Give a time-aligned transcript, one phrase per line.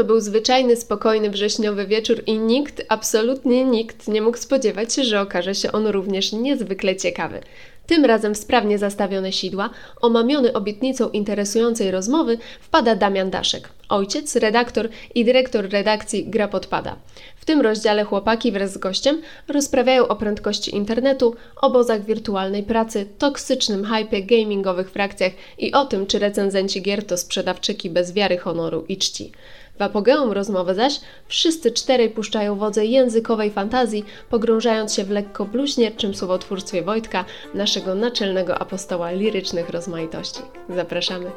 [0.00, 5.20] To był zwyczajny, spokojny wrześniowy wieczór i nikt, absolutnie nikt nie mógł spodziewać się, że
[5.20, 7.40] okaże się on również niezwykle ciekawy.
[7.86, 14.88] Tym razem w sprawnie zastawione sidła, omamiony obietnicą interesującej rozmowy, wpada Damian Daszek, ojciec, redaktor
[15.14, 16.96] i dyrektor redakcji Gra Podpada.
[17.36, 23.84] W tym rozdziale chłopaki wraz z gościem rozprawiają o prędkości internetu, obozach wirtualnej pracy, toksycznym
[23.84, 28.96] hypie, gamingowych frakcjach i o tym, czy recenzenci gier to sprzedawczyki bez wiary, honoru i
[28.96, 29.32] czci.
[29.80, 36.14] W apogeum rozmowy zaś wszyscy czterej puszczają wodze językowej fantazji, pogrążając się w lekko bluźnierczym
[36.14, 40.40] słowotwórstwie Wojtka, naszego naczelnego apostoła lirycznych rozmaitości.
[40.68, 41.30] Zapraszamy.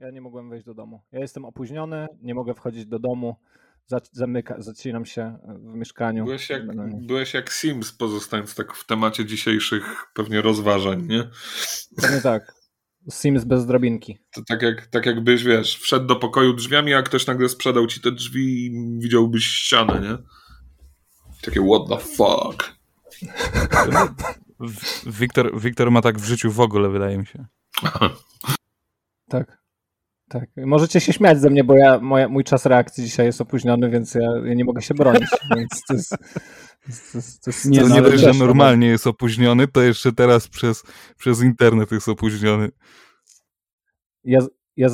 [0.00, 1.02] Ja nie mogłem wejść do domu.
[1.12, 3.36] Ja jestem opóźniony, nie mogę wchodzić do domu.
[4.12, 6.24] Zamyka, zacinam się w mieszkaniu.
[6.24, 6.62] Byłeś jak,
[7.06, 11.30] byłeś jak Sims, pozostając tak w temacie dzisiejszych pewnie rozważań, nie?
[12.02, 12.54] Pewnie tak.
[13.10, 14.18] Sims bez drabinki.
[14.32, 18.00] To tak, jak, tak jakbyś, wiesz, wszedł do pokoju drzwiami, a ktoś nagle sprzedał ci
[18.00, 20.16] te drzwi i widziałbyś ścianę, nie?
[21.42, 22.74] Takie what the fuck.
[25.20, 27.46] Wiktor, Wiktor ma tak w życiu w ogóle, wydaje mi się.
[29.30, 29.60] tak.
[30.30, 33.90] Tak, możecie się śmiać ze mnie, bo ja, moja, mój czas reakcji dzisiaj jest opóźniony,
[33.90, 36.10] więc ja, ja nie mogę się bronić, więc to jest...
[36.10, 40.48] To, jest, to jest, nie, to nie dość, że normalnie jest opóźniony, to jeszcze teraz
[40.48, 40.82] przez,
[41.16, 42.68] przez internet jest opóźniony.
[44.24, 44.38] Ja,
[44.76, 44.88] ja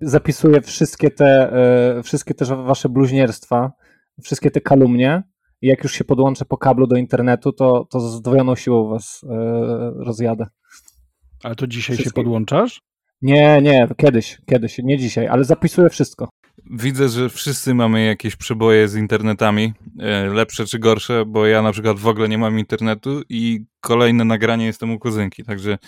[0.00, 3.72] zapisuję wszystkie te, e, wszystkie te wasze bluźnierstwa,
[4.22, 5.22] wszystkie te kalumnie
[5.60, 9.20] i jak już się podłączę po kablu do internetu, to, to z zdwojoną siłą was
[9.24, 9.34] e,
[9.96, 10.46] rozjadę.
[11.42, 12.20] Ale to dzisiaj wszystkie...
[12.20, 12.80] się podłączasz?
[13.22, 16.28] Nie, nie, kiedyś, kiedyś, nie dzisiaj, ale zapisuję wszystko.
[16.70, 21.72] Widzę, że wszyscy mamy jakieś przeboje z internetami, e, lepsze czy gorsze, bo ja na
[21.72, 25.78] przykład w ogóle nie mam internetu i kolejne nagranie jestem u kuzynki, także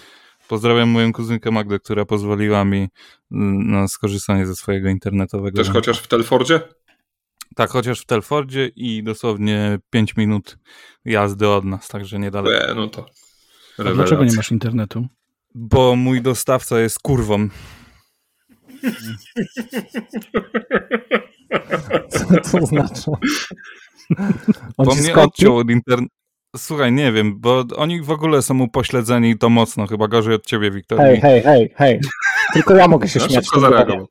[0.48, 2.88] pozdrawiam moją kuzynkę Magdę, która pozwoliła mi
[3.32, 5.56] mm, na skorzystanie ze swojego internetowego.
[5.56, 6.60] Też chociaż w Telfordzie?
[7.56, 10.58] Tak, chociaż w Telfordzie i dosłownie 5 minut
[11.04, 12.70] jazdy od nas, także niedaleko.
[12.70, 13.06] E, no to
[13.76, 15.06] dlaczego nie masz internetu?
[15.54, 17.48] Bo mój dostawca jest kurwą.
[22.10, 23.10] Co to znaczy?
[24.76, 26.14] On bo mnie odciął od internetu.
[26.56, 30.46] Słuchaj, nie wiem, bo oni w ogóle są upośledzeni i to mocno, chyba gorzej od
[30.46, 30.98] ciebie, Wiktor.
[30.98, 32.00] Hej, hej, hej, hej.
[32.52, 33.44] Tylko ja mogę się no, śmiać.
[33.44, 34.08] Szybko zareagował.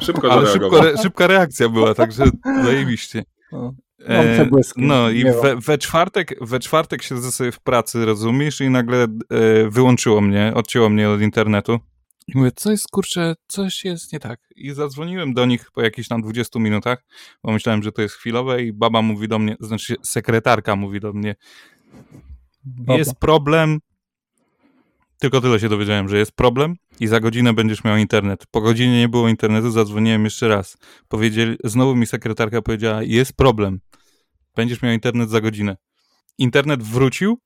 [0.00, 2.24] Szybko Ale szybko, szybka reakcja była, także
[2.64, 3.24] zajebiście.
[3.52, 3.74] No.
[4.08, 9.02] E, no i we, we, czwartek, we czwartek siedzę sobie w pracy, rozumiesz, i nagle
[9.02, 9.08] e,
[9.70, 11.80] wyłączyło mnie, odcięło mnie od internetu.
[12.28, 14.40] I mówię, co jest, kurczę, coś jest nie tak.
[14.56, 17.04] I zadzwoniłem do nich po jakichś tam 20 minutach,
[17.44, 21.12] bo myślałem, że to jest chwilowe i baba mówi do mnie, znaczy sekretarka mówi do
[21.12, 21.34] mnie,
[22.64, 22.98] baba.
[22.98, 23.78] jest problem,
[25.20, 28.46] tylko tyle się dowiedziałem, że jest problem i za godzinę będziesz miał internet.
[28.50, 30.76] Po godzinie nie było internetu, zadzwoniłem jeszcze raz.
[31.08, 33.80] Powiedzieli, znowu mi sekretarka powiedziała, jest problem.
[34.56, 35.76] Będziesz miał internet za godzinę.
[36.38, 37.38] Internet wrócił,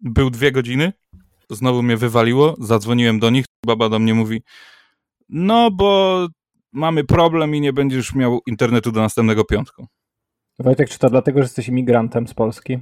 [0.00, 0.92] był dwie godziny,
[1.50, 4.42] znowu mnie wywaliło, zadzwoniłem do nich, baba do mnie mówi,
[5.28, 6.28] no bo
[6.72, 9.86] mamy problem i nie będziesz miał internetu do następnego piątku.
[10.58, 12.78] Wojtek, czy to dlatego, że jesteś imigrantem z Polski?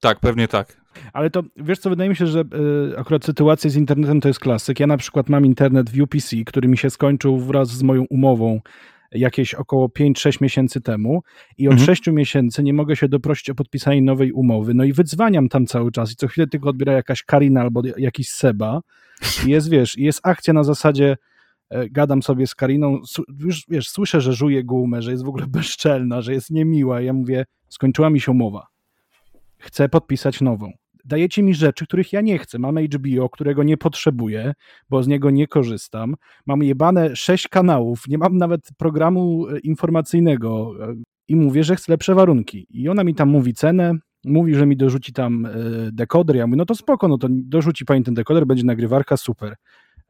[0.00, 0.81] Tak, pewnie tak.
[1.12, 2.40] Ale to, wiesz co, wydaje mi się, że
[2.92, 4.80] y, akurat sytuacja z internetem to jest klasyk.
[4.80, 8.60] Ja na przykład mam internet w UPC, który mi się skończył wraz z moją umową
[9.14, 11.22] jakieś około 5-6 miesięcy temu
[11.58, 11.86] i od mhm.
[11.86, 14.74] 6 miesięcy nie mogę się doprosić o podpisanie nowej umowy.
[14.74, 18.28] No i wydzwaniam tam cały czas i co chwilę tylko odbiera jakaś Karina albo jakiś
[18.28, 18.80] Seba
[19.46, 21.16] i jest, wiesz, jest akcja na zasadzie
[21.70, 22.98] e, gadam sobie z Kariną,
[23.38, 27.00] już wiesz, słyszę, że żuje gumę, że jest w ogóle bezczelna, że jest niemiła.
[27.00, 28.66] Ja mówię, skończyła mi się umowa.
[29.58, 30.72] Chcę podpisać nową
[31.04, 32.58] dajecie mi rzeczy, których ja nie chcę.
[32.58, 34.52] Mam HBO, którego nie potrzebuję,
[34.90, 36.14] bo z niego nie korzystam.
[36.46, 40.94] Mam jebane sześć kanałów, nie mam nawet programu e, informacyjnego e,
[41.28, 42.66] i mówię, że chcę lepsze warunki.
[42.70, 43.94] I ona mi tam mówi cenę,
[44.24, 45.50] mówi, że mi dorzuci tam e,
[45.92, 46.36] dekoder.
[46.36, 49.54] Ja mówię, no to spoko, no to dorzuci pani ten dekoder, będzie nagrywarka, super.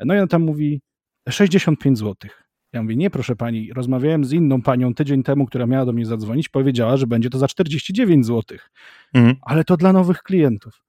[0.05, 0.81] No i ona tam mówi
[1.29, 2.31] 65 zł.
[2.73, 6.07] Ja mówię, nie proszę pani, rozmawiałem z inną panią tydzień temu, która miała do mnie
[6.07, 8.59] zadzwonić, powiedziała, że będzie to za 49 zł.
[9.15, 9.37] Mhm.
[9.43, 10.83] Ale to dla nowych klientów.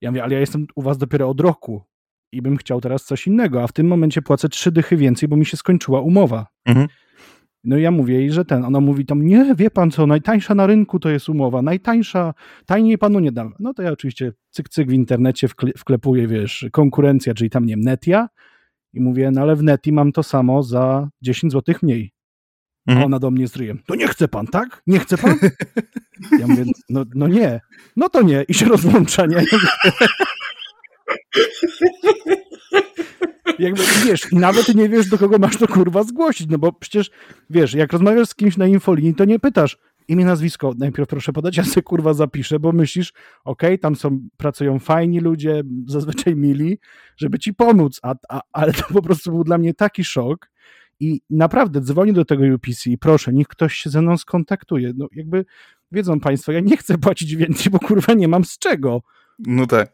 [0.00, 1.82] Ja mówię, ale ja jestem u was dopiero od roku
[2.32, 5.36] i bym chciał teraz coś innego, a w tym momencie płacę trzy dychy więcej, bo
[5.36, 6.46] mi się skończyła umowa.
[6.66, 6.88] Mhm.
[7.64, 10.54] No i ja mówię jej, że ten, ona mówi tam, nie, wie pan co, najtańsza
[10.54, 12.34] na rynku to jest umowa, najtańsza,
[12.66, 13.54] tajniej panu nie dam.
[13.58, 15.48] No to ja oczywiście cyk, cyk w internecie
[15.78, 18.28] wklepuję, wiesz, konkurencja, czyli tam, nie wiem, Netia
[18.92, 22.12] i mówię, no ale w Neti mam to samo za 10 zł mniej.
[22.86, 23.02] Mhm.
[23.02, 24.82] A ona do mnie z ryjem, to nie chce pan, tak?
[24.86, 25.38] Nie chce pan?
[26.38, 27.60] Ja mówię, no, no nie.
[27.96, 28.44] No to nie.
[28.48, 29.36] I się rozłącza, nie?
[33.58, 37.10] Jakby, wiesz, i nawet nie wiesz, do kogo masz to kurwa zgłosić, no bo przecież,
[37.50, 39.78] wiesz, jak rozmawiasz z kimś na infolinii, to nie pytasz
[40.10, 43.12] imię, nazwisko, najpierw proszę podać, ja sobie kurwa zapiszę, bo myślisz,
[43.44, 46.78] okej, okay, tam są, pracują fajni ludzie, zazwyczaj mili,
[47.16, 50.50] żeby ci pomóc, a, a, ale to po prostu był dla mnie taki szok,
[51.00, 54.92] i naprawdę dzwonię do tego UPC i proszę, niech ktoś się ze mną skontaktuje.
[54.96, 55.44] No jakby
[55.92, 59.02] wiedzą Państwo, ja nie chcę płacić więcej, bo kurwa nie mam z czego.
[59.38, 59.92] No tak.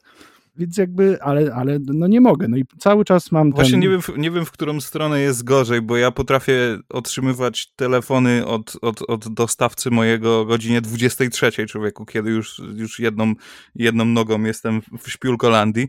[0.58, 2.48] Więc jakby, ale, ale no nie mogę.
[2.48, 3.52] No i cały czas mam.
[3.52, 3.80] Właśnie ten...
[3.80, 8.76] nie, wiem, nie wiem, w którą stronę jest gorzej, bo ja potrafię otrzymywać telefony od,
[8.82, 13.34] od, od dostawcy mojego o godzinie 23 człowieku, kiedy już, już jedną,
[13.74, 15.88] jedną nogą jestem w Szpiulkolandii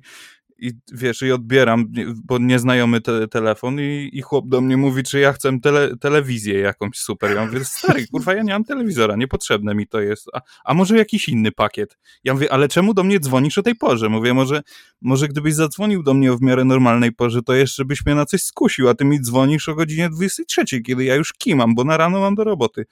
[0.60, 1.86] i wiesz, i odbieram,
[2.24, 6.60] bo nieznajomy te, telefon i, i chłop do mnie mówi, czy ja chcę tele, telewizję
[6.60, 7.36] jakąś super.
[7.36, 10.28] Ja mówię, stary, kurwa, ja nie mam telewizora, niepotrzebne mi to jest.
[10.34, 11.98] A, a może jakiś inny pakiet?
[12.24, 14.10] Ja mówię, ale czemu do mnie dzwonisz o tej porze?
[14.10, 14.62] Mówię, może,
[15.02, 18.44] może gdybyś zadzwonił do mnie w miarę normalnej porze, to jeszcze byś mnie na coś
[18.44, 22.20] skusił, a ty mi dzwonisz o godzinie 23, kiedy ja już kimam, bo na rano
[22.20, 22.86] mam do roboty.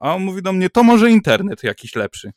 [0.00, 2.32] A on mówi do mnie, to może internet jakiś lepszy.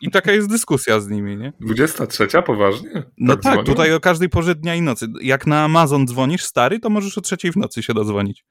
[0.00, 1.52] I taka jest dyskusja z nimi, nie?
[1.60, 3.02] 23, poważnie?
[3.18, 5.06] No tak, tak tutaj o każdej porze dnia i nocy.
[5.20, 8.44] Jak na Amazon dzwonisz stary, to możesz o trzeciej w nocy się dodzwonić.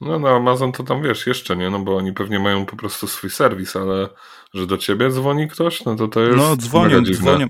[0.00, 3.06] No na Amazon to tam wiesz, jeszcze nie, no bo oni pewnie mają po prostu
[3.06, 4.08] swój serwis, ale
[4.54, 7.46] że do ciebie dzwoni ktoś, no to to jest No dzwonią, dzwonią,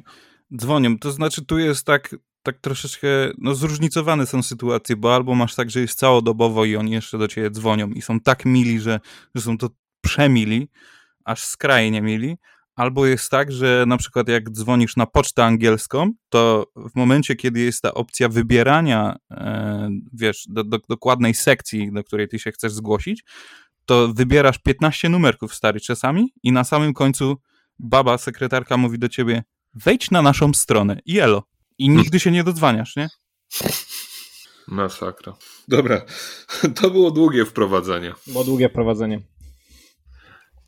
[0.57, 0.99] dzwonią.
[0.99, 5.71] To znaczy tu jest tak, tak troszeczkę, no zróżnicowane są sytuacje, bo albo masz tak,
[5.71, 9.01] że jest całodobowo i oni jeszcze do ciebie dzwonią i są tak mili, że,
[9.35, 9.69] że są to
[10.01, 10.69] przemili,
[11.25, 12.37] aż skrajnie mili,
[12.79, 17.61] Albo jest tak, że na przykład jak dzwonisz na pocztę angielską, to w momencie, kiedy
[17.61, 22.73] jest ta opcja wybierania, e, wiesz, do, do, dokładnej sekcji, do której ty się chcesz
[22.73, 23.25] zgłosić,
[23.87, 27.37] to wybierasz 15 numerków stary czasami i na samym końcu
[27.79, 29.43] baba, sekretarka mówi do ciebie
[29.75, 31.43] wejdź na naszą stronę i elo.
[31.79, 32.03] I hmm.
[32.03, 33.09] nigdy się nie dodzwaniasz, nie?
[34.69, 35.37] Masakra.
[35.69, 36.03] Dobra,
[36.81, 38.15] to było długie wprowadzenie.
[38.27, 39.21] Było długie wprowadzenie.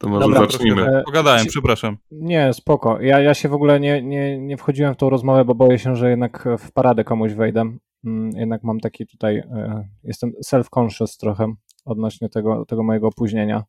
[0.01, 0.83] To może Dobra, zacznijmy.
[0.83, 1.97] E, Pogadałem, przepraszam.
[2.11, 3.01] Nie, spoko.
[3.01, 5.97] Ja, ja się w ogóle nie, nie, nie wchodziłem w tą rozmowę, bo boję się,
[5.97, 7.73] że jednak w paradę komuś wejdę.
[8.05, 11.55] Mm, jednak mam taki tutaj, e, jestem self-conscious trochę
[11.85, 13.65] odnośnie tego, tego mojego opóźnienia.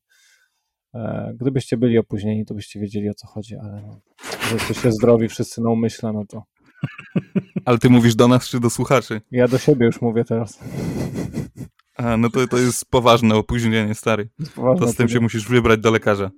[0.96, 4.02] E, gdybyście byli opóźnieni, to byście wiedzieli o co chodzi, ale no,
[4.50, 6.44] że jesteście zdrowi wszyscy na umyśle, no to...
[7.66, 9.22] Ale ty mówisz do nas czy do słuchaczy?
[9.32, 10.60] Ja do siebie już mówię teraz.
[12.06, 14.30] A, no to, to jest poważne opóźnienie, stary.
[14.56, 16.32] Poważne to z tym się musisz wybrać do lekarza.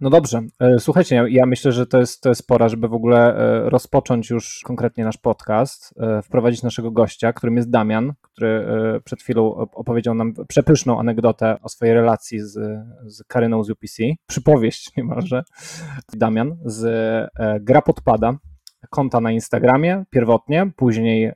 [0.00, 0.42] No dobrze.
[0.60, 3.70] E, słuchajcie, ja, ja, myślę, że to jest, to jest pora, żeby w ogóle e,
[3.70, 8.64] rozpocząć już konkretnie nasz podcast, e, wprowadzić naszego gościa, którym jest Damian, który
[9.04, 12.52] przed chwilą opowiedział nam przepyszną anegdotę o swojej relacji z,
[13.06, 14.02] z Karyną z UPC.
[14.26, 15.42] Przypowieść niemalże.
[16.12, 16.82] Damian z
[17.60, 18.34] Gra Podpada,
[18.90, 21.32] konta na Instagramie pierwotnie, później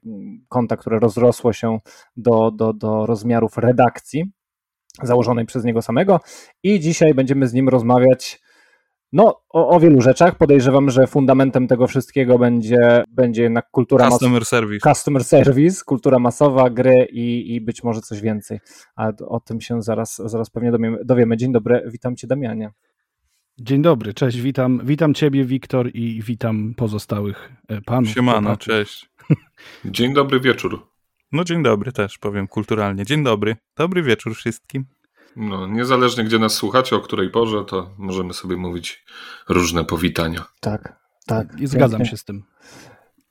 [0.49, 1.79] konta, które rozrosło się
[2.17, 4.25] do, do, do rozmiarów redakcji
[5.03, 6.21] założonej przez niego samego
[6.63, 8.41] i dzisiaj będziemy z nim rozmawiać
[9.13, 10.39] no, o, o, wielu rzeczach.
[10.39, 14.91] Podejrzewam, że fundamentem tego wszystkiego będzie, będzie jednak kultura Customer service.
[14.91, 18.61] Customer service, kultura masowa, gry i, i być może coś więcej.
[18.97, 20.73] Ale o tym się zaraz, zaraz pewnie
[21.05, 21.37] dowiemy.
[21.37, 22.71] Dzień dobry, witam Cię Damianie.
[23.59, 28.11] Dzień dobry, cześć, witam, witam Ciebie, Wiktor, i witam pozostałych e, panów.
[28.11, 28.65] Siemano, chłopaków.
[28.65, 29.11] cześć.
[29.85, 30.87] Dzień dobry wieczór.
[31.33, 33.05] No dzień dobry też, powiem kulturalnie.
[33.05, 34.85] Dzień dobry, dobry wieczór wszystkim.
[35.37, 39.05] No, niezależnie gdzie nas słuchacie, o której porze, to możemy sobie mówić
[39.49, 40.45] różne powitania.
[40.61, 41.61] Tak, tak.
[41.61, 42.43] I zgadzam się z tym.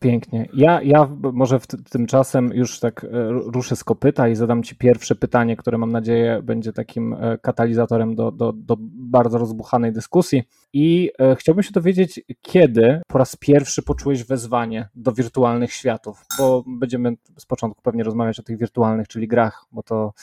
[0.04, 0.50] Pięknie.
[0.54, 5.16] Ja, ja może w tymczasem już tak e, ruszę z kopyta i zadam Ci pierwsze
[5.16, 10.44] pytanie, które mam nadzieję będzie takim e, katalizatorem do, do, do bardzo rozbuchanej dyskusji.
[10.74, 16.64] I e, chciałbym się dowiedzieć, kiedy po raz pierwszy poczułeś wezwanie do wirtualnych światów, bo
[16.68, 20.14] będziemy z początku pewnie rozmawiać o tych wirtualnych, czyli grach, bo to,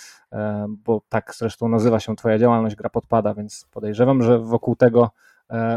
[0.68, 5.10] bo tak zresztą nazywa się Twoja działalność, gra podpada, więc podejrzewam, że wokół tego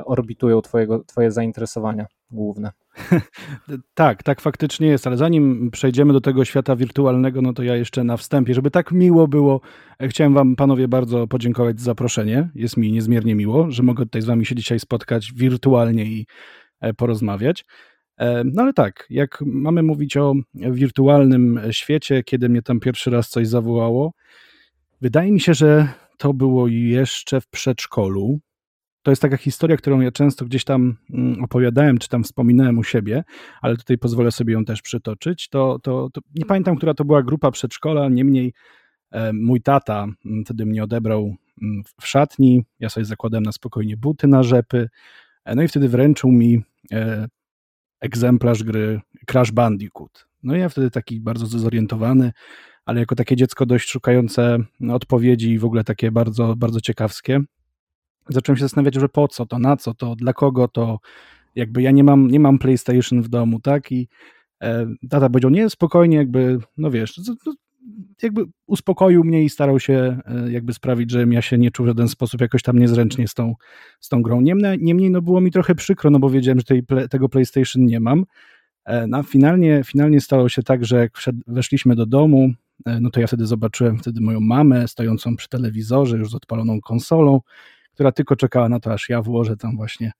[0.06, 2.72] orbitują twojego, Twoje zainteresowania główne.
[3.94, 8.04] tak, tak faktycznie jest, ale zanim przejdziemy do tego świata wirtualnego, no to ja jeszcze
[8.04, 9.62] na wstępie, żeby tak miło było,
[10.00, 12.50] e, chciałem Wam panowie bardzo podziękować za zaproszenie.
[12.56, 16.26] Jest mi niezmiernie miło, że mogę tutaj z Wami się dzisiaj spotkać wirtualnie i
[16.82, 17.66] e, porozmawiać.
[18.18, 23.30] E, no ale tak, jak mamy mówić o wirtualnym świecie, kiedy mnie tam pierwszy raz
[23.30, 24.14] coś zawołało,
[25.02, 28.40] wydaje mi się, że to było jeszcze w przedszkolu.
[29.04, 32.84] To jest taka historia, którą ja często gdzieś tam mm, opowiadałem, czy tam wspominałem u
[32.84, 33.24] siebie,
[33.62, 35.50] ale tutaj pozwolę sobie ją też przytoczyć.
[35.50, 38.54] To, to, to nie pamiętam, która to była grupa przedszkola, niemniej
[39.12, 43.98] e, mój tata mm, wtedy mnie odebrał mm, w szatni, ja sobie zakładałem na spokojnie
[43.98, 44.90] buty na rzepy,
[45.46, 47.28] e, no i wtedy wręczył mi e,
[48.02, 50.28] egzemplarz gry Crash Bandicoot.
[50.44, 52.32] No i ja wtedy taki bardzo zorientowany,
[52.86, 54.58] ale jako takie dziecko dość szukające
[54.92, 57.42] odpowiedzi i w ogóle takie bardzo, bardzo ciekawskie,
[58.30, 61.00] zacząłem się zastanawiać, że po co to, na co to, dla kogo to,
[61.56, 64.08] jakby ja nie mam, nie mam PlayStation w domu, tak, i
[64.64, 67.20] e, tata powiedział, nie, spokojnie, jakby, no wiesz,
[68.24, 71.88] jakby uspokoił mnie i starał się e, jakby sprawić, żebym ja się nie czuł w
[71.88, 73.54] żaden sposób jakoś tam niezręcznie z tą,
[74.00, 74.42] z tą grą.
[74.42, 78.00] Niemniej, niemniej no było mi trochę przykro, no bo wiedziałem, że tej, tego PlayStation nie
[78.00, 78.26] mam.
[78.86, 82.54] E, no, finalnie, finalnie stało się tak, że jak wszedł, weszliśmy do domu,
[82.86, 86.82] e, no to ja wtedy zobaczyłem wtedy moją mamę stojącą przy telewizorze już z odpaloną
[86.82, 87.42] konsolą,
[87.94, 90.12] która tylko czekała na to, aż ja włożę tam właśnie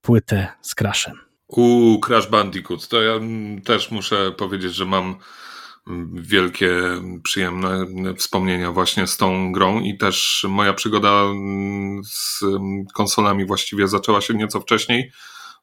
[0.00, 1.18] płytę z Crashem.
[1.48, 3.20] U Crash Bandicoot, to ja
[3.64, 5.16] też muszę powiedzieć, że mam
[6.12, 6.70] wielkie,
[7.22, 7.86] przyjemne
[8.16, 11.24] wspomnienia właśnie z tą grą i też moja przygoda
[12.04, 12.40] z
[12.94, 15.12] konsolami właściwie zaczęła się nieco wcześniej,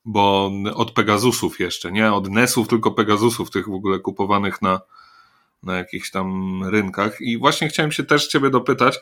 [0.05, 4.81] bo od Pegasusów jeszcze, nie od NESów, tylko Pegasusów, tych w ogóle kupowanych na,
[5.63, 7.21] na jakichś tam rynkach.
[7.21, 8.99] I właśnie chciałem się też Ciebie dopytać,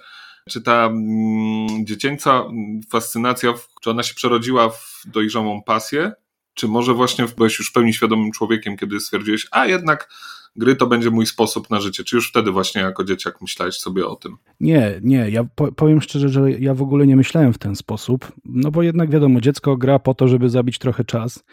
[0.50, 2.44] czy ta mm, dziecięca
[2.90, 6.12] fascynacja, czy ona się przerodziła w dojrzałą pasję,
[6.54, 10.10] czy może właśnie byłeś już w pełni świadomym człowiekiem, kiedy stwierdziłeś, a jednak
[10.56, 12.04] gry to będzie mój sposób na życie.
[12.04, 14.38] Czy już wtedy właśnie jako dzieciak myślałeś sobie o tym?
[14.60, 15.30] Nie, nie.
[15.30, 15.44] Ja
[15.76, 19.42] powiem szczerze, że ja w ogóle nie myślałem w ten sposób, no bo jednak wiadomo,
[19.42, 21.44] dziecko gra po to, żeby zabić trochę czas.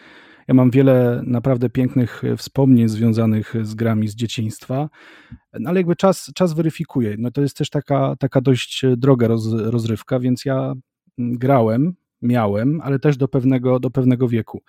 [0.50, 4.88] Ja mam wiele naprawdę pięknych wspomnień związanych z grami z dzieciństwa,
[5.60, 7.16] no ale jakby czas, czas weryfikuje.
[7.18, 10.74] No to jest też taka, taka dość droga roz, rozrywka, więc ja
[11.18, 14.62] grałem, miałem, ale też do pewnego, do pewnego wieku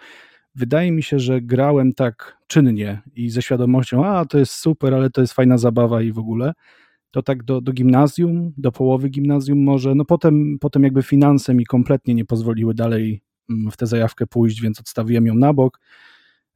[0.56, 5.10] wydaje mi się, że grałem tak czynnie i ze świadomością, a to jest super, ale
[5.10, 6.54] to jest fajna zabawa i w ogóle,
[7.12, 11.66] to tak do, do gimnazjum, do połowy gimnazjum może, no potem, potem jakby finanse mi
[11.66, 13.31] kompletnie nie pozwoliły dalej mm,
[13.72, 15.80] w tę zajawkę pójść, więc odstawiłem ją na bok.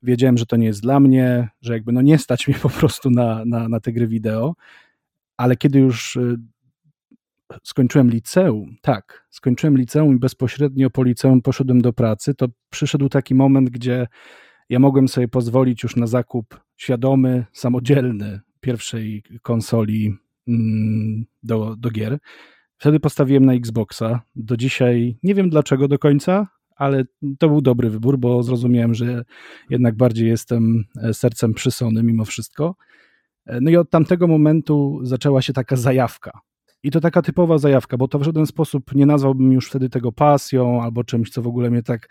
[0.03, 3.09] Wiedziałem, że to nie jest dla mnie, że jakby no nie stać mnie po prostu
[3.09, 4.55] na, na, na te gry wideo,
[5.37, 6.37] ale kiedy już y,
[7.63, 13.35] skończyłem liceum, tak, skończyłem liceum i bezpośrednio po liceum poszedłem do pracy, to przyszedł taki
[13.35, 14.07] moment, gdzie
[14.69, 22.17] ja mogłem sobie pozwolić już na zakup świadomy, samodzielny pierwszej konsoli mm, do, do gier.
[22.77, 24.21] Wtedy postawiłem na Xboxa.
[24.35, 27.03] Do dzisiaj nie wiem dlaczego do końca, ale
[27.39, 29.23] to był dobry wybór, bo zrozumiałem, że
[29.69, 32.75] jednak bardziej jestem e, sercem przy Sony mimo wszystko.
[33.45, 36.39] E, no i od tamtego momentu zaczęła się taka zajawka.
[36.83, 40.11] I to taka typowa zajawka, bo to w żaden sposób nie nazwałbym już wtedy tego
[40.11, 42.09] pasją albo czymś, co w ogóle mnie tak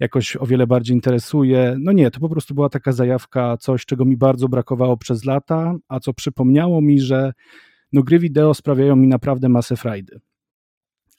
[0.00, 1.76] jakoś o wiele bardziej interesuje.
[1.80, 5.74] No nie, to po prostu była taka zajawka, coś, czego mi bardzo brakowało przez lata,
[5.88, 7.32] a co przypomniało mi, że
[7.92, 10.20] no, gry wideo sprawiają mi naprawdę masę frajdy.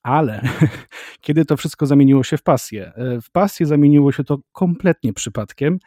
[0.04, 0.42] Ale
[1.22, 2.94] kiedy to wszystko zamieniło się w pasję?
[2.96, 5.80] E, w pasję zamieniło się to kompletnie przypadkiem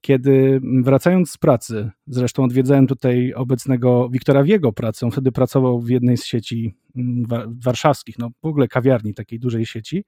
[0.00, 5.88] kiedy wracając z pracy, zresztą odwiedzałem tutaj obecnego Wiktora Wiego pracę, on wtedy pracował w
[5.88, 7.24] jednej z sieci mm,
[7.64, 10.04] warszawskich, no w ogóle kawiarni takiej dużej sieci,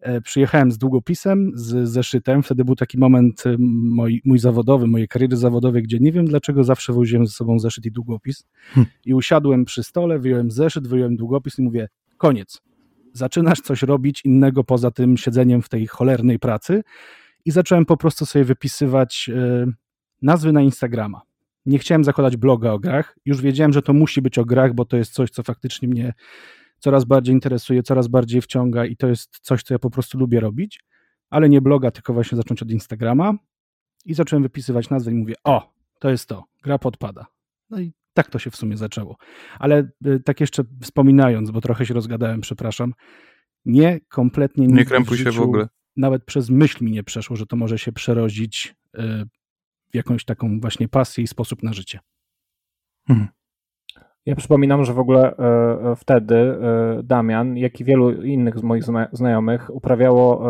[0.00, 2.42] e, przyjechałem z długopisem, z zeszytem.
[2.42, 6.92] Wtedy był taki moment mój, mój zawodowy, mojej kariery zawodowej, gdzie nie wiem dlaczego zawsze
[6.92, 8.44] woziłem ze sobą zeszyt i długopis.
[8.66, 8.92] Hmm.
[9.04, 12.62] I usiadłem przy stole, wyjąłem zeszyt, wyjąłem długopis i mówię: koniec.
[13.12, 16.82] Zaczynasz coś robić innego poza tym siedzeniem w tej cholernej pracy
[17.44, 19.66] i zacząłem po prostu sobie wypisywać e,
[20.22, 21.20] nazwy na Instagrama.
[21.66, 24.84] Nie chciałem zakładać bloga o grach, już wiedziałem, że to musi być o grach, bo
[24.84, 26.12] to jest coś, co faktycznie mnie
[26.78, 30.40] coraz bardziej interesuje, coraz bardziej wciąga i to jest coś, co ja po prostu lubię
[30.40, 30.80] robić,
[31.30, 33.34] ale nie bloga, tylko właśnie zacząć od Instagrama
[34.04, 37.26] i zacząłem wypisywać nazwy i mówię, o, to jest to, gra podpada.
[37.70, 39.16] No i tak to się w sumie zaczęło.
[39.58, 42.92] Ale e, tak jeszcze wspominając, bo trochę się rozgadałem, przepraszam,
[43.64, 47.56] nie kompletnie nie krępuj się w ogóle nawet przez myśl mi nie przeszło, że to
[47.56, 49.00] może się przerodzić y,
[49.90, 52.00] w jakąś taką właśnie pasję i sposób na życie.
[53.06, 53.28] Hmm.
[54.26, 58.62] Ja przypominam, że w ogóle e, e, wtedy e, Damian, jak i wielu innych z
[58.62, 60.40] moich znajomych, uprawiało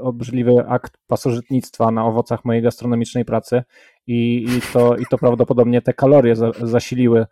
[0.00, 3.62] obrzydliwy akt pasożytnictwa na owocach mojej gastronomicznej pracy
[4.06, 7.26] i, i, to, i to prawdopodobnie te kalorie zasiliły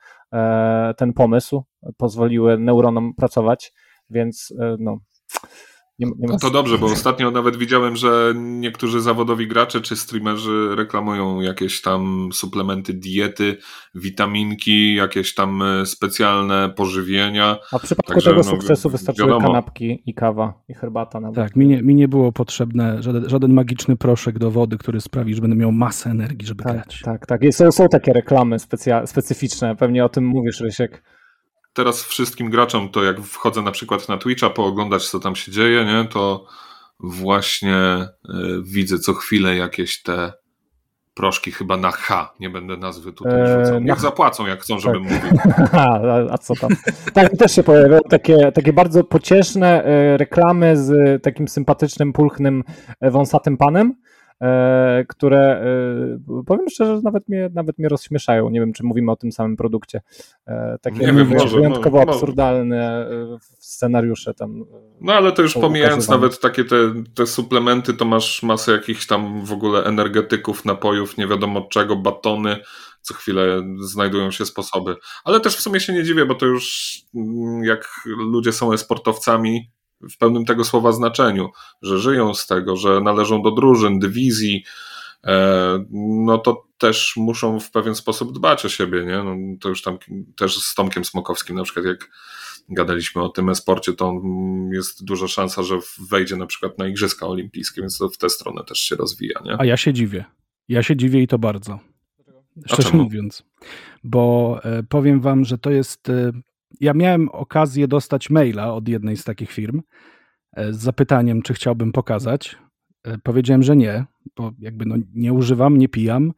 [0.96, 1.62] ten pomysł,
[1.96, 3.72] pozwoliły neuronom pracować,
[4.10, 4.98] więc no,
[6.00, 6.38] Nie, nie ma...
[6.38, 12.28] To dobrze, bo ostatnio nawet widziałem, że niektórzy zawodowi gracze czy streamerzy reklamują jakieś tam
[12.32, 13.56] suplementy diety,
[13.94, 17.58] witaminki, jakieś tam e, specjalne pożywienia.
[17.72, 19.46] A w przypadku Także, tego no, sukcesu wystarczyły wiadomo.
[19.46, 21.20] kanapki i kawa i herbata.
[21.20, 21.36] Nawet.
[21.36, 25.34] Tak, mi nie, mi nie było potrzebne żaden, żaden magiczny proszek do wody, który sprawi,
[25.34, 27.00] że będę miał masę energii, żeby tak, grać.
[27.04, 27.40] Tak, tak.
[27.50, 31.02] Są, są takie reklamy specja- specyficzne, pewnie o tym mówisz, Rysiek
[31.72, 35.84] teraz wszystkim graczom, to jak wchodzę na przykład na Twitcha, pooglądać co tam się dzieje,
[35.84, 36.46] nie, to
[37.00, 40.32] właśnie y, widzę co chwilę jakieś te
[41.14, 43.80] proszki chyba na H, nie będę nazwy tutaj eee, rzucał.
[43.80, 45.22] Niech zapłacą, jak chcą, żebym tak.
[45.22, 45.38] mówił.
[46.30, 46.70] a, co tam?
[47.12, 52.64] Tak, też się pojawiają takie, takie bardzo pocieszne e, reklamy z takim sympatycznym, pulchnym,
[53.00, 54.09] e, wąsatym panem, E,
[55.08, 55.62] które
[56.28, 58.50] e, powiem szczerze, że nawet mnie, nawet mnie rozśmieszają.
[58.50, 60.00] Nie wiem, czy mówimy o tym samym produkcie.
[60.46, 63.08] E, takie nie wiem, może, wyjątkowo może, absurdalne
[63.58, 64.64] scenariusze tam.
[65.00, 66.76] No ale to już pomijając nawet takie te,
[67.14, 72.56] te suplementy, to masz masę jakichś tam w ogóle energetyków, napojów, nie wiadomo czego, batony,
[73.00, 74.96] co chwilę znajdują się sposoby.
[75.24, 79.70] Ale też w sumie się nie dziwię, bo to już mm, jak ludzie są esportowcami,
[80.10, 81.50] w pełnym tego słowa znaczeniu,
[81.82, 84.64] że żyją z tego, że należą do drużyn, dywizji,
[85.24, 89.22] e, no to też muszą w pewien sposób dbać o siebie, nie?
[89.22, 89.98] No to już tam
[90.36, 92.10] też z Tomkiem Smokowskim na przykład jak
[92.68, 94.22] gadaliśmy o tym esporcie, to
[94.72, 95.78] jest duża szansa, że
[96.10, 99.56] wejdzie na przykład na Igrzyska Olimpijskie, więc to w tę stronę też się rozwija, nie?
[99.58, 100.24] A ja się dziwię.
[100.68, 101.78] Ja się dziwię i to bardzo.
[102.66, 103.42] Szczerze mówiąc.
[104.04, 106.32] Bo e, powiem wam, że to jest e,
[106.80, 109.82] ja miałem okazję dostać maila od jednej z takich firm
[110.52, 112.56] e, z zapytaniem, czy chciałbym pokazać.
[113.04, 114.04] E, powiedziałem, że nie,
[114.36, 116.32] bo jakby no nie używam, nie pijam.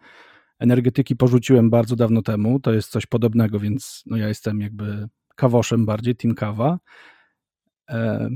[0.59, 5.87] Energetyki porzuciłem bardzo dawno temu, to jest coś podobnego, więc no ja jestem jakby kawoszem
[5.87, 6.79] bardziej, team kawa.
[7.91, 8.29] E,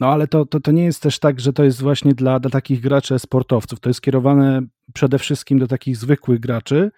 [0.00, 2.50] no ale to, to, to nie jest też tak, że to jest właśnie dla, dla
[2.50, 3.80] takich graczy sportowców.
[3.80, 4.62] To jest skierowane
[4.94, 6.90] przede wszystkim do takich zwykłych graczy,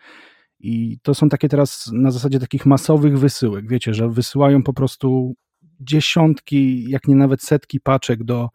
[0.61, 3.69] i to są takie teraz na zasadzie takich masowych wysyłek.
[3.69, 5.35] Wiecie, że wysyłają po prostu
[5.81, 8.49] dziesiątki, jak nie nawet setki paczek do,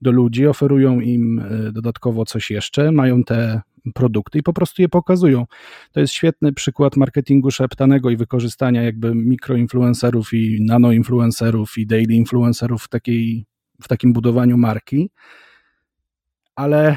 [0.00, 3.60] do ludzi, oferują im e, dodatkowo coś jeszcze, mają te
[3.94, 5.46] produkty i po prostu je pokazują.
[5.92, 12.82] To jest świetny przykład marketingu szeptanego i wykorzystania jakby mikroinfluencerów i nanoinfluencerów i daily influencerów
[12.82, 13.46] w, takiej,
[13.82, 15.10] w takim budowaniu marki
[16.56, 16.96] ale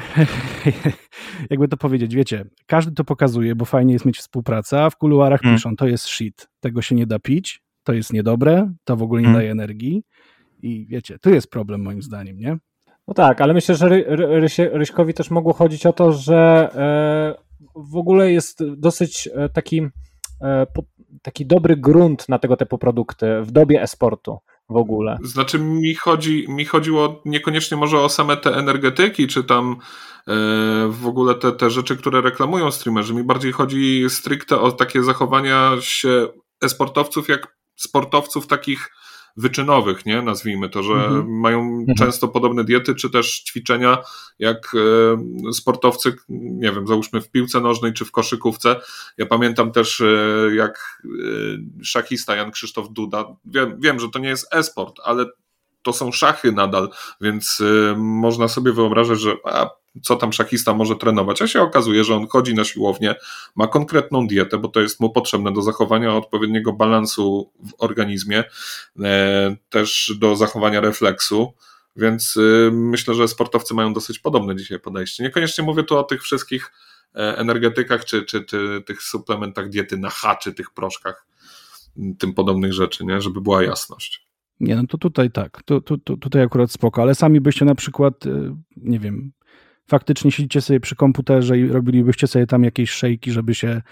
[1.50, 5.40] jakby to powiedzieć, wiecie, każdy to pokazuje, bo fajnie jest mieć współpracę, a w kuluarach
[5.40, 5.58] hmm.
[5.58, 9.20] piszą, to jest shit, tego się nie da pić, to jest niedobre, to w ogóle
[9.20, 9.40] nie hmm.
[9.40, 10.02] daje energii
[10.62, 12.58] i wiecie, tu jest problem moim zdaniem, nie?
[13.08, 14.04] No tak, ale myślę, że Ry
[14.40, 17.42] Rysie, Ryśkowi też mogło chodzić o to, że e,
[17.76, 19.82] w ogóle jest dosyć e, taki,
[20.42, 20.66] e,
[21.22, 25.18] taki dobry grunt na tego typu produkty w dobie esportu w ogóle.
[25.22, 30.34] Znaczy mi, chodzi, mi chodziło niekoniecznie może o same te energetyki, czy tam e,
[30.88, 33.14] w ogóle te, te rzeczy, które reklamują streamerzy.
[33.14, 36.28] Mi bardziej chodzi stricte o takie zachowania się
[36.62, 38.90] esportowców jak sportowców takich
[39.36, 40.22] wyczynowych, nie?
[40.22, 41.40] nazwijmy to, że mhm.
[41.40, 41.96] mają mhm.
[41.98, 43.98] często podobne diety, czy też ćwiczenia
[44.38, 44.72] jak
[45.48, 48.80] e, sportowcy, nie wiem, załóżmy w piłce nożnej czy w koszykówce.
[49.18, 50.04] Ja pamiętam też e,
[50.54, 51.08] jak e,
[51.84, 55.26] szachista Jan Krzysztof Duda, wiem, wiem że to nie jest e-sport, ale
[55.82, 57.62] to są szachy nadal, więc
[57.96, 59.70] można sobie wyobrażać, że a,
[60.02, 63.14] co tam szachista może trenować, a się okazuje, że on chodzi na siłownię,
[63.56, 68.44] ma konkretną dietę, bo to jest mu potrzebne do zachowania odpowiedniego balansu w organizmie,
[69.00, 71.52] e, też do zachowania refleksu.
[71.96, 75.22] Więc e, myślę, że sportowcy mają dosyć podobne dzisiaj podejście.
[75.22, 76.72] Niekoniecznie mówię tu o tych wszystkich
[77.14, 81.26] e, energetykach, czy, czy, czy tych suplementach diety na H, czy tych proszkach,
[82.18, 83.20] tym podobnych rzeczy, nie?
[83.20, 84.28] żeby była jasność.
[84.60, 85.80] Nie, no to tutaj tak, to,
[86.20, 88.14] tutaj akurat spoko, ale sami byście na przykład,
[88.76, 89.32] nie wiem,
[89.88, 93.82] faktycznie siedzicie sobie przy komputerze i robilibyście sobie tam jakieś szejki, żeby się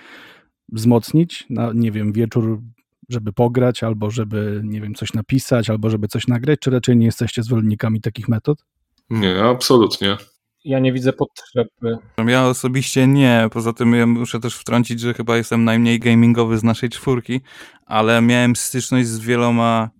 [0.68, 2.60] wzmocnić na, nie wiem, wieczór,
[3.08, 7.06] żeby pograć, albo żeby, nie wiem, coś napisać, albo żeby coś nagrać, czy raczej nie
[7.06, 8.64] jesteście zwolennikami takich metod?
[9.10, 10.16] Nie, absolutnie.
[10.64, 11.98] Ja nie widzę potrzeby.
[12.26, 13.48] Ja osobiście nie.
[13.52, 17.40] Poza tym ja muszę też wtrącić, że chyba jestem najmniej gamingowy z naszej czwórki,
[17.86, 19.90] ale miałem styczność z wieloma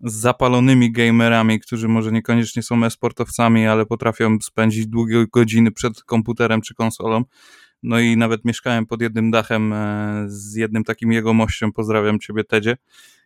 [0.00, 6.60] z zapalonymi gamerami, którzy może niekoniecznie są e-sportowcami, ale potrafią spędzić długie godziny przed komputerem
[6.60, 7.24] czy konsolą.
[7.82, 12.44] No i nawet mieszkałem pod jednym dachem e, z jednym takim jego mościem, pozdrawiam ciebie
[12.44, 12.76] Tedzie,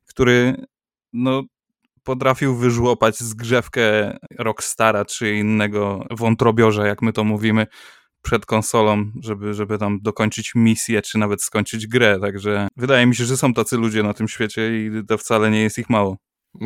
[0.07, 0.67] który
[1.13, 1.43] no
[2.05, 7.67] potrafił wyżłopać zgrzewkę Rockstara czy innego wątrobiorza, jak my to mówimy,
[8.23, 12.19] przed konsolą, żeby, żeby tam dokończyć misję, czy nawet skończyć grę.
[12.21, 15.63] Także wydaje mi się, że są tacy ludzie na tym świecie i to wcale nie
[15.63, 16.17] jest ich mało.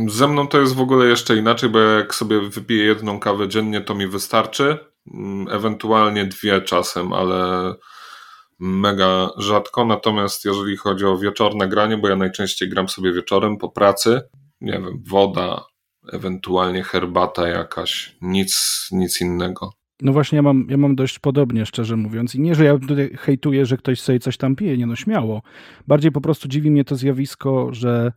[0.08, 3.80] Ze mną to jest w ogóle jeszcze inaczej, bo jak sobie wypiję jedną kawę dziennie,
[3.80, 4.78] to mi wystarczy.
[5.14, 7.74] Mm, ewentualnie dwie czasem, ale
[8.58, 9.84] mega rzadko.
[9.84, 14.20] Natomiast jeżeli chodzi o wieczorne granie, bo ja najczęściej gram sobie wieczorem po pracy,
[14.60, 15.64] nie wiem, woda,
[16.12, 19.72] ewentualnie herbata jakaś, nic, nic innego.
[20.02, 22.34] No właśnie, ja mam, ja mam dość podobnie, szczerze mówiąc.
[22.34, 25.42] I nie, że ja tutaj hejtuję, że ktoś sobie coś tam pije, nie no, śmiało.
[25.86, 28.12] Bardziej po prostu dziwi mnie to zjawisko, że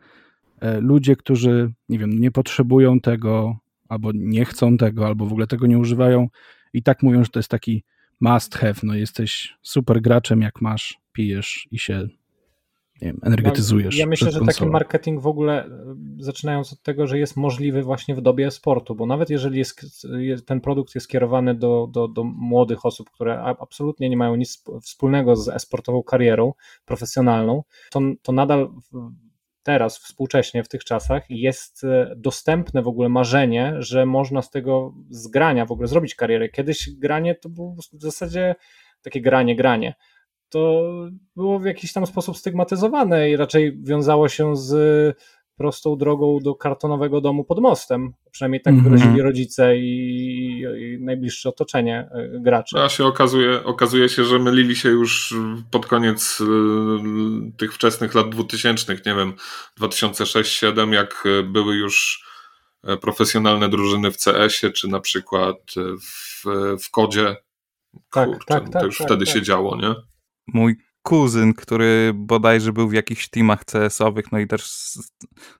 [0.82, 3.58] ludzie, którzy, nie wiem, nie potrzebują tego,
[3.90, 6.28] albo nie chcą tego, albo w ogóle tego nie używają,
[6.74, 7.84] i tak mówią, że to jest taki
[8.20, 12.08] must have, no jesteś super graczem, jak masz, pijesz i się
[13.02, 13.98] nie wiem, energetyzujesz.
[13.98, 18.16] Ja myślę, że taki marketing w ogóle, e, zaczynając od tego, że jest możliwy właśnie
[18.16, 22.86] w dobie sportu, bo nawet jeżeli jest, ten produkt jest skierowany do, do, do młodych
[22.86, 26.54] osób, które absolutnie nie mają nic wspólnego z esportową karierą
[26.86, 28.70] profesjonalną, to, to nadal
[29.70, 34.94] teraz, współcześnie, w tych czasach, jest e, dostępne w ogóle marzenie, że można z tego
[35.10, 36.50] zgrania w ogóle zrobić karierę.
[36.50, 38.56] Kiedyś granie to było w zasadzie
[39.02, 39.94] takie granie, granie
[40.50, 40.92] to
[41.36, 44.72] było w jakiś tam sposób stygmatyzowane i raczej wiązało się z
[45.60, 48.14] prostą drogą do kartonowego domu pod mostem.
[48.32, 49.22] Przynajmniej tak mm -hmm.
[49.22, 52.80] rodzice i, i, najbliższe otoczenie e, graczy.
[52.80, 55.36] A się okazuje, okazuje się, że mylili się już
[55.72, 56.46] pod koniec e,
[57.58, 59.34] tych wczesnych lat 2000, nie wiem,
[59.80, 62.26] 2006-2007, jak były już
[62.84, 65.58] e, profesjonalne drużyny w CS-ie, czy na przykład
[66.02, 66.44] w,
[66.84, 67.36] w kodzie.
[68.12, 68.82] Tak, Kurczę, tak, tak.
[68.82, 69.34] To już tak, wtedy tak.
[69.34, 69.96] się działo, nie?
[70.54, 70.78] mój
[71.10, 75.12] kuzyn, który bodajże był w jakichś teamach CS-owych, no i też z,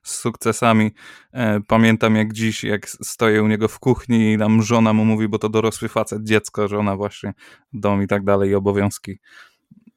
[0.02, 0.90] z sukcesami.
[1.32, 5.28] E, pamiętam jak dziś, jak stoję u niego w kuchni i tam żona mu mówi,
[5.28, 7.32] bo to dorosły facet, dziecko, żona właśnie,
[7.72, 9.18] dom i tak dalej, i obowiązki.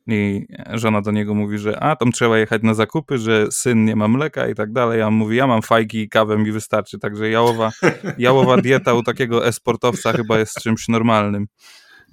[0.08, 3.96] I żona do niego mówi, że a, tam trzeba jechać na zakupy, że syn nie
[3.96, 7.00] ma mleka i tak dalej, a on mówi, ja mam fajki i kawę mi wystarczy,
[7.00, 7.72] także jałowa,
[8.18, 11.48] jałowa dieta u takiego esportowca chyba jest czymś normalnym.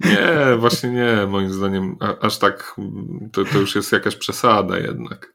[0.05, 2.75] Nie, właśnie nie, moim zdaniem aż tak
[3.31, 5.33] to, to już jest jakaś przesada jednak.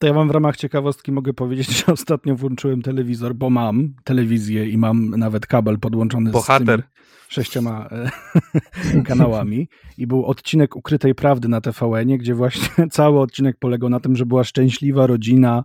[0.00, 4.68] To ja wam w ramach ciekawostki mogę powiedzieć, że ostatnio włączyłem telewizor, bo mam telewizję
[4.68, 6.82] i mam nawet kabel podłączony Bohater.
[7.28, 13.56] z sześcioma e, kanałami i był odcinek Ukrytej Prawdy na TVN, gdzie właśnie cały odcinek
[13.58, 15.64] polegał na tym, że była szczęśliwa rodzina,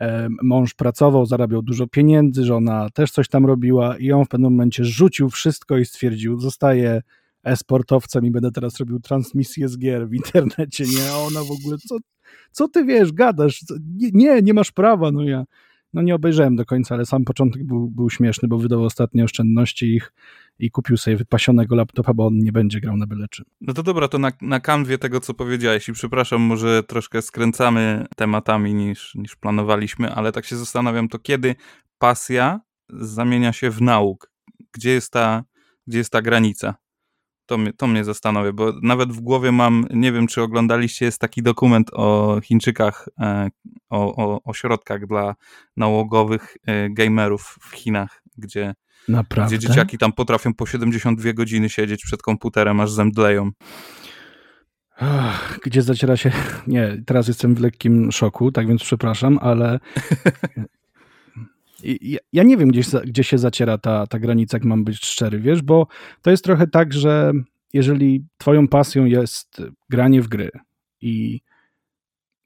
[0.00, 4.52] e, mąż pracował, zarabiał dużo pieniędzy, żona też coś tam robiła i on w pewnym
[4.52, 7.02] momencie rzucił wszystko i stwierdził, zostaje
[7.46, 11.10] e-sportowcem i będę teraz robił transmisję z gier w internecie, nie?
[11.12, 11.96] A ona w ogóle, co,
[12.50, 13.64] co ty wiesz, gadasz?
[14.12, 15.44] Nie, nie masz prawa, no ja
[15.96, 19.94] no nie obejrzałem do końca, ale sam początek był, był śmieszny, bo wydał ostatnie oszczędności
[19.94, 20.12] ich
[20.58, 23.44] i kupił sobie wypasionego laptopa, bo on nie będzie grał na byle czym.
[23.60, 28.06] No to dobra, to na, na kanwie tego, co powiedziałeś i przepraszam, może troszkę skręcamy
[28.16, 31.54] tematami niż, niż planowaliśmy, ale tak się zastanawiam, to kiedy
[31.98, 34.30] pasja zamienia się w nauk?
[34.72, 35.44] Gdzie jest ta,
[35.86, 36.74] gdzie jest ta granica?
[37.46, 41.20] To mnie, to mnie zastanawia, bo nawet w głowie mam, nie wiem czy oglądaliście, jest
[41.20, 43.48] taki dokument o Chińczykach, e,
[43.90, 45.34] o, o ośrodkach dla
[45.76, 48.74] nałogowych e, gamerów w Chinach, gdzie,
[49.08, 49.56] Naprawdę?
[49.56, 53.50] gdzie dzieciaki tam potrafią po 72 godziny siedzieć przed komputerem, aż zemdleją.
[55.62, 56.32] Gdzie zaciera się.
[56.66, 59.80] Nie, teraz jestem w lekkim szoku, tak więc przepraszam, ale
[61.82, 65.40] ja, ja nie wiem, gdzie, gdzie się zaciera ta, ta granica, jak mam być szczery,
[65.40, 65.86] wiesz, bo
[66.22, 67.32] to jest trochę tak, że
[67.72, 70.50] jeżeli twoją pasją jest granie w gry
[71.00, 71.40] i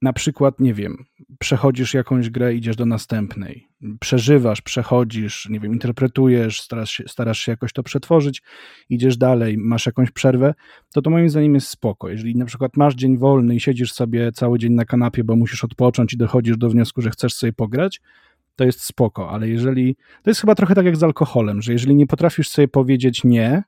[0.03, 1.05] na przykład, nie wiem,
[1.39, 3.67] przechodzisz jakąś grę, idziesz do następnej,
[4.01, 8.43] przeżywasz, przechodzisz, nie wiem, interpretujesz, starasz się, starasz się jakoś to przetworzyć,
[8.89, 10.55] idziesz dalej, masz jakąś przerwę,
[10.93, 12.09] to to moim zdaniem jest spoko.
[12.09, 15.65] Jeżeli na przykład masz dzień wolny i siedzisz sobie cały dzień na kanapie, bo musisz
[15.65, 18.01] odpocząć i dochodzisz do wniosku, że chcesz sobie pograć,
[18.61, 19.97] to jest spoko, ale jeżeli.
[20.23, 23.63] To jest chyba trochę tak jak z alkoholem, że jeżeli nie potrafisz sobie powiedzieć nie,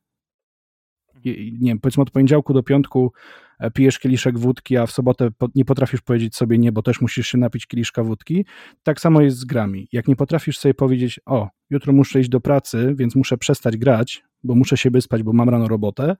[1.24, 3.12] nie wiem, powiedzmy od poniedziałku do piątku
[3.58, 7.28] e, pijesz kieliszek wódki, a w sobotę nie potrafisz powiedzieć sobie nie, bo też musisz
[7.28, 8.46] się napić kieliszka wódki,
[8.82, 9.88] tak samo jest z grami.
[9.92, 14.24] Jak nie potrafisz sobie powiedzieć, o, jutro muszę iść do pracy, więc muszę przestać grać,
[14.44, 16.16] bo muszę się wyspać, bo mam rano robotę,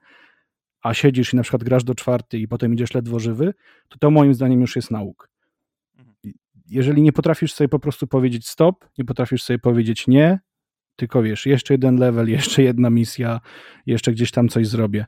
[0.81, 3.53] a siedzisz i na przykład grasz do czwarty i potem idziesz ledwo żywy,
[3.89, 5.32] to to moim zdaniem już jest nauk
[6.73, 10.39] jeżeli nie potrafisz sobie po prostu powiedzieć stop, nie potrafisz sobie powiedzieć nie,
[10.95, 13.39] tylko wiesz, jeszcze jeden level, jeszcze jedna misja,
[13.85, 15.05] jeszcze gdzieś tam coś zrobię.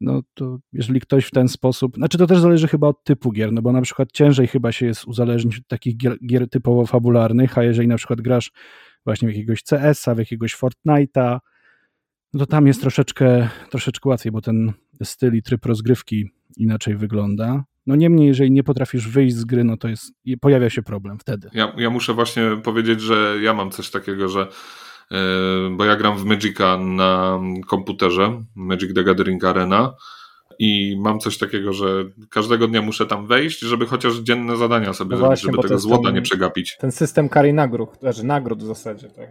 [0.00, 3.52] No to jeżeli ktoś w ten sposób, znaczy to też zależy chyba od typu gier,
[3.52, 7.58] no bo na przykład ciężej chyba się jest uzależnić od takich gier, gier typowo fabularnych,
[7.58, 8.52] a jeżeli na przykład grasz
[9.04, 11.38] właśnie w jakiegoś CS-a, w jakiegoś Fortnite'a,
[12.32, 17.64] no to tam jest troszeczkę, troszeczkę łatwiej, bo ten styl i tryb rozgrywki inaczej wygląda.
[17.86, 21.50] No niemniej, jeżeli nie potrafisz wyjść z gry, no to jest, pojawia się problem wtedy.
[21.52, 24.46] Ja, ja muszę właśnie powiedzieć, że ja mam coś takiego, że
[25.10, 25.18] yy,
[25.76, 29.94] bo ja gram w Magica na komputerze, Magic the Gathering Arena
[30.58, 35.10] i mam coś takiego, że każdego dnia muszę tam wejść, żeby chociaż dzienne zadania sobie
[35.10, 36.76] no zrobić, żeby tego złota ten, nie przegapić.
[36.80, 39.30] Ten system kary nagród, znaczy nagród w zasadzie, tak.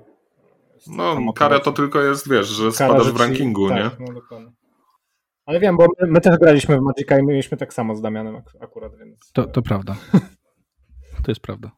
[0.87, 4.05] No, kara to tylko jest, wiesz, że kara, spadasz w rankingu, tak, nie?
[4.07, 4.51] No, dokładnie.
[5.45, 8.41] Ale wiem, bo my, my, też graliśmy w Magica i mieliśmy tak samo z Damianem
[8.61, 9.31] akurat, więc...
[9.31, 9.95] To, to prawda.
[11.23, 11.71] to jest prawda.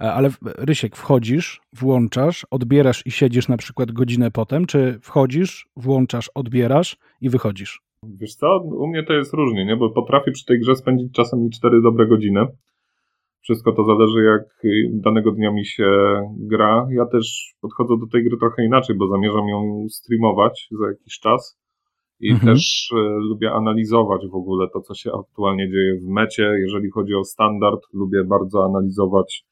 [0.00, 6.30] E, ale Rysiek, wchodzisz, włączasz, odbierasz i siedzisz na przykład godzinę potem, czy wchodzisz, włączasz,
[6.34, 7.80] odbierasz i wychodzisz?
[8.02, 9.76] Wiesz co, u mnie to jest różnie, nie?
[9.76, 12.46] bo potrafię przy tej grze spędzić czasem i 4 dobre godziny.
[13.42, 15.90] Wszystko to zależy, jak danego dnia mi się
[16.38, 16.88] gra.
[16.90, 21.59] Ja też podchodzę do tej gry trochę inaczej, bo zamierzam ją streamować za jakiś czas.
[22.20, 22.54] I mhm.
[22.54, 26.42] też e, lubię analizować w ogóle to, co się aktualnie dzieje w mecie.
[26.42, 29.44] Jeżeli chodzi o standard, lubię bardzo analizować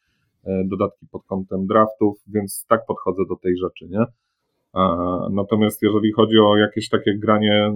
[0.45, 4.05] e, dodatki pod kątem draftów, więc tak podchodzę do tej rzeczy, nie?
[5.31, 7.73] Natomiast jeżeli chodzi o jakieś takie granie,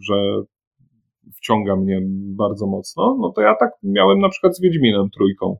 [0.00, 0.42] że
[1.36, 2.00] wciąga mnie
[2.36, 5.56] bardzo mocno, no to ja tak miałem na przykład z Wiedźminem trójką,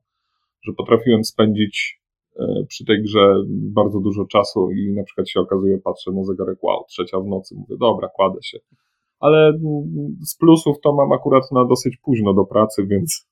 [0.62, 2.00] że potrafiłem spędzić
[2.68, 6.84] przy tej grze bardzo dużo czasu i na przykład się okazuje, patrzę na zegarek, wow,
[6.88, 8.58] trzecia w nocy, mówię, dobra, kładę się.
[9.20, 9.52] Ale
[10.20, 13.28] z plusów to mam akurat na dosyć późno do pracy, więc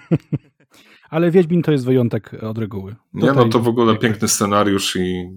[1.14, 2.96] ale Wiedźmin to jest wyjątek od reguły.
[3.14, 5.30] Nie, no to w ogóle piękny scenariusz i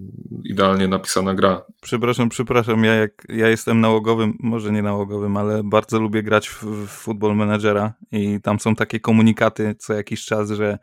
[0.44, 1.64] idealnie napisana gra.
[1.82, 6.64] Przepraszam, przepraszam, ja, jak, ja jestem nałogowym, może nie nałogowym, ale bardzo lubię grać w,
[6.64, 10.78] w Football Managera i tam są takie komunikaty co jakiś czas, że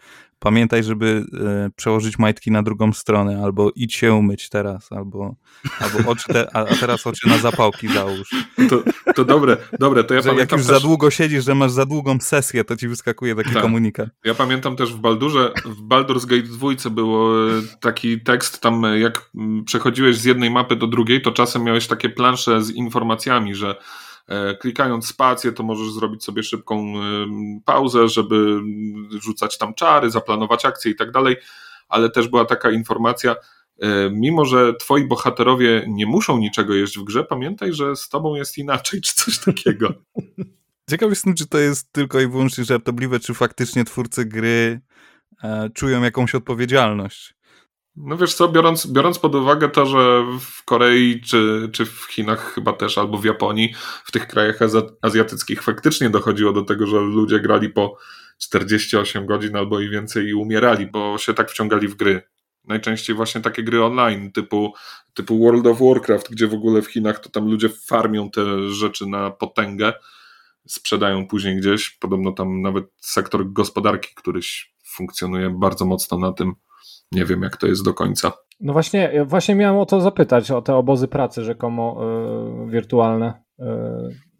[0.45, 5.35] pamiętaj, żeby e, przełożyć majtki na drugą stronę, albo idź się umyć teraz, albo,
[5.79, 8.29] albo oczy te, a, teraz oczy na zapałki załóż.
[8.69, 8.83] To,
[9.15, 10.81] to dobre, dobre, to ja że pamiętam jak już też...
[10.81, 13.61] za długo siedzisz, że masz za długą sesję, to ci wyskakuje taki tak.
[13.61, 14.09] komunikat.
[14.25, 16.47] Ja pamiętam też w Baldurze, w Baldur's Gate
[16.81, 19.31] 2 był e, taki tekst, tam e, jak
[19.65, 23.75] przechodziłeś z jednej mapy do drugiej, to czasem miałeś takie plansze z informacjami, że
[24.59, 26.93] klikając spację, to możesz zrobić sobie szybką
[27.65, 28.59] pauzę, żeby
[29.21, 31.35] rzucać tam czary, zaplanować akcje i tak dalej,
[31.89, 33.35] ale też była taka informacja,
[33.81, 38.35] e, mimo że twoi bohaterowie nie muszą niczego jeść w grze, pamiętaj, że z tobą
[38.35, 39.93] jest inaczej, czy coś takiego.
[40.89, 44.81] Ciekaw jestem, czy to jest tylko i wyłącznie żartobliwe, czy faktycznie twórcy gry
[45.43, 47.35] e, czują jakąś odpowiedzialność.
[47.97, 52.53] No wiesz co, biorąc, biorąc pod uwagę to, że w Korei czy, czy w Chinach
[52.53, 53.73] chyba też, albo w Japonii,
[54.05, 54.59] w tych krajach
[55.01, 57.97] azjatyckich faktycznie dochodziło do tego, że ludzie grali po
[58.37, 62.21] 48 godzin albo i więcej i umierali, bo się tak wciągali w gry.
[62.63, 64.73] Najczęściej właśnie takie gry online, typu,
[65.13, 69.05] typu World of Warcraft, gdzie w ogóle w Chinach to tam ludzie farmią te rzeczy
[69.07, 69.93] na potęgę,
[70.67, 71.89] sprzedają później gdzieś.
[71.89, 76.55] Podobno tam nawet sektor gospodarki, któryś funkcjonuje bardzo mocno na tym,
[77.15, 78.31] nie wiem, jak to jest do końca.
[78.59, 82.01] No właśnie, właśnie miałem o to zapytać, o te obozy pracy rzekomo
[82.67, 83.33] y, wirtualne.
[83.59, 83.63] Y,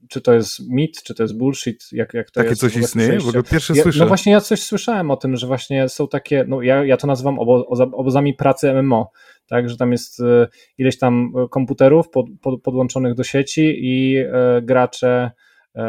[0.09, 1.85] czy to jest mit, czy to jest bullshit?
[1.91, 2.61] Jak, jak to takie jest?
[2.61, 3.19] coś istnieje?
[3.19, 3.99] W ogóle pierwsze ja, słyszę.
[3.99, 7.07] No właśnie ja coś słyszałem o tym, że właśnie są takie, no ja, ja to
[7.07, 9.11] nazywam obo, obozami pracy MMO,
[9.47, 14.31] tak, że tam jest y, ileś tam komputerów pod, pod, podłączonych do sieci i y,
[14.61, 15.31] gracze
[15.75, 15.81] y,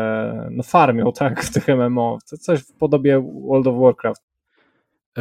[0.51, 4.23] no farmią, tak, w tych MMO, coś w podobie World of Warcraft.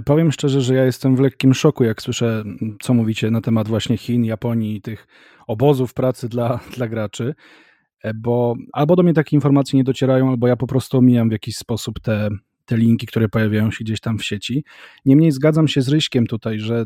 [0.05, 2.43] Powiem szczerze, że ja jestem w lekkim szoku, jak słyszę,
[2.81, 5.07] co mówicie na temat właśnie Chin, Japonii i tych
[5.47, 7.35] obozów pracy dla, dla graczy,
[8.03, 11.31] e, bo albo do mnie takie informacje nie docierają, albo ja po prostu omijam w
[11.31, 12.29] jakiś sposób te,
[12.65, 14.63] te linki, które pojawiają się gdzieś tam w sieci.
[15.05, 16.85] Niemniej zgadzam się z Ryśkiem tutaj, że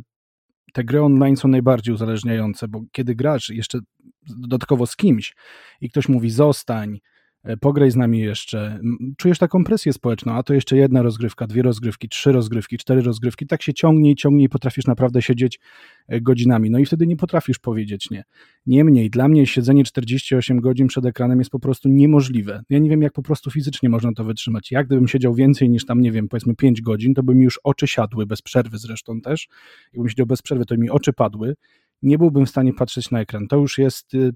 [0.74, 3.80] te gry online są najbardziej uzależniające, bo kiedy grasz jeszcze
[4.28, 5.36] dodatkowo z kimś
[5.82, 7.19] i ktoś mówi zostań, E,
[7.62, 8.80] pograj z nami jeszcze.
[9.18, 13.48] Czujesz taką presję społeczną, a to jeszcze jedna rozgrywka, dwie rozgrywki, trzy rozgrywki, cztery rozgrywki.
[13.48, 15.60] Tak się ciągnie i ciągnie i potrafisz naprawdę siedzieć
[16.08, 16.70] e, godzinami.
[16.70, 18.24] No i wtedy nie potrafisz powiedzieć nie.
[18.66, 22.64] Niemniej, dla mnie siedzenie 48 godzin przed ekranem jest po prostu niemożliwe.
[22.70, 24.72] Ja nie wiem, jak po prostu fizycznie można to wytrzymać.
[24.72, 27.60] Jak gdybym siedział więcej niż tam, nie wiem, powiedzmy 5 godzin, to by mi już
[27.64, 29.48] oczy siadły, bez przerwy zresztą też.
[29.94, 31.56] Jakbym siedział bez przerwy, to mi oczy padły.
[32.02, 33.48] Nie byłbym w stanie patrzeć na ekran.
[33.48, 34.32] To już jest y,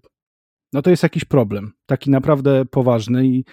[0.73, 3.43] no to jest jakiś problem, taki naprawdę poważny i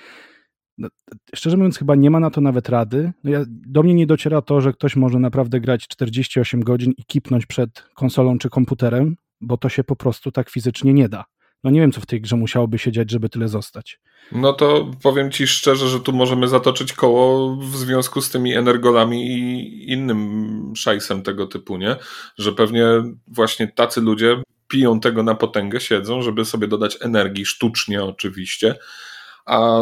[0.78, 0.88] no,
[1.34, 3.12] szczerze mówiąc chyba nie ma na to nawet rady.
[3.24, 7.04] No ja, do mnie nie dociera to, że ktoś może naprawdę grać 48 godzin i
[7.04, 11.24] kipnąć przed konsolą czy komputerem, bo to się po prostu tak fizycznie nie da.
[11.64, 14.00] No nie wiem, co w tej grze musiałoby się dziać, żeby tyle zostać.
[14.32, 19.26] No to powiem ci szczerze, że tu możemy zatoczyć koło w związku z tymi energolami
[19.26, 21.96] i innym szajsem tego typu, nie?
[22.38, 22.84] Że pewnie
[23.26, 28.74] właśnie tacy ludzie piją tego na potęgę, siedzą, żeby sobie dodać energii, sztucznie oczywiście,
[29.46, 29.80] A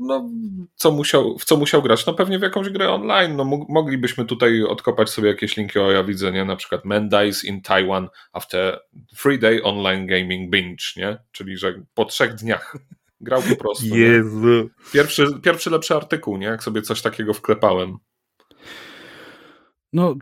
[0.00, 0.30] no,
[0.74, 2.06] co musiał, w co musiał grać?
[2.06, 3.36] No pewnie w jakąś grę online.
[3.36, 6.44] No, moglibyśmy tutaj odkopać sobie jakieś linki, o ja widzę, nie?
[6.44, 8.80] Na przykład Men dies in Taiwan after
[9.22, 11.18] three day online gaming binge, nie?
[11.32, 12.76] Czyli, że po trzech dniach
[13.20, 13.86] grał po prostu.
[13.86, 14.70] Jezu.
[14.92, 16.46] Pierwszy, pierwszy lepszy artykuł, nie?
[16.46, 17.96] Jak sobie coś takiego wklepałem.
[19.92, 20.14] No,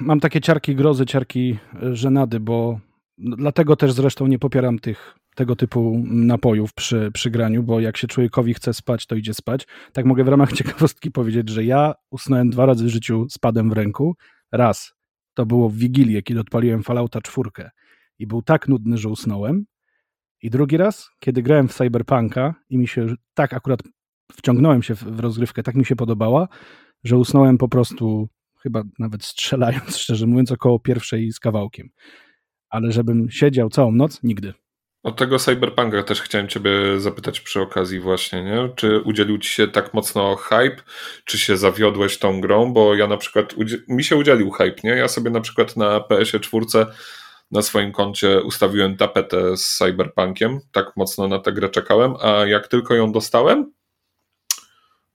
[0.00, 1.58] mam takie ciarki grozy, ciarki
[1.92, 2.80] żenady, bo
[3.18, 8.06] dlatego też zresztą nie popieram tych tego typu napojów przy, przy graniu, bo jak się
[8.06, 9.66] człowiekowi chce spać, to idzie spać.
[9.92, 13.70] Tak mogę w ramach ciekawostki powiedzieć, że ja usnąłem dwa razy w życiu z padem
[13.70, 14.16] w ręku.
[14.52, 14.92] Raz,
[15.34, 17.70] to było w Wigilię, kiedy odpaliłem Fallouta czwórkę
[18.18, 19.64] i był tak nudny, że usnąłem.
[20.42, 23.80] I drugi raz, kiedy grałem w Cyberpunka i mi się tak akurat
[24.32, 26.48] wciągnąłem się w rozgrywkę, tak mi się podobała,
[27.04, 28.28] że usnąłem po prostu,
[28.62, 31.88] chyba nawet strzelając, szczerze mówiąc, około pierwszej z kawałkiem.
[32.70, 34.54] Ale żebym siedział całą noc, nigdy.
[35.02, 38.68] O tego Cyberpunka też chciałem Ciebie zapytać przy okazji właśnie, nie?
[38.76, 40.76] Czy udzielił Ci się tak mocno hype,
[41.24, 42.72] czy się zawiodłeś tą grą?
[42.72, 43.54] Bo ja na przykład,
[43.88, 44.90] mi się udzielił hype, nie?
[44.90, 46.66] Ja sobie na przykład na PS-ie 4
[47.50, 52.68] na swoim koncie ustawiłem tapetę z Cyberpunkiem, tak mocno na tę grę czekałem, a jak
[52.68, 53.72] tylko ją dostałem,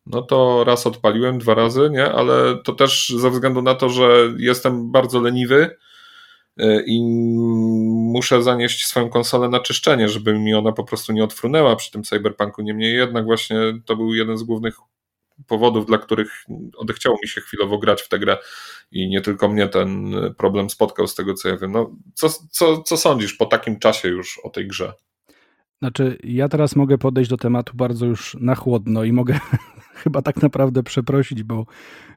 [0.06, 2.12] no to raz odpaliłem, dwa razy, nie?
[2.12, 5.78] Ale to też ze względu na to, że jestem bardzo leniwy,
[6.86, 7.04] i
[8.14, 12.04] muszę zanieść swoją konsolę na czyszczenie, żeby mi ona po prostu nie odfrunęła przy tym
[12.04, 12.62] cyberpunku.
[12.62, 14.78] Niemniej jednak właśnie to był jeden z głównych
[15.48, 16.46] powodów, dla których
[16.78, 18.38] odechciało mi się chwilowo grać w tę grę
[18.92, 21.72] i nie tylko mnie ten problem spotkał z tego co ja wiem.
[21.72, 24.94] No, co, co, co sądzisz po takim czasie już o tej grze?
[25.80, 29.40] Znaczy, ja teraz mogę podejść do tematu bardzo już na chłodno i mogę
[30.04, 31.66] chyba tak naprawdę przeprosić, bo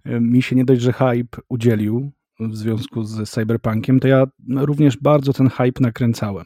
[0.04, 4.24] e, mi się nie dość, że hype udzielił, w związku z Cyberpunkiem, to ja
[4.56, 6.44] również bardzo ten hype nakręcałem.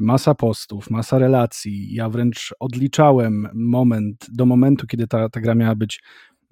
[0.00, 1.94] Masa postów, masa relacji.
[1.94, 6.02] Ja wręcz odliczałem moment do momentu, kiedy ta, ta gra miała być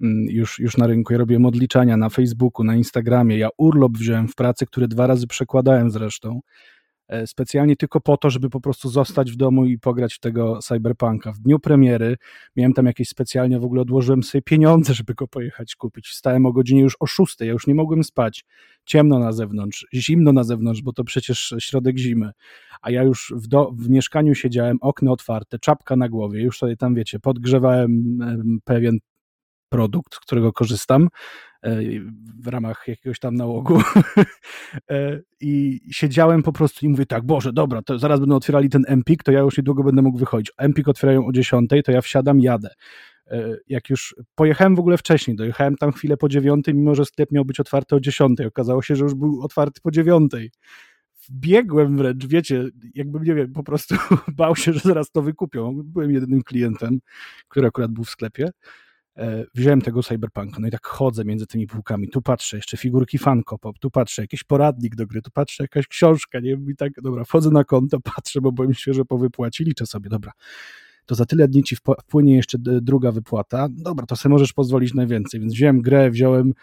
[0.01, 1.13] mm, już, już na rynku.
[1.13, 3.37] Ja robiłem odliczania na Facebooku, na Instagramie.
[3.37, 6.39] Ja urlop wziąłem w pracy, który dwa razy przekładałem zresztą.
[7.07, 10.59] E, specjalnie tylko po to, żeby po prostu zostać w domu i pograć w tego
[10.61, 11.31] Cyberpunka.
[11.31, 12.17] W dniu premiery
[12.55, 16.07] miałem tam jakieś specjalnie, w ogóle odłożyłem sobie pieniądze, żeby go pojechać kupić.
[16.07, 18.45] Wstałem o godzinie już o 6, ja już nie mogłem spać.
[18.85, 22.31] Ciemno na zewnątrz, zimno na zewnątrz, bo to przecież środek zimy.
[22.81, 26.77] A ja już w, do, w mieszkaniu siedziałem, okno otwarte, czapka na głowie, już sobie
[26.77, 28.19] tam, wiecie, podgrzewałem
[28.63, 28.97] pewien
[29.69, 31.07] produkt, z którego korzystam
[32.43, 33.81] w ramach jakiegoś tam nałogu
[34.89, 38.83] e, i siedziałem po prostu i mówię tak, Boże, dobra, to zaraz będą otwierali ten
[38.87, 40.51] Empik, to ja już niedługo będę mógł wychodzić.
[40.57, 42.69] Empik otwierają o 10, to ja wsiadam, jadę.
[43.27, 47.31] E, jak już pojechałem w ogóle wcześniej, dojechałem tam chwilę po 9, mimo że sklep
[47.31, 50.31] miał być otwarty o 10, okazało się, że już był otwarty po 9
[51.31, 53.95] biegłem wręcz, wiecie, jakbym, nie wiem, po prostu
[54.37, 55.81] bał się, że zaraz to wykupią.
[55.83, 56.99] Byłem jedynym klientem,
[57.47, 58.49] który akurat był w sklepie.
[59.17, 63.17] E, wziąłem tego cyberpunka, no i tak chodzę między tymi półkami, tu patrzę, jeszcze figurki
[63.17, 66.49] Funko Pop, tu patrzę, jakiś poradnik do gry, tu patrzę, jakaś książka, nie?
[66.49, 70.09] Wiem, i tak, dobra, wchodzę na konto, patrzę, bo byłem świeżo po wypłacie, liczę sobie,
[70.09, 70.31] dobra,
[71.05, 75.07] to za tyle dni ci wpłynie jeszcze druga wypłata, dobra, to sobie możesz pozwolić na
[75.07, 76.53] więcej, więc wziąłem grę, wziąłem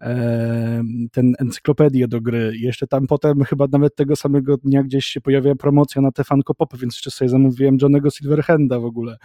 [0.00, 5.20] e, ten encyklopedię do gry, jeszcze tam potem chyba nawet tego samego dnia gdzieś się
[5.20, 9.16] pojawia promocja na te Funko Popy, więc jeszcze sobie zamówiłem Johnego Silverhanda w ogóle,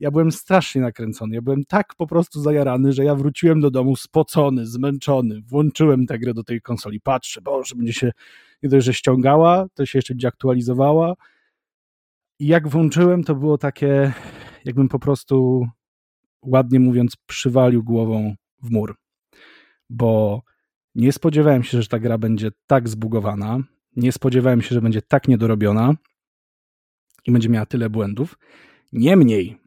[0.00, 1.34] ja byłem strasznie nakręcony.
[1.34, 5.40] Ja byłem tak po prostu zajarany, że ja wróciłem do domu spocony, zmęczony.
[5.46, 7.00] Włączyłem tę grę do tej konsoli.
[7.00, 8.12] Patrzę, boże, będzie się
[8.62, 11.14] nie dość, że ściągała, to się jeszcze będzie aktualizowała.
[12.38, 14.12] I jak włączyłem, to było takie,
[14.64, 15.66] jakbym po prostu,
[16.42, 18.96] ładnie mówiąc, przywalił głową w mur.
[19.90, 20.42] Bo
[20.94, 23.58] nie spodziewałem się, że ta gra będzie tak zbugowana.
[23.96, 25.94] Nie spodziewałem się, że będzie tak niedorobiona
[27.26, 28.38] i będzie miała tyle błędów.
[28.92, 29.58] Niemniej,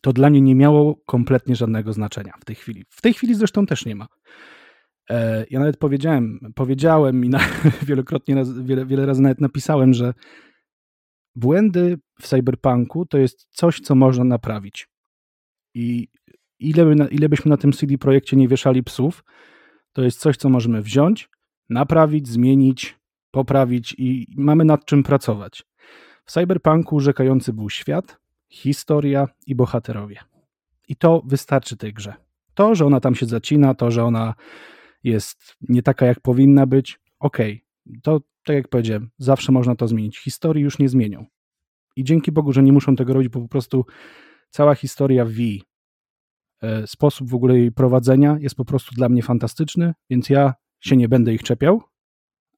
[0.00, 2.84] to dla mnie nie miało kompletnie żadnego znaczenia w tej chwili.
[2.90, 4.06] W tej chwili zresztą też nie ma.
[5.10, 7.38] E, ja nawet powiedziałem, powiedziałem i na,
[7.88, 10.14] wielokrotnie, wiele, wiele razy nawet napisałem, że
[11.34, 14.88] błędy w cyberpunku to jest coś, co można naprawić.
[15.74, 16.08] I
[16.58, 19.24] ile, by, ile byśmy na tym CD projekcie nie wieszali psów,
[19.92, 21.28] to jest coś, co możemy wziąć,
[21.68, 22.98] naprawić, zmienić,
[23.30, 25.64] poprawić i mamy nad czym pracować.
[26.24, 28.19] W cyberpunku rzekający był świat,
[28.50, 30.18] historia i bohaterowie.
[30.88, 32.14] I to wystarczy tej grze.
[32.54, 34.34] To, że ona tam się zacina, to, że ona
[35.04, 37.64] jest nie taka, jak powinna być, okej.
[37.86, 38.00] Okay.
[38.02, 40.18] To, tak jak powiedziałem, zawsze można to zmienić.
[40.18, 41.26] Historii już nie zmienią.
[41.96, 43.84] I dzięki Bogu, że nie muszą tego robić, bo po prostu
[44.50, 45.32] cała historia V,
[46.62, 50.96] e, sposób w ogóle jej prowadzenia jest po prostu dla mnie fantastyczny, więc ja się
[50.96, 51.82] nie będę ich czepiał,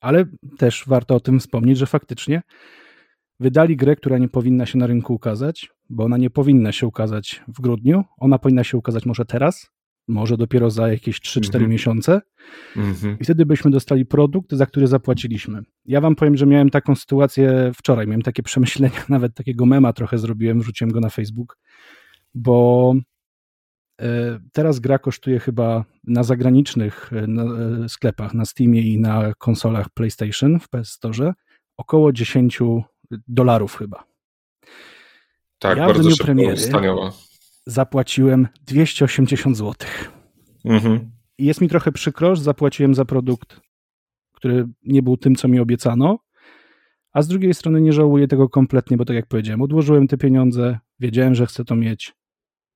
[0.00, 0.24] ale
[0.58, 2.42] też warto o tym wspomnieć, że faktycznie
[3.40, 7.42] wydali grę, która nie powinna się na rynku ukazać, bo ona nie powinna się ukazać
[7.48, 8.04] w grudniu.
[8.18, 9.70] Ona powinna się ukazać może teraz,
[10.08, 11.70] może dopiero za jakieś 3-4 mm -hmm.
[11.70, 12.20] miesiące.
[12.76, 13.16] Mm -hmm.
[13.20, 15.62] I wtedy byśmy dostali produkt, za który zapłaciliśmy.
[15.84, 20.18] Ja wam powiem, że miałem taką sytuację wczoraj, miałem takie przemyślenia, nawet takiego mema trochę
[20.18, 21.58] zrobiłem, wrzuciłem go na Facebook,
[22.34, 22.94] bo
[24.00, 27.26] e, teraz gra kosztuje chyba na zagranicznych e,
[27.84, 31.32] e, sklepach, na Steamie i na konsolach PlayStation w PS Store
[31.76, 32.58] około 10
[33.28, 34.11] dolarów chyba.
[35.62, 36.56] Tak, ja bardzo szybko premiery
[37.66, 39.74] zapłaciłem 280 zł.
[40.64, 41.10] Mhm.
[41.38, 43.60] I jest mi trochę przykro, że zapłaciłem za produkt,
[44.32, 46.18] który nie był tym, co mi obiecano,
[47.12, 50.78] a z drugiej strony nie żałuję tego kompletnie, bo tak jak powiedziałem, odłożyłem te pieniądze,
[51.00, 52.12] wiedziałem, że chcę to mieć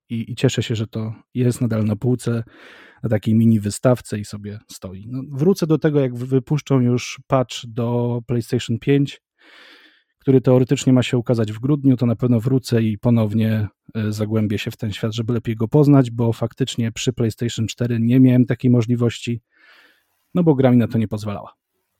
[0.08, 2.44] i, i cieszę się, że to jest nadal na półce,
[3.02, 5.06] na takiej mini wystawce i sobie stoi.
[5.08, 9.20] No, wrócę do tego, jak wypuszczą już patch do PlayStation 5,
[10.26, 14.58] który teoretycznie ma się ukazać w grudniu, to na pewno wrócę i ponownie e, zagłębię
[14.58, 18.46] się w ten świat, żeby lepiej go poznać, bo faktycznie przy PlayStation 4 nie miałem
[18.46, 19.40] takiej możliwości,
[20.34, 21.52] no bo gra mi na to nie pozwalała.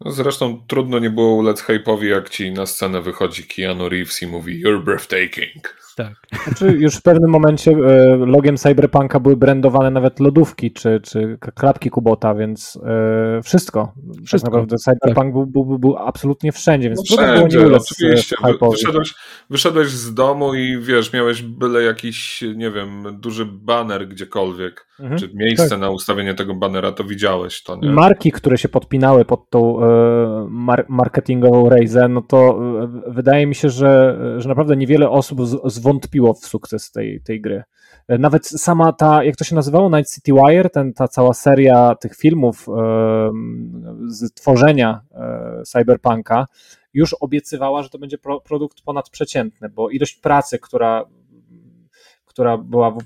[0.04, 4.26] No zresztą trudno nie było ulec hype'owi, jak ci na scenę wychodzi Keanu Reeves i
[4.26, 5.85] mówi You're breathtaking.
[5.96, 6.14] Tak.
[6.44, 11.90] Znaczy już w pewnym momencie e, logiem Cyberpunka były brandowane nawet lodówki czy, czy klapki
[11.90, 12.78] Kubota, więc
[13.38, 13.92] e, wszystko.
[14.14, 14.50] Tak wszystko.
[14.50, 15.32] Tak naprawdę Cyberpunk tak.
[15.32, 18.36] był, był, był, absolutnie wszędzie, więc no wszędzie, było nie ulec e, oczywiście.
[18.70, 19.14] Wyszedłeś,
[19.50, 25.20] wyszedłeś z domu i wiesz, miałeś byle jakiś, nie wiem, duży baner gdziekolwiek, mhm.
[25.20, 25.80] czy miejsce tak.
[25.80, 27.90] na ustawienie tego banera, to widziałeś to, nie?
[27.90, 29.80] Marki, które się podpinały pod tą
[30.48, 32.60] mar marketingową rejzę, no to
[33.06, 37.40] wydaje mi się, że, że naprawdę niewiele osób z, z wątpiło w sukces tej, tej
[37.40, 37.62] gry.
[38.08, 42.16] Nawet sama ta, jak to się nazywało, Night City Wire, ten, ta cała seria tych
[42.16, 42.66] filmów
[44.08, 46.46] z tworzenia e, Cyberpunka,
[46.94, 51.04] już obiecywała, że to będzie pro, produkt ponadprzeciętny, bo ilość pracy, która,
[52.24, 52.98] która była w,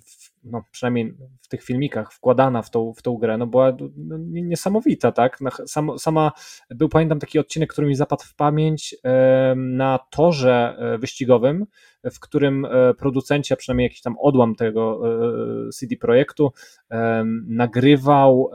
[0.45, 5.13] no, przynajmniej w tych filmikach wkładana w tą, w tą grę, no była no, niesamowita,
[5.13, 5.39] tak?
[5.67, 6.33] Sam, sama,
[6.71, 8.97] był pamiętam taki odcinek, który mi zapadł w pamięć
[9.57, 11.67] na torze e, wyścigowym,
[12.13, 15.01] w którym e, producenci, a przynajmniej jakiś tam odłam tego
[15.69, 16.53] e, CD Projektu,
[17.47, 18.51] nagrywał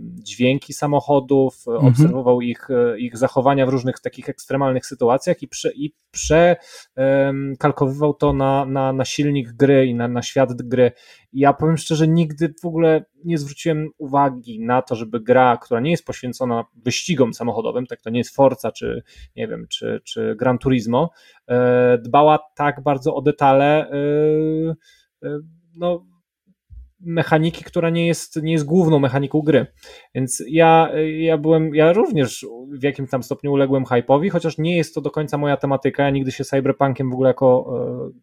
[0.00, 1.86] dźwięki samochodów, mhm.
[1.86, 8.64] obserwował ich, ich zachowania w różnych takich ekstremalnych sytuacjach i, prze, i przekalkowywał to na,
[8.64, 10.92] na, na silnik gry i na, na świat gry.
[11.32, 15.90] Ja powiem szczerze, nigdy w ogóle nie zwróciłem uwagi na to, żeby gra, która nie
[15.90, 19.02] jest poświęcona wyścigom samochodowym, tak to nie jest Forza czy
[19.36, 21.39] nie wiem, czy, czy Gran Turismo, e,
[22.02, 23.94] dbała tak bardzo o detale e,
[25.24, 25.38] e,
[25.76, 26.06] no,
[27.00, 29.66] mechaniki, która nie jest, nie jest główną mechaniką gry.
[30.14, 34.94] Więc ja, ja byłem, ja również w jakimś tam stopniu uległem hype'owi, chociaż nie jest
[34.94, 36.02] to do końca moja tematyka.
[36.02, 37.72] Ja nigdy się cyberpunkiem w ogóle jako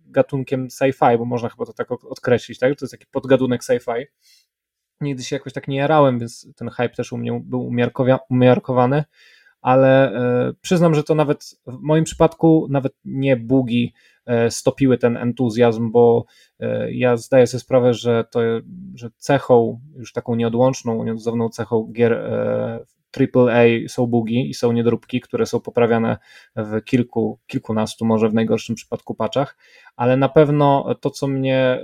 [0.05, 2.79] gatunkiem sci-fi, bo można chyba to tak odkreślić, tak?
[2.79, 4.05] To jest taki podgadunek sci-fi
[5.01, 7.71] nigdy się jakoś tak nie jarałem, więc ten hype też u mnie był
[8.29, 9.03] umiarkowany,
[9.67, 13.93] ale e, przyznam, że to nawet w moim przypadku nawet nie bugi
[14.25, 16.25] e, stopiły ten entuzjazm, bo
[16.59, 18.39] e, ja zdaję sobie sprawę, że to,
[18.95, 22.31] że cechą, już taką nieodłączną, nieodzowną cechą gier
[23.17, 26.17] AAA są bugi i są niedróbki, które są poprawiane
[26.55, 29.57] w kilku, kilkunastu, może w najgorszym przypadku paczach,
[29.95, 31.83] ale na pewno to, co mnie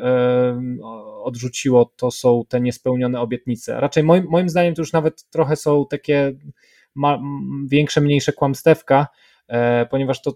[1.24, 3.80] odrzuciło, to są te niespełnione obietnice.
[3.80, 6.34] Raczej moim, moim zdaniem to już nawet trochę są takie
[6.96, 7.20] ma,
[7.68, 9.08] większe, mniejsze kłamstewka,
[9.48, 10.34] e, ponieważ to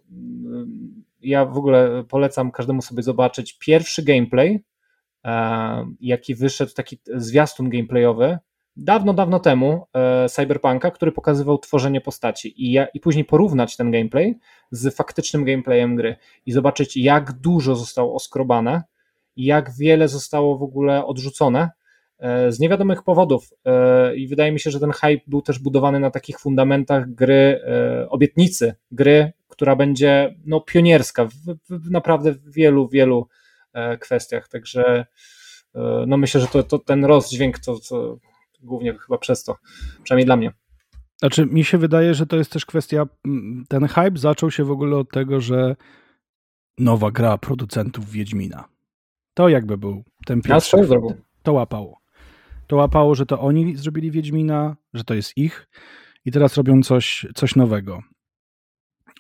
[1.22, 4.64] ja w ogóle polecam każdemu sobie zobaczyć pierwszy gameplay,
[5.26, 8.38] e, jaki wyszedł, taki zwiastun gameplayowy,
[8.76, 13.92] dawno, dawno temu e, Cyberpunka, który pokazywał tworzenie postaci i, ja, i później porównać ten
[13.92, 14.40] gameplay
[14.72, 18.84] z faktycznym gameplayem gry i zobaczyć, jak dużo zostało oskrobane
[19.38, 21.70] jak wiele zostało w ogóle odrzucone
[22.50, 23.54] z niewiadomych powodów.
[23.66, 27.62] E, I wydaje mi się, że ten hype był też budowany na takich fundamentach gry,
[28.10, 31.32] obietnicy gry, która będzie no, pionierska w,
[31.70, 33.28] w naprawdę wielu, wielu
[34.00, 34.48] kwestiach.
[34.48, 35.06] Także
[36.08, 38.18] no myślę, że to, to ten rozdźwięk to, to
[38.64, 39.58] głównie chyba przez to,
[40.04, 40.52] przynajmniej dla mnie.
[41.20, 43.06] Znaczy, mi się wydaje, że to jest też kwestia.
[43.26, 45.76] Mm, ten hype zaczął się w ogóle od tego, że
[46.78, 48.68] nowa gra producentów Wiedźmina.
[49.34, 50.78] To jakby był ten pierwszy.
[50.78, 50.84] Ja
[51.44, 51.98] to łapało.
[52.68, 55.68] To łapało, że to oni zrobili Wiedźmina, że to jest ich
[56.26, 58.02] i teraz robią coś, coś nowego.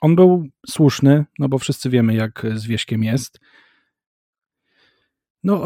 [0.01, 3.39] On był słuszny, no bo wszyscy wiemy, jak z Wieśkiem jest.
[5.43, 5.63] No,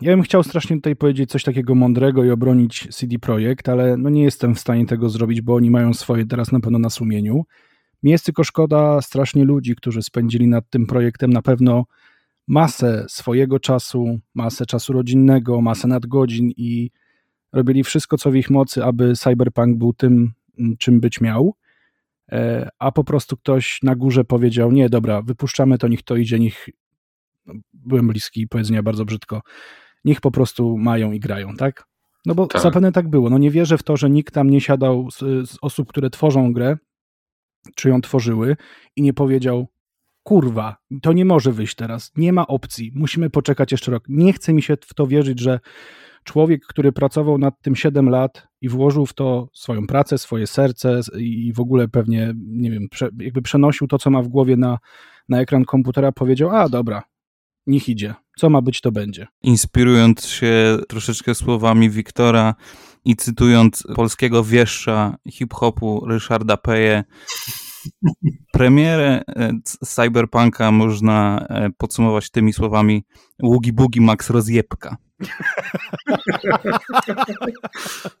[0.00, 4.10] ja bym chciał strasznie tutaj powiedzieć coś takiego mądrego i obronić CD Projekt, ale no
[4.10, 7.44] nie jestem w stanie tego zrobić, bo oni mają swoje teraz na pewno na sumieniu.
[8.02, 11.84] Mi jest tylko szkoda strasznie ludzi, którzy spędzili nad tym projektem na pewno
[12.48, 16.90] masę swojego czasu, masę czasu rodzinnego, masę nadgodzin i
[17.52, 20.32] robili wszystko, co w ich mocy, aby Cyberpunk był tym,
[20.78, 21.54] czym być miał.
[22.32, 26.38] E, a po prostu ktoś na górze powiedział: Nie, dobra, wypuszczamy to, niech to idzie,
[26.38, 26.68] niech.
[27.46, 29.42] No, byłem bliski powiedzenia bardzo brzydko.
[30.04, 31.84] Niech po prostu mają i grają, tak?
[32.26, 32.62] No bo tak.
[32.62, 33.30] zapewne tak było.
[33.30, 35.18] No nie wierzę w to, że nikt tam nie siadał z,
[35.50, 36.76] z osób, które tworzą grę,
[37.74, 38.56] czy ją tworzyły
[38.96, 39.66] i nie powiedział:
[40.22, 42.12] Kurwa, to nie może wyjść teraz.
[42.16, 42.92] Nie ma opcji.
[42.94, 44.04] Musimy poczekać jeszcze rok.
[44.08, 45.60] Nie chce mi się w to wierzyć, że
[46.24, 51.00] człowiek, który pracował nad tym 7 lat i włożył w to swoją pracę, swoje serce
[51.18, 54.78] i w ogóle pewnie, nie wiem, jakby przenosił to, co ma w głowie na,
[55.28, 57.02] na ekran komputera, powiedział: A dobra,
[57.66, 58.14] niech idzie.
[58.38, 59.26] Co ma być, to będzie.
[59.42, 62.54] Inspirując się troszeczkę słowami Wiktora
[63.04, 67.04] i cytując polskiego wieszcza hip-hopu Ryszarda Peje,
[68.52, 73.04] premierę e, Cyberpunka można e, podsumować tymi słowami
[73.42, 74.96] Ługi Bugi Max rozjebka.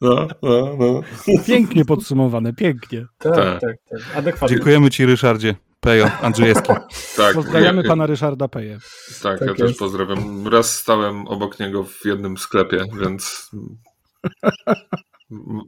[0.00, 1.02] No, no, no.
[1.46, 3.06] Pięknie podsumowane, pięknie.
[3.18, 3.76] Tak, tak, tak.
[3.90, 4.16] tak.
[4.16, 4.56] Adekwatnie.
[4.56, 5.54] Dziękujemy Ci Ryszardzie.
[5.80, 6.72] Pejo, Andrzejewski.
[7.16, 8.78] Tak, Pozdrawiamy ja, pana Ryszarda Peje.
[9.22, 9.60] Tak, tak ja jest.
[9.60, 10.48] też pozdrawiam.
[10.48, 13.50] Raz stałem obok niego w jednym sklepie, więc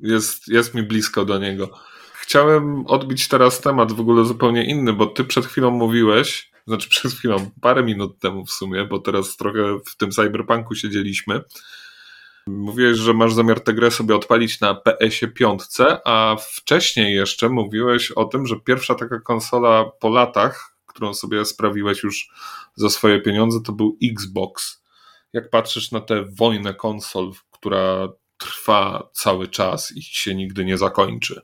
[0.02, 1.70] jest, jest mi blisko do niego.
[2.14, 7.12] Chciałem odbić teraz temat w ogóle zupełnie inny, bo ty przed chwilą mówiłeś, znaczy przed
[7.12, 11.40] chwilą, parę minut temu w sumie, bo teraz trochę w tym cyberpunku siedzieliśmy.
[12.46, 15.62] Mówiłeś, że masz zamiar tę grę sobie odpalić na PS-ie 5,
[16.04, 22.02] a wcześniej jeszcze mówiłeś o tym, że pierwsza taka konsola po latach, którą sobie sprawiłeś
[22.02, 22.28] już
[22.74, 24.82] za swoje pieniądze, to był Xbox.
[25.32, 31.42] Jak patrzysz na tę wojnę konsol, która trwa cały czas i się nigdy nie zakończy?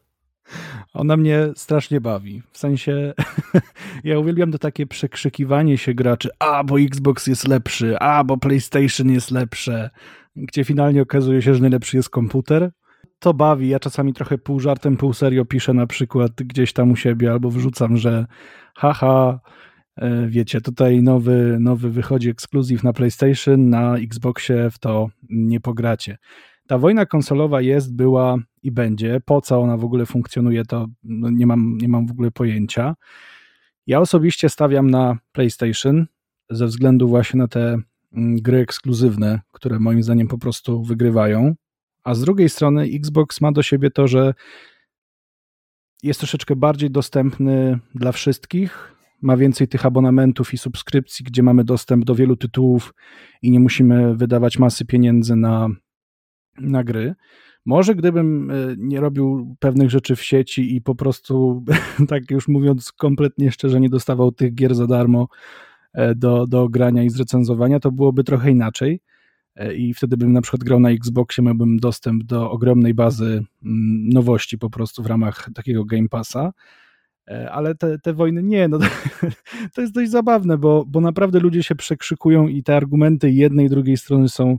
[0.93, 2.43] Ona mnie strasznie bawi.
[2.53, 3.15] W sensie,
[4.05, 9.11] ja uwielbiam to takie przekrzykiwanie się graczy, a bo Xbox jest lepszy, a bo PlayStation
[9.11, 9.91] jest lepsze,
[10.37, 12.71] gdzie finalnie okazuje się, że najlepszy jest komputer.
[13.19, 13.69] To bawi.
[13.69, 17.51] Ja czasami trochę pół żartem, pół serio piszę na przykład gdzieś tam u siebie albo
[17.51, 18.27] wrzucam, że
[18.77, 19.41] haha,
[19.97, 26.19] e, wiecie, tutaj nowy, nowy wychodzi ekskluzyw na PlayStation, na Xboxie w to nie pogracie.
[26.71, 29.21] Ta wojna konsolowa jest, była i będzie.
[29.25, 32.95] Po co ona w ogóle funkcjonuje, to no nie, mam, nie mam w ogóle pojęcia.
[33.87, 36.07] Ja osobiście stawiam na PlayStation
[36.51, 37.79] ze względu właśnie na te
[38.13, 41.55] mm, gry ekskluzywne, które moim zdaniem po prostu wygrywają.
[42.05, 44.35] A z drugiej strony Xbox ma do siebie to, że
[46.03, 48.97] jest troszeczkę bardziej dostępny dla wszystkich.
[49.23, 52.95] Ma więcej tych abonamentów i subskrypcji, gdzie mamy dostęp do wielu tytułów
[53.43, 55.69] i nie musimy wydawać masy pieniędzy na,
[56.61, 57.15] na gry.
[57.67, 61.65] Może gdybym e, nie robił pewnych rzeczy w sieci i po prostu,
[62.09, 65.29] tak już mówiąc kompletnie szczerze, nie dostawał tych gier za darmo
[65.93, 69.01] e, do, do grania i zrecenzowania, to byłoby trochę inaczej.
[69.57, 74.09] E, I wtedy bym na przykład grał na Xboxie, miałbym dostęp do ogromnej bazy mm,
[74.09, 76.53] nowości po prostu w ramach takiego Game Passa.
[77.51, 78.87] Ale te, te wojny nie, no to,
[79.75, 83.69] to jest dość zabawne, bo, bo naprawdę ludzie się przekrzykują i te argumenty jednej i
[83.69, 84.59] drugiej strony są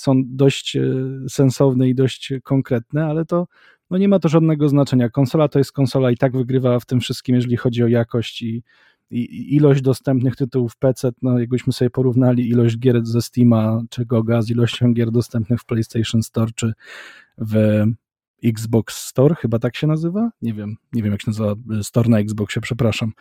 [0.00, 0.82] są dość e,
[1.28, 3.46] sensowne i dość konkretne, ale to
[3.90, 5.08] no nie ma to żadnego znaczenia.
[5.08, 8.62] Konsola to jest konsola i tak wygrywa w tym wszystkim, jeżeli chodzi o jakość i,
[9.10, 14.42] i ilość dostępnych tytułów PC, no jakbyśmy sobie porównali ilość gier ze Steama czy Goga
[14.42, 16.72] z ilością gier dostępnych w PlayStation Store czy
[17.38, 17.84] w
[18.44, 20.30] Xbox Store, chyba tak się nazywa?
[20.42, 23.12] Nie wiem, nie wiem jak się nazywa Store na Xboxie, przepraszam.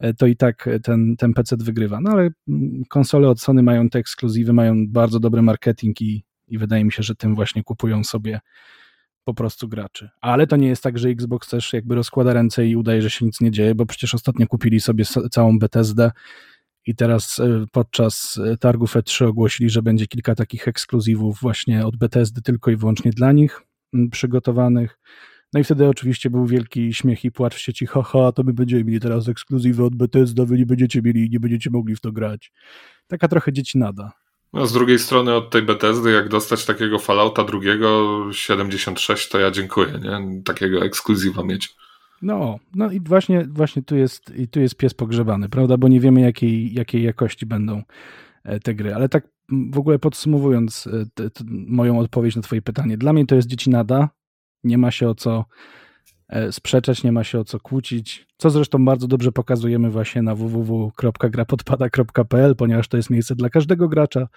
[0.00, 2.00] E, to i tak ten, ten PC wygrywa.
[2.00, 6.58] No ale mm, konsole od Sony mają te ekskluzywy, mają bardzo dobry marketing i, i
[6.58, 8.40] wydaje mi się, że tym właśnie kupują sobie
[9.24, 10.10] po prostu graczy.
[10.20, 13.26] Ale to nie jest tak, że Xbox też jakby rozkłada ręce i udaje, że się
[13.26, 16.10] nic nie dzieje, bo przecież ostatnio kupili sobie całą Bethesdę
[16.86, 21.96] i teraz e, podczas e, targów E3 ogłosili, że będzie kilka takich ekskluzywów właśnie od
[21.96, 23.62] Bethesdy tylko i wyłącznie dla nich
[24.10, 24.98] przygotowanych.
[25.56, 28.84] No i wtedy oczywiście był wielki śmiech i płacz w sieci, haha, to my będziemy
[28.84, 32.52] mieli teraz ekskluzywy od Bethesda, wy nie będziecie mieli, nie będziecie mogli w to grać.
[33.06, 34.12] Taka trochę dzieci nada.
[34.52, 39.50] No z drugiej strony od tej Bethesdy, jak dostać takiego Fallouta drugiego 76, to ja
[39.50, 40.42] dziękuję, nie?
[40.42, 41.74] Takiego ekskluzywa mieć.
[42.22, 45.76] No, no i właśnie, właśnie tu, jest, i tu jest pies pogrzebany, prawda?
[45.76, 47.82] Bo nie wiemy, jakiej, jakiej jakości będą
[48.44, 48.94] e, te gry.
[48.94, 49.28] Ale tak
[49.72, 53.48] w ogóle podsumowując e, te, te, moją odpowiedź na Twoje pytanie, dla mnie to jest
[53.48, 54.08] dzieci nada,
[54.66, 55.44] nie ma się o co
[56.28, 60.34] e, sprzeczać, nie ma się o co kłócić, co zresztą bardzo dobrze pokazujemy właśnie na
[60.34, 64.28] www.grapodpada.pl, ponieważ to jest miejsce dla każdego gracza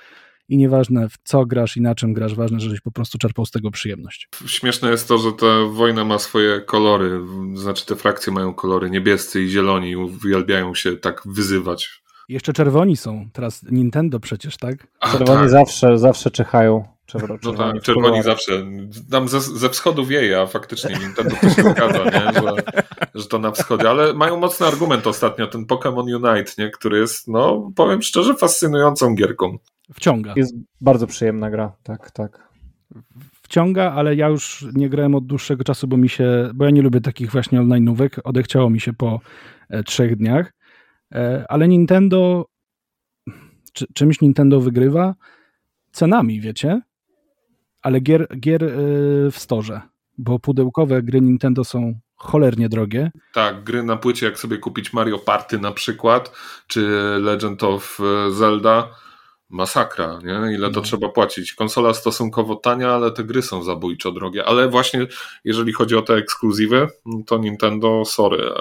[0.50, 3.52] i nieważne w co grasz i na czym grasz, ważne, żebyś po prostu czerpał z
[3.52, 4.30] tego przyjemność.
[4.46, 7.20] Śmieszne jest to, że ta wojna ma swoje kolory,
[7.54, 12.02] znaczy te frakcje mają kolory niebiescy i zieloni, uwielbiają się tak wyzywać.
[12.30, 14.88] Jeszcze czerwoni są, teraz Nintendo przecież, tak?
[15.12, 15.50] Czerwoni tak.
[15.50, 16.99] zawsze, zawsze czyhają.
[17.10, 18.66] Czerwoni, no tak, czerwoni zawsze.
[19.12, 22.42] Tam ze, ze wschodu wieje, a faktycznie Nintendo to się zgadza, nie?
[22.42, 22.56] Że,
[23.16, 23.90] że to na wschodzie.
[23.90, 26.70] Ale mają mocny argument ostatnio, ten Pokémon Unite, nie?
[26.70, 29.58] który jest, no powiem szczerze, fascynującą gierką.
[29.94, 30.34] Wciąga.
[30.36, 32.50] Jest bardzo przyjemna gra, tak, tak.
[33.42, 36.82] Wciąga, ale ja już nie grałem od dłuższego czasu, bo mi się, bo ja nie
[36.82, 38.20] lubię takich właśnie online'ówek.
[38.24, 39.20] Odechciało mi się po
[39.70, 40.54] e, trzech dniach.
[41.14, 42.46] E, ale Nintendo,
[43.74, 45.16] czy, czymś Nintendo wygrywa?
[45.92, 46.82] Cenami, wiecie?
[47.82, 49.82] Ale gier, gier y, w storze,
[50.18, 53.12] bo pudełkowe gry Nintendo są cholernie drogie.
[53.34, 56.32] Tak, gry na płycie, jak sobie kupić Mario Party na przykład,
[56.68, 56.82] czy
[57.20, 58.90] Legend of e, Zelda,
[59.50, 60.56] masakra, nie?
[60.56, 60.82] Ile to no.
[60.82, 61.54] trzeba płacić.
[61.54, 64.46] Konsola stosunkowo tania, ale te gry są zabójczo drogie.
[64.46, 65.08] Ale właśnie
[65.44, 66.88] jeżeli chodzi o te ekskluzywy,
[67.28, 68.52] to Nintendo, sorry,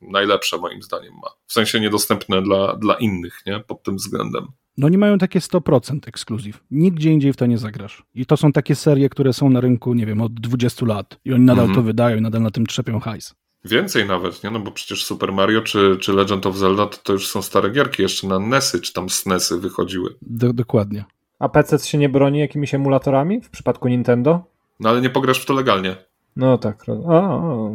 [0.00, 1.30] najlepsze moim zdaniem ma.
[1.46, 3.60] W sensie niedostępne dla, dla innych, nie?
[3.60, 4.46] Pod tym względem.
[4.78, 6.64] No oni mają takie 100% ekskluzyw.
[6.70, 8.02] Nigdzie indziej w to nie zagrasz.
[8.14, 11.20] I to są takie serie, które są na rynku, nie wiem, od 20 lat.
[11.24, 11.78] I oni nadal mm -hmm.
[11.78, 13.34] to wydają i nadal na tym trzepią hajs.
[13.64, 14.50] Więcej nawet, nie?
[14.50, 17.70] No bo przecież Super Mario czy, czy Legend of Zelda to, to już są stare
[17.70, 20.14] gierki, jeszcze na NESy czy tam SNESy wychodziły.
[20.22, 21.04] Do, dokładnie.
[21.38, 24.44] A PC się nie broni jakimiś emulatorami w przypadku Nintendo?
[24.80, 25.96] No ale nie pograsz w to legalnie.
[26.36, 26.84] No tak.
[26.88, 27.72] O,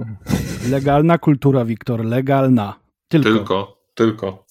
[0.69, 2.79] Legalna kultura, Wiktor, legalna.
[3.07, 3.29] Tylko.
[3.29, 4.45] Tylko, tylko.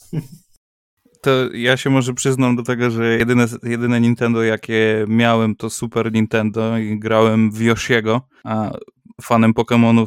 [1.25, 6.13] To ja się może przyznam do tego, że jedyne, jedyne Nintendo, jakie miałem, to Super
[6.13, 8.71] Nintendo i grałem w Yoshiego, a
[9.23, 10.07] fanem Pokémonów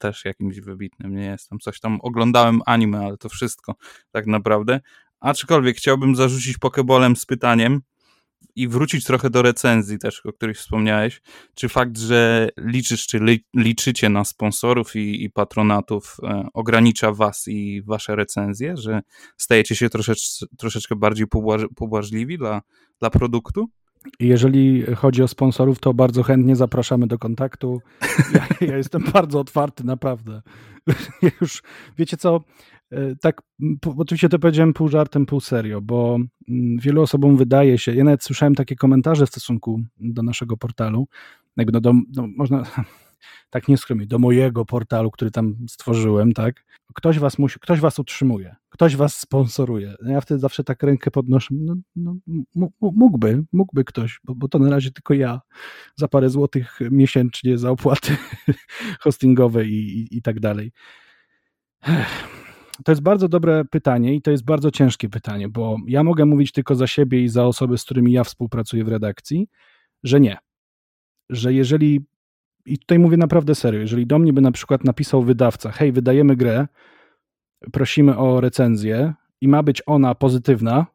[0.00, 1.58] też jakimś wybitnym nie jestem.
[1.58, 3.74] Coś tam oglądałem anime, ale to wszystko
[4.12, 4.80] tak naprawdę.
[5.20, 7.80] Aczkolwiek chciałbym zarzucić Pokebolem z pytaniem,
[8.56, 11.20] i wrócić trochę do recenzji też, o których wspomniałeś.
[11.54, 17.44] Czy fakt, że liczysz, czy li, liczycie na sponsorów i, i patronatów e, ogranicza was
[17.48, 19.00] i wasze recenzje, że
[19.36, 22.62] stajecie się troszecz, troszeczkę bardziej pobłaż, pobłażliwi dla,
[23.00, 23.68] dla produktu?
[24.20, 27.80] Jeżeli chodzi o sponsorów, to bardzo chętnie zapraszamy do kontaktu.
[28.34, 30.42] Ja, ja jestem bardzo otwarty, naprawdę.
[31.40, 31.62] Już,
[31.98, 32.40] wiecie co,
[33.20, 33.42] tak,
[33.96, 36.18] oczywiście to powiedziałem pół żartem, pół serio, bo
[36.48, 41.08] mm, wielu osobom wydaje się, ja nawet słyszałem takie komentarze w stosunku do naszego portalu,
[41.56, 42.62] jakby no, do, no można
[43.50, 46.64] tak nie skromić, do mojego portalu, który tam stworzyłem, tak,
[46.94, 49.94] ktoś was musi, ktoś was utrzymuje, ktoś was sponsoruje.
[50.06, 51.74] Ja wtedy zawsze tak rękę podnoszę, no,
[52.54, 55.40] no mógłby, mógłby ktoś, bo, bo to na razie tylko ja
[55.96, 58.16] za parę złotych miesięcznie za opłaty
[59.00, 60.72] hostingowe i, i, i tak dalej.
[62.84, 66.52] To jest bardzo dobre pytanie i to jest bardzo ciężkie pytanie, bo ja mogę mówić
[66.52, 69.48] tylko za siebie i za osoby, z którymi ja współpracuję w redakcji,
[70.02, 70.38] że nie.
[71.30, 72.06] Że jeżeli,
[72.66, 76.36] i tutaj mówię naprawdę serio, jeżeli do mnie by na przykład napisał wydawca, hej, wydajemy
[76.36, 76.66] grę,
[77.72, 80.86] prosimy o recenzję i ma być ona pozytywna,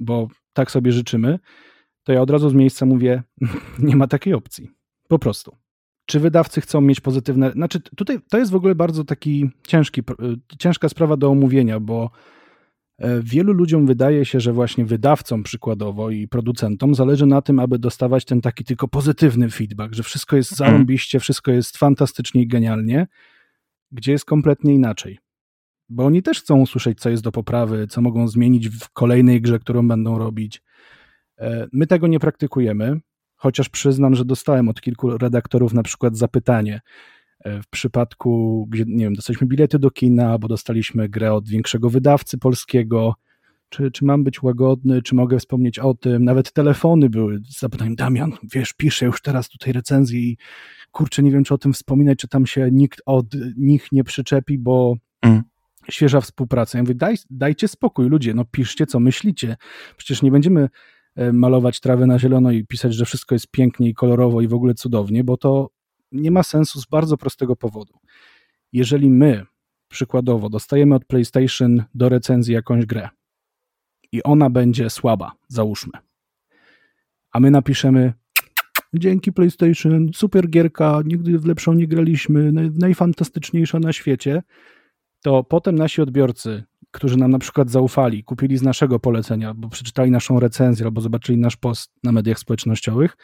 [0.00, 1.38] bo tak sobie życzymy,
[2.02, 3.22] to ja od razu z miejsca mówię,
[3.78, 4.70] nie ma takiej opcji.
[5.08, 5.56] Po prostu
[6.06, 7.50] czy wydawcy chcą mieć pozytywne.
[7.50, 12.10] Znaczy, tutaj to jest w ogóle bardzo taki ciężki, y, ciężka sprawa do omówienia, bo
[12.98, 17.78] e, wielu ludziom wydaje się, że właśnie wydawcom przykładowo i producentom zależy na tym, aby
[17.78, 20.70] dostawać ten taki tylko pozytywny feedback, że wszystko jest mhm.
[20.70, 23.06] zarąbiście, wszystko jest fantastycznie i genialnie,
[23.92, 25.18] gdzie jest kompletnie inaczej.
[25.88, 29.58] Bo oni też chcą usłyszeć, co jest do poprawy, co mogą zmienić w kolejnej grze,
[29.58, 30.62] którą będą robić.
[31.38, 33.00] E, my tego nie praktykujemy.
[33.46, 36.80] Chociaż przyznam, że dostałem od kilku redaktorów na przykład zapytanie
[37.44, 41.90] e, w przypadku, gdzie, nie wiem, dostaliśmy bilety do kina, albo dostaliśmy grę od większego
[41.90, 43.14] wydawcy polskiego,
[43.68, 46.24] czy, czy mam być łagodny, czy mogę wspomnieć o tym.
[46.24, 50.36] Nawet telefony były z zapytaniem, Damian, wiesz, piszę już teraz tutaj recenzję i
[50.90, 53.26] kurczę, nie wiem, czy o tym wspominać, czy tam się nikt od
[53.56, 55.42] nich nie przyczepi, bo mm.
[55.90, 56.78] świeża współpraca.
[56.78, 59.56] Ja mówię, daj, dajcie spokój, ludzie, no piszcie, co myślicie.
[59.96, 60.68] Przecież nie będziemy
[61.32, 64.74] malować trawę na zielono i pisać, że wszystko jest pięknie i kolorowo i w ogóle
[64.74, 65.70] cudownie, bo to
[66.12, 67.94] nie ma sensu z bardzo prostego powodu.
[68.72, 69.46] Jeżeli my,
[69.88, 73.08] przykładowo, dostajemy od PlayStation do recenzji jakąś grę
[74.12, 75.92] i ona będzie słaba, załóżmy,
[77.32, 78.12] a my napiszemy
[78.94, 84.42] dzięki PlayStation, super gierka, nigdy w lepszą nie graliśmy, najfantastyczniejsza na świecie,
[85.22, 86.64] to potem nasi odbiorcy
[86.96, 91.38] którzy nam na przykład zaufali, kupili z naszego polecenia, bo przeczytali naszą recenzję albo zobaczyli
[91.38, 93.16] nasz post na mediach społecznościowych,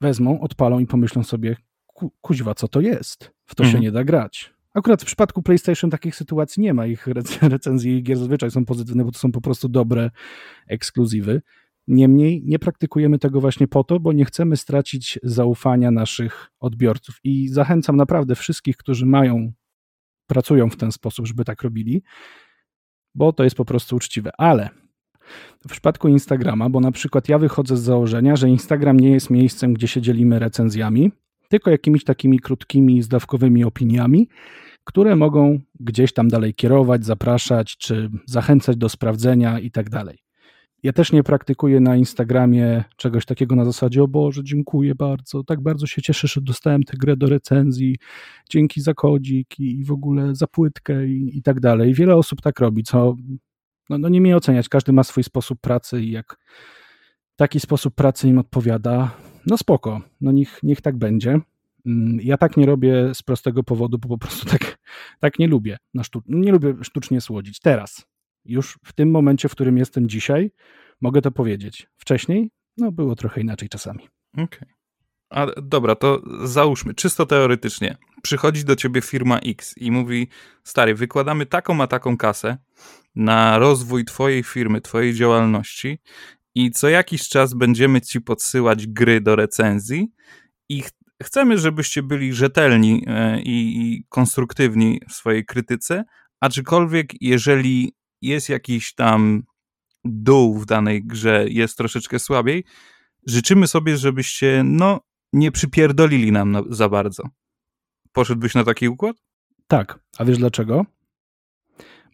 [0.00, 1.56] wezmą, odpalą i pomyślą sobie,
[1.86, 3.30] ku, kuźwa, co to jest?
[3.46, 3.72] W to mhm.
[3.72, 4.54] się nie da grać.
[4.74, 6.86] Akurat w przypadku PlayStation takich sytuacji nie ma.
[6.86, 7.06] Ich
[7.42, 10.10] recenzje i gier zazwyczaj są pozytywne, bo to są po prostu dobre
[10.68, 11.42] ekskluzywy.
[11.88, 17.20] Niemniej nie praktykujemy tego właśnie po to, bo nie chcemy stracić zaufania naszych odbiorców.
[17.24, 19.52] I zachęcam naprawdę wszystkich, którzy mają,
[20.26, 22.02] pracują w ten sposób, żeby tak robili,
[23.14, 24.30] bo to jest po prostu uczciwe.
[24.38, 24.68] Ale
[25.66, 29.74] w przypadku Instagrama, bo na przykład ja wychodzę z założenia, że Instagram nie jest miejscem,
[29.74, 31.12] gdzie się dzielimy recenzjami,
[31.48, 34.28] tylko jakimiś takimi krótkimi, zdawkowymi opiniami,
[34.84, 40.23] które mogą gdzieś tam dalej kierować, zapraszać, czy zachęcać do sprawdzenia i tak dalej.
[40.84, 45.60] Ja też nie praktykuję na Instagramie czegoś takiego na zasadzie, o Boże, dziękuję bardzo, tak
[45.60, 47.96] bardzo się cieszę, że dostałem tę grę do recenzji,
[48.50, 51.94] dzięki za kodzik i w ogóle za płytkę i, i tak dalej.
[51.94, 53.16] Wiele osób tak robi, co
[53.90, 56.36] no, no nie mnie oceniać, każdy ma swój sposób pracy i jak
[57.36, 59.16] taki sposób pracy im odpowiada,
[59.46, 61.40] no spoko, no niech, niech tak będzie.
[61.86, 64.78] Mm, ja tak nie robię z prostego powodu, bo po prostu tak,
[65.20, 65.76] tak nie lubię.
[65.94, 67.60] Na nie lubię sztucznie słodzić.
[67.60, 68.06] Teraz,
[68.44, 70.50] już w tym momencie, w którym jestem dzisiaj,
[71.00, 71.86] mogę to powiedzieć.
[71.96, 74.08] Wcześniej, no było trochę inaczej czasami.
[74.32, 74.44] Okej.
[74.44, 74.74] Okay.
[75.30, 77.96] A dobra, to załóżmy, czysto teoretycznie.
[78.22, 80.28] Przychodzi do ciebie firma X i mówi:
[80.64, 82.58] Stary, wykładamy taką a taką kasę
[83.14, 85.98] na rozwój twojej firmy, twojej działalności
[86.54, 90.12] i co jakiś czas będziemy ci podsyłać gry do recenzji
[90.68, 90.90] i ch
[91.22, 96.04] chcemy, żebyście byli rzetelni e, i, i konstruktywni w swojej krytyce,
[96.40, 97.94] aczkolwiek jeżeli
[98.24, 99.42] jest jakiś tam
[100.04, 102.64] dół w danej grze, jest troszeczkę słabiej,
[103.26, 105.00] życzymy sobie, żebyście no
[105.32, 107.22] nie przypierdolili nam na, za bardzo.
[108.12, 109.16] Poszedłbyś na taki układ?
[109.66, 109.98] Tak.
[110.18, 110.86] A wiesz dlaczego?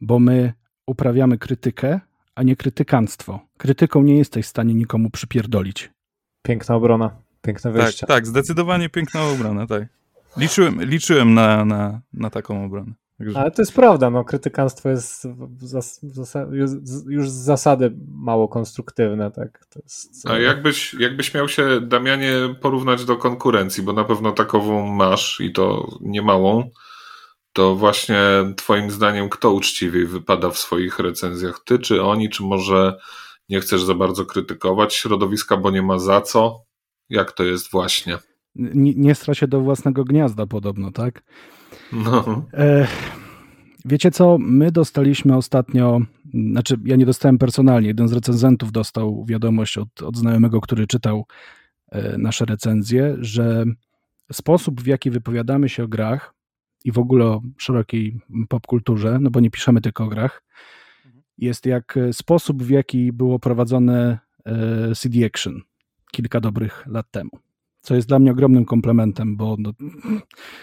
[0.01, 0.53] Bo my
[0.87, 2.01] uprawiamy krytykę,
[2.35, 3.41] a nie krytykanstwo.
[3.59, 5.91] Krytyką nie jesteś w stanie nikomu przypierdolić.
[6.43, 8.07] Piękna obrona, piękne wyjście.
[8.07, 9.89] Tak, tak, zdecydowanie piękna obrona, tak.
[10.37, 12.93] Liczyłem, liczyłem na, na, na taką obronę.
[13.21, 13.39] Także...
[13.39, 15.29] Ale to jest prawda, no, krytykanstwo jest
[17.07, 19.31] już z zasady mało konstruktywne.
[19.31, 19.67] Tak?
[19.83, 20.29] Jest...
[20.29, 25.53] A jakbyś, jakbyś miał się, Damianie, porównać do konkurencji, bo na pewno takową masz i
[25.53, 26.71] to niemałą,
[27.53, 28.19] to właśnie
[28.57, 31.61] twoim zdaniem kto uczciwiej wypada w swoich recenzjach?
[31.65, 32.99] Ty czy oni, czy może
[33.49, 36.65] nie chcesz za bardzo krytykować środowiska, bo nie ma za co?
[37.09, 38.19] Jak to jest właśnie?
[38.55, 41.23] Nie, nie stra się do własnego gniazda podobno, tak?
[41.93, 42.47] No.
[42.53, 42.87] E,
[43.85, 46.01] wiecie co, my dostaliśmy ostatnio,
[46.35, 51.27] znaczy ja nie dostałem personalnie, jeden z recenzentów dostał wiadomość od, od znajomego, który czytał
[51.93, 53.65] e, nasze recenzje, że
[54.33, 56.35] sposób w jaki wypowiadamy się o grach
[56.85, 60.43] i w ogóle o szerokiej popkulturze, no bo nie piszemy tylko o grach,
[61.39, 65.61] jest jak sposób w jaki było prowadzone e, CD Action
[66.13, 67.31] kilka dobrych lat temu
[67.81, 69.73] co jest dla mnie ogromnym komplementem, bo no,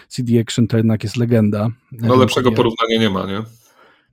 [0.08, 1.68] CD Action to jednak jest legenda.
[1.92, 3.42] No lepszego porównania nie ma, nie?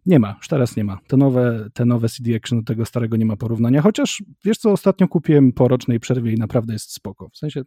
[0.05, 0.99] Nie ma, już teraz nie ma.
[1.07, 4.71] Te nowe, te nowe CD Action do tego starego nie ma porównania, chociaż wiesz co,
[4.71, 7.29] ostatnio kupiłem po rocznej przerwie i naprawdę jest spoko.
[7.29, 7.63] W sensie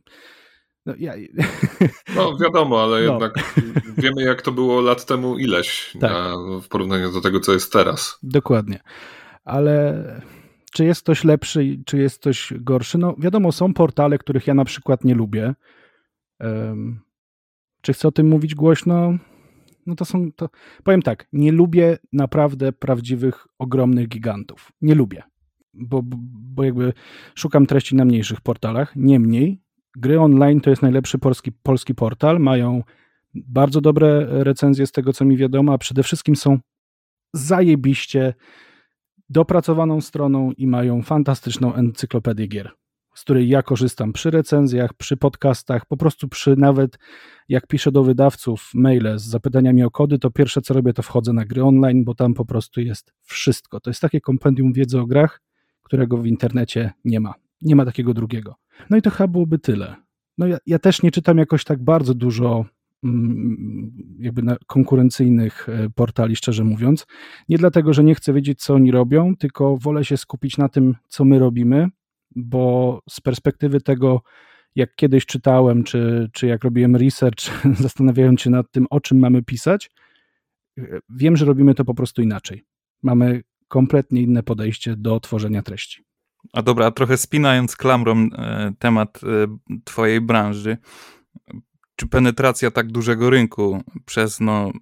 [0.86, 1.14] no, ja...
[2.16, 3.12] no wiadomo, ale no.
[3.12, 3.54] jednak
[3.98, 6.12] wiemy jak to było lat temu ileś tak.
[6.62, 8.18] w porównaniu do tego, co jest teraz.
[8.22, 8.80] Dokładnie.
[9.44, 10.04] Ale
[10.72, 12.98] czy jest ktoś lepszy, czy jest ktoś gorszy?
[12.98, 15.54] No wiadomo, są portale, których ja na przykład nie lubię.
[16.40, 17.00] Um,
[17.80, 19.18] czy chcę o tym mówić głośno?
[19.86, 20.48] No to są, to
[20.84, 24.72] powiem tak, nie lubię naprawdę prawdziwych, ogromnych gigantów.
[24.80, 25.22] Nie lubię,
[25.74, 26.00] bo,
[26.54, 26.92] bo jakby
[27.34, 28.96] szukam treści na mniejszych portalach.
[28.96, 29.62] Niemniej,
[29.96, 32.40] gry online to jest najlepszy polski, polski portal.
[32.40, 32.82] Mają
[33.34, 36.58] bardzo dobre recenzje z tego, co mi wiadomo, a przede wszystkim są
[37.32, 38.34] zajebiście
[39.30, 42.70] dopracowaną stroną i mają fantastyczną encyklopedię gier,
[43.14, 46.98] z której ja korzystam przy recenzjach, przy podcastach, po prostu przy nawet
[47.48, 51.32] jak piszę do wydawców maile z zapytaniami o kody, to pierwsze co robię to wchodzę
[51.32, 53.80] na gry online, bo tam po prostu jest wszystko.
[53.80, 55.40] To jest takie kompendium wiedzy o grach,
[55.82, 57.34] którego w internecie nie ma.
[57.62, 58.54] Nie ma takiego drugiego.
[58.90, 59.96] No i to chyba byłoby tyle.
[60.38, 62.64] No ja, ja też nie czytam jakoś tak bardzo dużo
[64.18, 67.06] jakby konkurencyjnych e, portali, szczerze mówiąc.
[67.48, 70.94] Nie dlatego, że nie chcę wiedzieć, co oni robią, tylko wolę się skupić na tym,
[71.08, 71.88] co my robimy,
[72.36, 74.22] bo z perspektywy tego,
[74.74, 79.42] jak kiedyś czytałem, czy, czy jak robiłem research, zastanawiając się nad tym, o czym mamy
[79.42, 79.90] pisać,
[80.78, 82.64] e, wiem, że robimy to po prostu inaczej.
[83.02, 86.04] Mamy kompletnie inne podejście do tworzenia treści.
[86.52, 89.20] A dobra, trochę spinając klamrą e, temat
[89.84, 90.76] Twojej branży,
[91.98, 94.72] czy penetracja tak dużego rynku przez, no,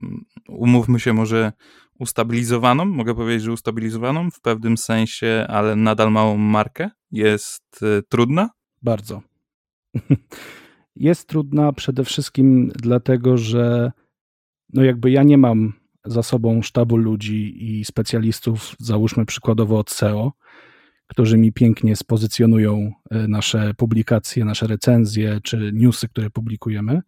[0.49, 1.53] umówmy się, może
[1.99, 8.51] ustabilizowaną, mogę powiedzieć, że ustabilizowaną w pewnym sensie, ale nadal małą markę jest y, trudna?
[8.83, 9.23] Bardzo.
[10.97, 13.93] jest trudna przede wszystkim dlatego, że
[14.73, 15.73] no jakby ja nie mam
[16.05, 20.33] za sobą sztabu ludzi i specjalistów, załóżmy przykładowo od SEO,
[21.07, 27.02] którzy mi pięknie spozycjonują e, nasze publikacje, nasze recenzje czy newsy, które publikujemy.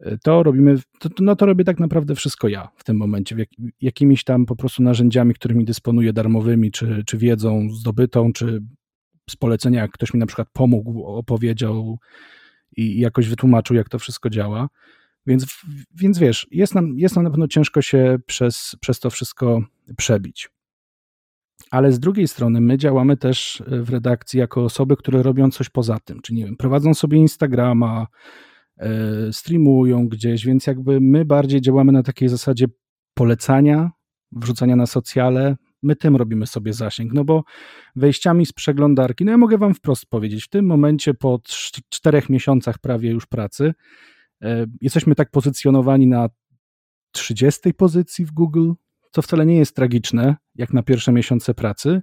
[0.00, 3.48] E, to robimy, to, no to robię tak naprawdę wszystko ja w tym momencie, jak,
[3.80, 8.60] jakimiś tam po prostu narzędziami, którymi dysponuję darmowymi, czy, czy wiedzą zdobytą, czy
[9.30, 11.98] z polecenia, jak ktoś mi na przykład pomógł, opowiedział
[12.76, 14.68] i jakoś wytłumaczył, jak to wszystko działa.
[15.26, 15.46] Więc,
[15.94, 19.62] więc wiesz, jest nam, jest nam na pewno ciężko się przez, przez to wszystko
[19.96, 20.48] przebić.
[21.70, 25.98] Ale z drugiej strony my działamy też w redakcji jako osoby, które robią coś poza
[26.00, 28.06] tym, czy nie wiem, prowadzą sobie Instagrama,
[28.76, 28.88] e,
[29.32, 32.66] streamują gdzieś, więc jakby my bardziej działamy na takiej zasadzie
[33.14, 33.90] polecania,
[34.32, 37.44] wrzucania na socjale, my tym robimy sobie zasięg, no bo
[37.96, 41.40] wejściami z przeglądarki, no ja mogę wam wprost powiedzieć, w tym momencie po
[41.88, 43.74] czterech miesiącach prawie już pracy,
[44.42, 46.28] e, jesteśmy tak pozycjonowani na
[47.12, 48.72] 30 pozycji w Google,
[49.10, 52.02] co wcale nie jest tragiczne, jak na pierwsze miesiące pracy,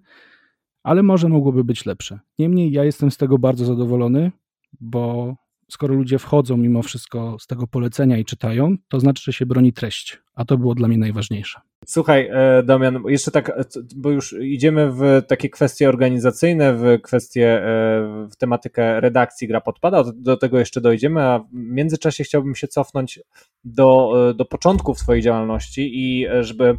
[0.83, 2.19] ale może mogłoby być lepsze.
[2.39, 4.31] Niemniej ja jestem z tego bardzo zadowolony,
[4.79, 5.35] bo
[5.71, 9.73] skoro ludzie wchodzą mimo wszystko z tego polecenia i czytają, to znaczy, że się broni
[9.73, 11.59] treść, a to było dla mnie najważniejsze.
[11.85, 17.63] Słuchaj, e, Damian, jeszcze tak, e, bo już idziemy w takie kwestie organizacyjne, w kwestie,
[17.63, 22.67] e, w tematykę redakcji Gra Podpada, do tego jeszcze dojdziemy, a w międzyczasie chciałbym się
[22.67, 23.19] cofnąć
[23.63, 26.77] do, do początków Twojej działalności i żeby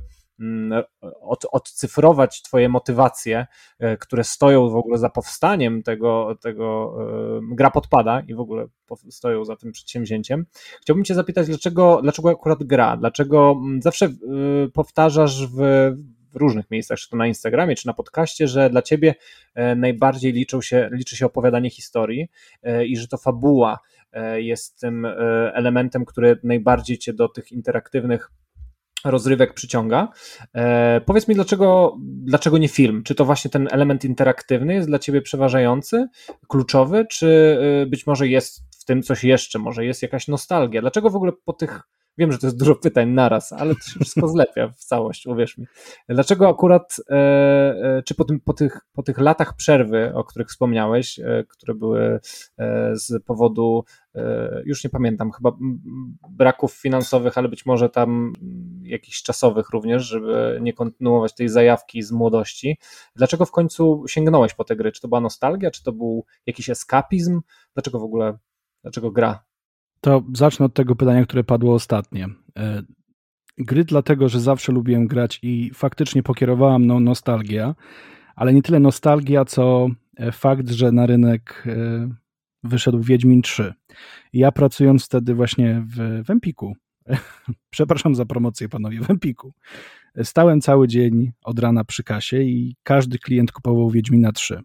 [1.20, 3.46] od, odcyfrować Twoje motywacje,
[3.78, 6.96] e, które stoją w ogóle za powstaniem tego, tego
[7.52, 8.66] e, gra podpada i w ogóle
[9.10, 10.46] stoją za tym przedsięwzięciem.
[10.80, 12.96] Chciałbym Cię zapytać, dlaczego, dlaczego akurat gra?
[12.96, 14.10] Dlaczego mm, zawsze e,
[14.74, 15.56] powtarzasz w,
[16.32, 19.14] w różnych miejscach, czy to na Instagramie, czy na podcaście, że dla Ciebie
[19.76, 22.28] najbardziej liczą się, liczy się opowiadanie historii
[22.86, 23.78] i że to fabuła
[24.34, 25.06] jest tym
[25.52, 28.30] elementem, który najbardziej Cię do tych interaktywnych
[29.10, 30.08] rozrywek przyciąga.
[30.54, 33.02] E, powiedz mi, dlaczego, dlaczego nie film?
[33.02, 36.08] Czy to właśnie ten element interaktywny jest dla ciebie przeważający,
[36.48, 40.80] kluczowy, czy e, być może jest w tym coś jeszcze, może jest jakaś nostalgia?
[40.80, 41.82] Dlaczego w ogóle po tych
[42.18, 45.58] Wiem, że to jest dużo pytań naraz, ale to się wszystko zlepia w całość, uwierz
[45.58, 45.66] mi.
[46.08, 50.48] Dlaczego akurat, e, e, czy po, tym, po, tych, po tych latach przerwy, o których
[50.48, 52.20] wspomniałeś, e, które były
[52.92, 53.84] z powodu,
[54.64, 55.52] już nie pamiętam, chyba
[56.30, 58.32] braków finansowych, ale być może tam
[58.82, 62.78] jakichś czasowych również, żeby nie kontynuować tej zajawki z młodości.
[63.16, 64.92] Dlaczego w końcu sięgnąłeś po te gry?
[64.92, 67.40] Czy to była nostalgia, czy to był jakiś eskapizm?
[67.74, 68.38] Dlaczego w ogóle,
[68.82, 69.45] dlaczego gra?
[70.06, 72.28] To zacznę od tego pytania, które padło ostatnie.
[72.58, 72.82] E,
[73.58, 77.74] gry dlatego, że zawsze lubiłem grać i faktycznie pokierowała mną nostalgia,
[78.36, 82.08] ale nie tyle nostalgia, co e, fakt, że na rynek e,
[82.64, 83.74] wyszedł Wiedźmin 3.
[84.32, 86.76] Ja pracując wtedy właśnie w, w Empiku,
[87.70, 89.54] przepraszam za promocję panowie, w Empiku,
[90.22, 94.60] stałem cały dzień od rana przy kasie i każdy klient kupował Wiedźmina 3.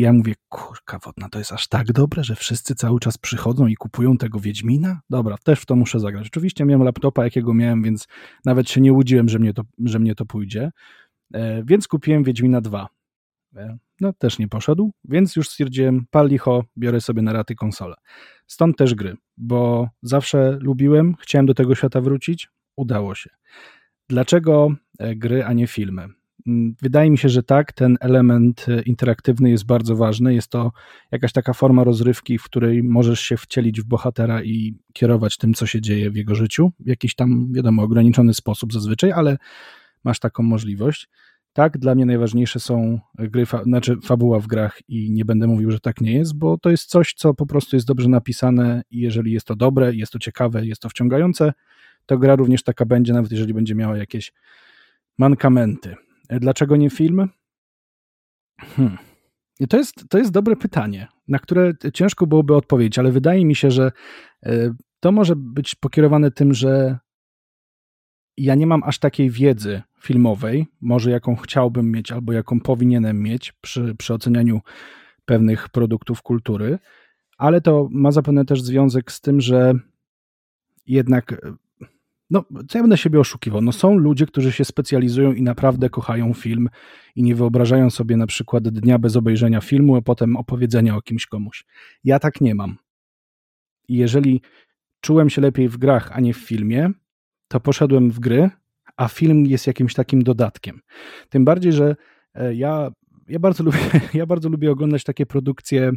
[0.00, 3.66] I ja mówię, kurka wodna, to jest aż tak dobre, że wszyscy cały czas przychodzą
[3.66, 5.00] i kupują tego Wiedźmina?
[5.10, 6.26] Dobra, też w to muszę zagrać.
[6.26, 8.08] Oczywiście miałem laptopa, jakiego miałem, więc
[8.44, 10.70] nawet się nie łudziłem, że mnie to, że mnie to pójdzie.
[11.34, 12.88] E, więc kupiłem Wiedźmina 2.
[13.56, 17.96] E, no, też nie poszedł, więc już stwierdziłem, pal licho, biorę sobie na raty konsolę.
[18.46, 23.30] Stąd też gry, bo zawsze lubiłem, chciałem do tego świata wrócić, udało się.
[24.08, 26.19] Dlaczego e, gry, a nie filmy?
[26.50, 30.34] Mm, wydaje mi się, że tak, ten element e, interaktywny jest bardzo ważny.
[30.34, 30.72] Jest to
[31.10, 35.66] jakaś taka forma rozrywki, w której możesz się wcielić w bohatera i kierować tym, co
[35.66, 39.36] się dzieje w jego życiu, w jakiś tam, wiadomo, ograniczony sposób zazwyczaj, ale
[40.04, 41.08] masz taką możliwość.
[41.52, 45.70] Tak, dla mnie najważniejsze są gry, fa znaczy fabuła w grach i nie będę mówił,
[45.70, 48.98] że tak nie jest, bo to jest coś, co po prostu jest dobrze napisane i
[48.98, 51.52] jeżeli jest to dobre, jest to ciekawe, jest to wciągające,
[52.06, 54.32] to gra również taka będzie, nawet jeżeli będzie miała jakieś
[55.18, 55.96] mankamenty.
[56.30, 57.28] Dlaczego nie film?
[58.60, 58.98] Hmm.
[59.68, 63.70] To jest, to jest dobre pytanie, na które ciężko byłoby odpowiedzieć, ale wydaje mi się,
[63.70, 63.92] że
[64.46, 66.98] e, to może być pokierowane tym, że
[68.36, 73.52] ja nie mam aż takiej wiedzy filmowej, może jaką chciałbym mieć albo jaką powinienem mieć
[73.52, 74.60] przy, przy ocenianiu
[75.24, 76.78] pewnych produktów kultury,
[77.38, 79.72] ale to ma zapewne też związek z tym, że
[80.86, 81.40] jednak
[82.30, 83.62] no, co ja będę siebie oszukiwał?
[83.62, 86.68] No, są ludzie, którzy się specjalizują i naprawdę kochają film
[87.16, 91.26] i nie wyobrażają sobie na przykład dnia bez obejrzenia filmu, a potem opowiedzenia o kimś
[91.26, 91.64] komuś.
[92.04, 92.76] Ja tak nie mam.
[93.88, 94.40] I jeżeli
[95.00, 96.90] czułem się lepiej w grach, a nie w filmie,
[97.48, 98.50] to poszedłem w gry,
[98.96, 100.80] a film jest jakimś takim dodatkiem.
[101.28, 101.96] Tym bardziej, że
[102.34, 102.90] e, ja,
[103.28, 103.78] ja, bardzo, lubię,
[104.14, 105.92] ja bardzo lubię oglądać takie produkcje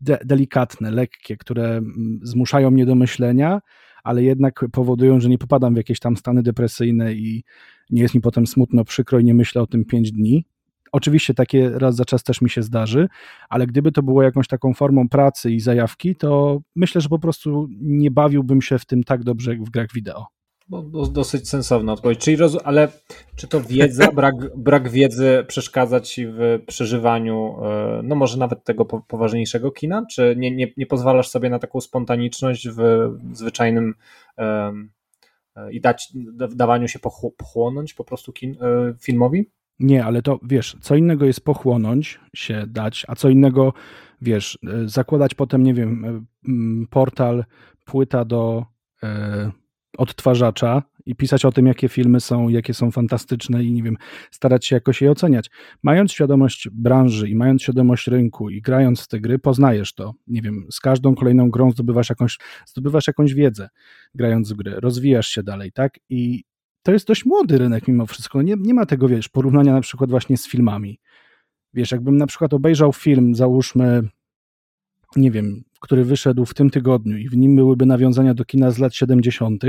[0.00, 3.60] de delikatne, lekkie, które mm, zmuszają mnie do myślenia,
[4.02, 7.44] ale jednak powodują, że nie popadam w jakieś tam stany depresyjne i
[7.90, 10.44] nie jest mi potem smutno, przykro i nie myślę o tym pięć dni.
[10.92, 13.08] Oczywiście takie raz za czas też mi się zdarzy,
[13.48, 17.68] ale gdyby to było jakąś taką formą pracy i zajawki, to myślę, że po prostu
[17.80, 20.26] nie bawiłbym się w tym tak dobrze jak w grach wideo.
[20.70, 22.18] No, dosyć sensowna odpowiedź.
[22.18, 22.58] Czyli roz...
[22.64, 22.88] Ale
[23.36, 28.84] czy to wiedza, brak, brak wiedzy przeszkadza ci w przeżywaniu, e, no może nawet tego
[28.84, 30.06] poważniejszego kina?
[30.10, 33.94] Czy nie, nie, nie pozwalasz sobie na taką spontaniczność w zwyczajnym
[34.38, 34.90] um,
[35.70, 36.12] i dać,
[36.54, 36.98] dawaniu się
[37.38, 38.56] pochłonąć po prostu kin,
[39.00, 39.50] filmowi?
[39.78, 43.72] Nie, ale to wiesz, co innego jest pochłonąć się, dać, a co innego,
[44.22, 46.26] wiesz, zakładać potem, nie wiem,
[46.90, 47.44] portal,
[47.84, 48.64] płyta do
[49.98, 53.96] odtwarzacza i pisać o tym, jakie filmy są, jakie są fantastyczne i nie wiem,
[54.30, 55.50] starać się jakoś je oceniać.
[55.82, 60.14] Mając świadomość branży i mając świadomość rynku i grając w te gry, poznajesz to.
[60.26, 63.68] Nie wiem, z każdą kolejną grą zdobywasz jakąś, zdobywasz jakąś wiedzę,
[64.14, 65.98] grając w gry, rozwijasz się dalej, tak?
[66.08, 66.44] I
[66.82, 68.42] to jest dość młody rynek mimo wszystko.
[68.42, 71.00] Nie, nie ma tego, wiesz, porównania na przykład właśnie z filmami.
[71.74, 74.02] Wiesz, jakbym na przykład obejrzał film, załóżmy,
[75.16, 78.78] nie wiem, który wyszedł w tym tygodniu i w nim byłyby nawiązania do kina z
[78.78, 79.64] lat 70.,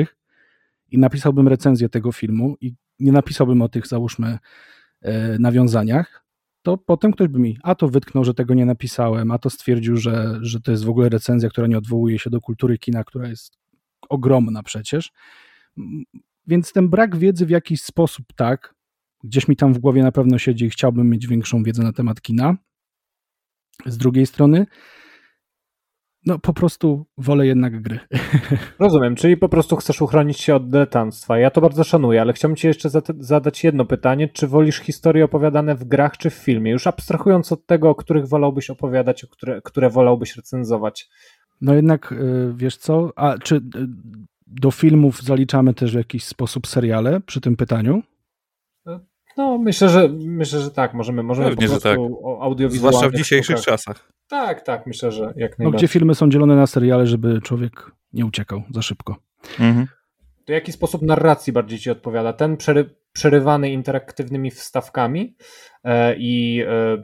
[0.92, 4.40] i napisałbym recenzję tego filmu i nie napisałbym o tych, załóżmy,
[5.02, 6.26] e, nawiązaniach,
[6.62, 9.98] to potem ktoś by mi a to wytknął, że tego nie napisałem, a to stwierdził,
[9.98, 13.28] że, że to jest w ogóle recenzja, która nie odwołuje się do kultury kina, która
[13.28, 13.58] jest
[14.10, 15.12] ogromna przecież.
[16.48, 18.76] Więc ten brak wiedzy w jakiś sposób, tak,
[19.24, 22.22] gdzieś mi tam w głowie na pewno siedzi i chciałbym mieć większą wiedzę na temat
[22.22, 22.56] kina.
[23.86, 24.66] Z drugiej strony,
[26.26, 28.00] no po prostu wolę jednak gry.
[28.80, 31.38] Rozumiem, czyli po prostu chcesz uchronić się od dyletanstwa.
[31.38, 34.28] Ja to bardzo szanuję, ale chciałbym ci jeszcze zadać jedno pytanie.
[34.28, 36.72] Czy wolisz historie opowiadane w grach czy w filmie?
[36.72, 41.10] Już abstrahując od tego, o których wolałbyś opowiadać, o które, które wolałbyś recenzować.
[41.62, 43.62] No jednak, y, wiesz co, a czy y,
[44.48, 48.04] do filmów zaliczamy też w jakiś sposób seriale przy tym pytaniu?
[49.38, 50.94] No, myślę, że myślę, że tak.
[50.94, 51.98] Możemy, możemy Pewnie, po prostu tak.
[52.42, 52.98] audiowizualnie.
[52.98, 54.12] Zwłaszcza w dzisiejszych czasach.
[54.28, 55.66] Tak, tak, myślę, że jak najbardziej.
[55.66, 59.16] No, gdzie filmy są dzielone na seriale, żeby człowiek nie uciekał za szybko.
[59.60, 59.88] Mhm.
[60.46, 62.34] To jaki sposób narracji bardziej ci odpowiada?
[62.34, 65.36] Ten przery, przerywany interaktywnymi wstawkami
[65.84, 67.04] e, i e,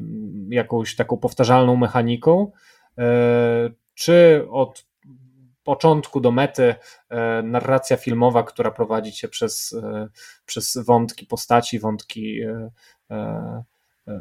[0.50, 2.52] jakąś taką powtarzalną mechaniką,
[2.98, 4.89] e, czy od
[5.70, 6.76] początku do mety
[7.10, 10.08] e, narracja filmowa, która prowadzi cię przez, e,
[10.46, 13.64] przez wątki postaci, wątki e,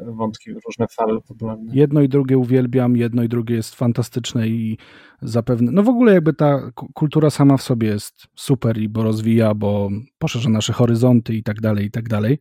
[0.05, 1.71] wątki, różne fale popularne.
[1.75, 4.77] Jedno i drugie uwielbiam, jedno i drugie jest fantastyczne i
[5.21, 9.53] zapewne, no w ogóle jakby ta kultura sama w sobie jest super i bo rozwija,
[9.53, 12.39] bo poszerza nasze horyzonty i tak dalej, i tak dalej,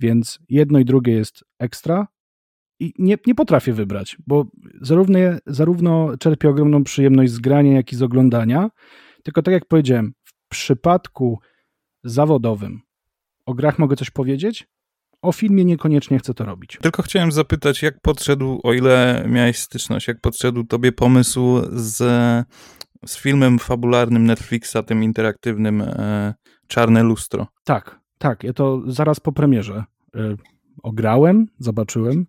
[0.00, 2.06] więc jedno i drugie jest ekstra,
[2.80, 4.44] i nie, nie potrafię wybrać, bo
[4.80, 8.70] zarówno, zarówno czerpię ogromną przyjemność z grania, jak i z oglądania.
[9.22, 11.38] Tylko tak jak powiedziałem, w przypadku
[12.04, 12.80] zawodowym
[13.46, 14.68] o grach mogę coś powiedzieć,
[15.22, 16.78] o filmie niekoniecznie chcę to robić.
[16.82, 21.96] Tylko chciałem zapytać, jak podszedł, o ile miałeś styczność, jak podszedł tobie pomysł z,
[23.06, 26.34] z filmem fabularnym Netflixa, tym interaktywnym e,
[26.66, 27.46] Czarne Lustro?
[27.64, 28.44] Tak, tak.
[28.44, 30.36] Ja to zaraz po premierze e,
[30.82, 32.26] ograłem, zobaczyłem.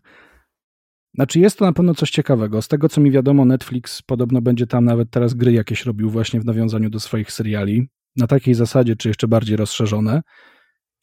[1.13, 2.61] Znaczy jest to na pewno coś ciekawego.
[2.61, 6.39] Z tego co mi wiadomo, Netflix podobno będzie tam nawet teraz gry jakieś robił właśnie
[6.39, 7.89] w nawiązaniu do swoich seriali.
[8.15, 10.21] Na takiej zasadzie, czy jeszcze bardziej rozszerzone.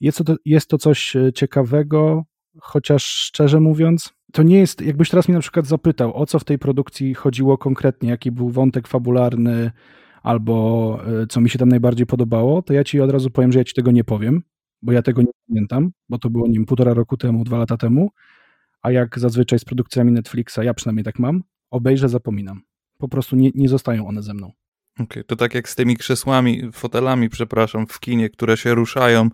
[0.00, 2.24] Jest to, jest to coś e, ciekawego,
[2.60, 6.44] chociaż szczerze mówiąc, to nie jest, jakbyś teraz mnie na przykład zapytał, o co w
[6.44, 9.70] tej produkcji chodziło konkretnie, jaki był wątek fabularny,
[10.22, 13.58] albo e, co mi się tam najbardziej podobało, to ja ci od razu powiem, że
[13.58, 14.42] ja ci tego nie powiem,
[14.82, 18.10] bo ja tego nie pamiętam, bo to było, nim półtora roku temu, dwa lata temu,
[18.86, 22.62] a jak zazwyczaj z produkcjami Netflixa, ja przynajmniej tak mam, obejrzę, zapominam.
[22.98, 24.46] Po prostu nie, nie zostają one ze mną.
[24.46, 29.28] Okej, okay, to tak jak z tymi krzesłami, fotelami, przepraszam, w kinie, które się ruszają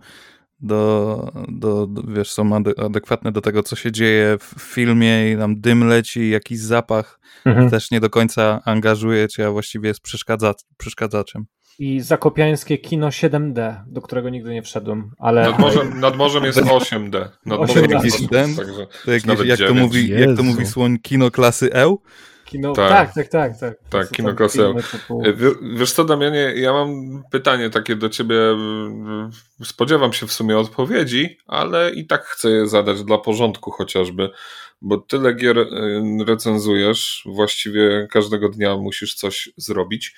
[0.59, 5.61] do, do, do wiesz, są adekwatne do tego, co się dzieje w filmie i tam
[5.61, 7.69] dym leci, jakiś zapach mhm.
[7.69, 11.45] też nie do końca angażuje cię, a właściwie jest przeszkadza, przeszkadzaczem
[11.79, 15.41] i zakopiańskie kino 7D, do którego nigdy nie wszedłem, ale...
[15.49, 17.29] Nad morzem, nad morzem jest 8D.
[17.45, 17.91] Nad 8D.
[17.91, 21.95] Jakiś ten, także to jakiś, jak, to mówi, jak to mówi słoń, kino klasy E?
[22.45, 23.59] Kino, tak, tak, tak.
[23.59, 24.73] Tak, tak kino klasy E.
[25.77, 28.35] Wiesz co, Damianie, ja mam pytanie takie do ciebie,
[29.63, 34.29] spodziewam się w sumie odpowiedzi, ale i tak chcę je zadać dla porządku chociażby,
[34.81, 35.67] bo tyle gier y,
[36.27, 40.15] recenzujesz, właściwie każdego dnia musisz coś zrobić.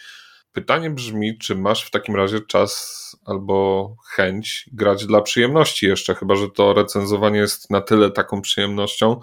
[0.55, 2.95] Pytanie brzmi, czy masz w takim razie czas
[3.25, 9.19] albo chęć grać dla przyjemności jeszcze, chyba że to recenzowanie jest na tyle taką przyjemnością,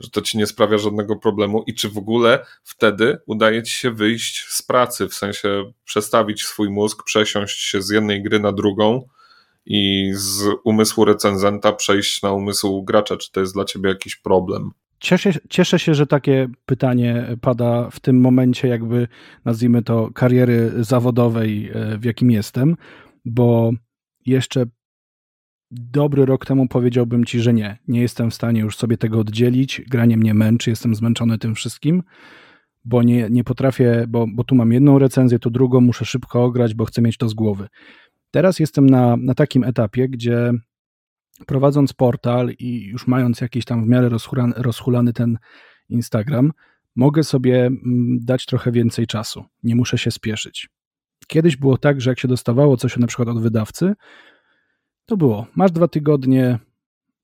[0.00, 3.90] że to ci nie sprawia żadnego problemu i czy w ogóle wtedy udaje ci się
[3.90, 9.08] wyjść z pracy, w sensie przestawić swój mózg, przesiąść się z jednej gry na drugą
[9.66, 13.16] i z umysłu recenzenta przejść na umysł gracza?
[13.16, 14.70] Czy to jest dla ciebie jakiś problem?
[15.00, 19.08] Cieszę, cieszę się, że takie pytanie pada w tym momencie, jakby
[19.44, 22.76] nazwijmy to kariery zawodowej, e, w jakim jestem,
[23.24, 23.70] bo
[24.26, 24.66] jeszcze
[25.70, 27.78] dobry rok temu powiedziałbym ci, że nie.
[27.88, 29.82] Nie jestem w stanie już sobie tego oddzielić.
[29.90, 32.02] Granie mnie męczy, jestem zmęczony tym wszystkim,
[32.84, 36.74] bo nie, nie potrafię, bo, bo tu mam jedną recenzję, tu drugą, muszę szybko ograć,
[36.74, 37.68] bo chcę mieć to z głowy.
[38.30, 40.52] Teraz jestem na, na takim etapie, gdzie
[41.46, 45.38] prowadząc portal i już mając jakiś tam w miarę rozhulany, rozhulany ten
[45.88, 46.52] Instagram,
[46.96, 49.44] mogę sobie mm, dać trochę więcej czasu.
[49.62, 50.68] Nie muszę się spieszyć.
[51.26, 53.94] Kiedyś było tak, że jak się dostawało coś na przykład od wydawcy,
[55.06, 56.58] to było, masz dwa tygodnie,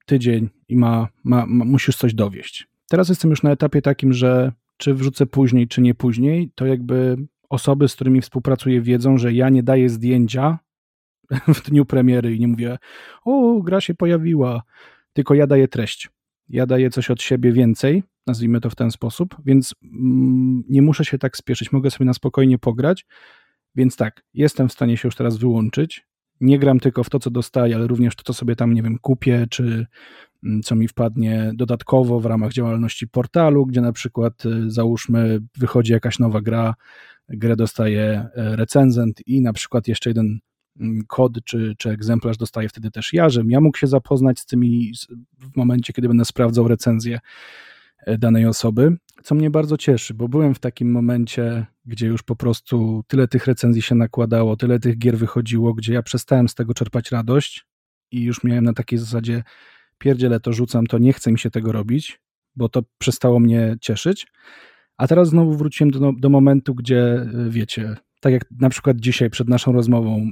[0.05, 2.67] tydzień i ma, ma, ma, musisz coś dowieść.
[2.89, 7.17] Teraz jestem już na etapie takim, że czy wrzucę później, czy nie później, to jakby
[7.49, 10.59] osoby, z którymi współpracuję, wiedzą, że ja nie daję zdjęcia
[11.55, 12.77] w dniu premiery i nie mówię,
[13.25, 14.61] o, gra się pojawiła,
[15.13, 16.09] tylko ja daję treść.
[16.49, 21.05] Ja daję coś od siebie więcej, nazwijmy to w ten sposób, więc mm, nie muszę
[21.05, 23.05] się tak spieszyć, mogę sobie na spokojnie pograć.
[23.75, 26.07] Więc tak, jestem w stanie się już teraz wyłączyć.
[26.41, 28.97] Nie gram tylko w to, co dostaję, ale również to, co sobie tam, nie wiem,
[29.01, 29.85] kupię, czy
[30.43, 35.93] mm, co mi wpadnie dodatkowo w ramach działalności portalu, gdzie na przykład y, załóżmy wychodzi
[35.93, 36.73] jakaś nowa gra,
[37.29, 40.39] grę dostaje e, recenzent i na przykład jeszcze jeden
[41.07, 44.91] kod czy, czy egzemplarz dostaję wtedy też ja, żebym ja mógł się zapoznać z tymi
[45.39, 47.19] w momencie, kiedy będę sprawdzał recenzję
[48.05, 52.35] e, danej osoby, co mnie bardzo cieszy, bo byłem w takim momencie, gdzie już po
[52.35, 56.73] prostu tyle tych recenzji się nakładało, tyle tych gier wychodziło, gdzie ja przestałem z tego
[56.73, 57.65] czerpać radość
[58.11, 59.43] i już miałem na takiej zasadzie
[59.97, 62.21] pierdziele to rzucam, to nie chcę mi się tego robić,
[62.55, 64.27] bo to przestało mnie cieszyć.
[64.97, 69.29] A teraz znowu wróciłem do, do momentu, gdzie e, wiecie, tak jak na przykład dzisiaj
[69.29, 70.27] przed naszą rozmową,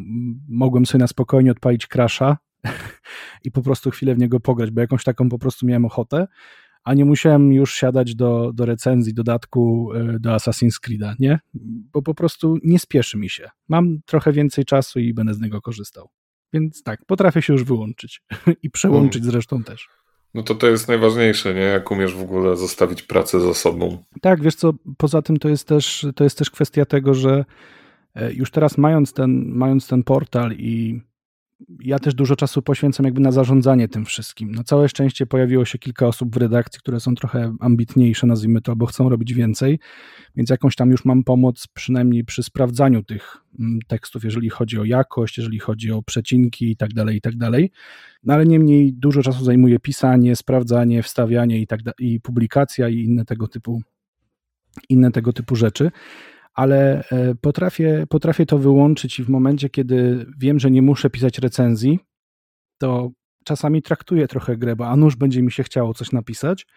[0.48, 2.38] mogłem sobie na spokojnie odpalić Crasha
[3.46, 6.28] i po prostu chwilę w niego pograć, bo jakąś taką po prostu miałem ochotę,
[6.84, 11.40] a nie musiałem już siadać do, do recenzji dodatku e, do Assassin's Creed'a, nie?
[11.94, 13.50] Bo po prostu nie spieszy mi się.
[13.68, 16.10] Mam trochę więcej czasu i będę z niego korzystał.
[16.54, 18.22] Więc tak, potrafię się już wyłączyć
[18.64, 19.32] i przełączyć hmm.
[19.32, 19.90] zresztą też.
[20.36, 21.62] No to to jest najważniejsze, nie?
[21.62, 23.98] Jak umiesz w ogóle zostawić pracę za sobą.
[24.22, 27.46] Tak, wiesz co, poza tym to jest też, to jest też kwestia tego, że
[28.16, 31.02] e, już teraz mając ten, mając ten portal i
[31.80, 34.52] ja też dużo czasu poświęcam jakby na zarządzanie tym wszystkim.
[34.52, 38.72] Na całe szczęście pojawiło się kilka osób w redakcji, które są trochę ambitniejsze, nazwijmy to,
[38.72, 39.80] albo chcą robić więcej,
[40.36, 44.84] więc jakąś tam już mam pomoc przynajmniej przy sprawdzaniu tych mm, tekstów, jeżeli chodzi o
[44.84, 47.72] jakość, jeżeli chodzi o przecinki i tak dalej, i tak dalej.
[48.24, 53.26] No ale niemniej dużo czasu zajmuje pisanie, sprawdzanie, wstawianie i tak i publikacja i inne
[53.26, 53.82] tego typu
[54.90, 55.92] inne tego typu rzeczy
[56.56, 61.40] ale e, potrafię, potrafię to wyłączyć i w momencie, kiedy wiem, że nie muszę pisać
[61.40, 62.00] recenzji,
[62.78, 63.10] to
[63.44, 66.68] czasami traktuję trochę grę, bo a nuż będzie mi się chciało coś napisać,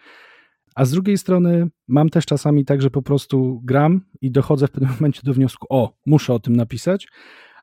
[0.75, 4.71] a z drugiej strony mam też czasami tak, że po prostu gram i dochodzę w
[4.71, 7.07] pewnym momencie do wniosku, o, muszę o tym napisać,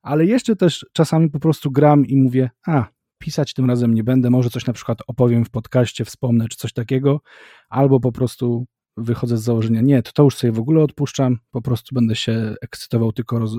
[0.03, 2.87] ale jeszcze też czasami po prostu gram i mówię, a,
[3.19, 6.73] pisać tym razem nie będę, może coś na przykład opowiem w podcaście, wspomnę, czy coś
[6.73, 7.21] takiego,
[7.69, 8.67] albo po prostu
[8.97, 12.55] wychodzę z założenia, nie, to, to już sobie w ogóle odpuszczam, po prostu będę się
[12.63, 13.53] ekscytował tylko roz,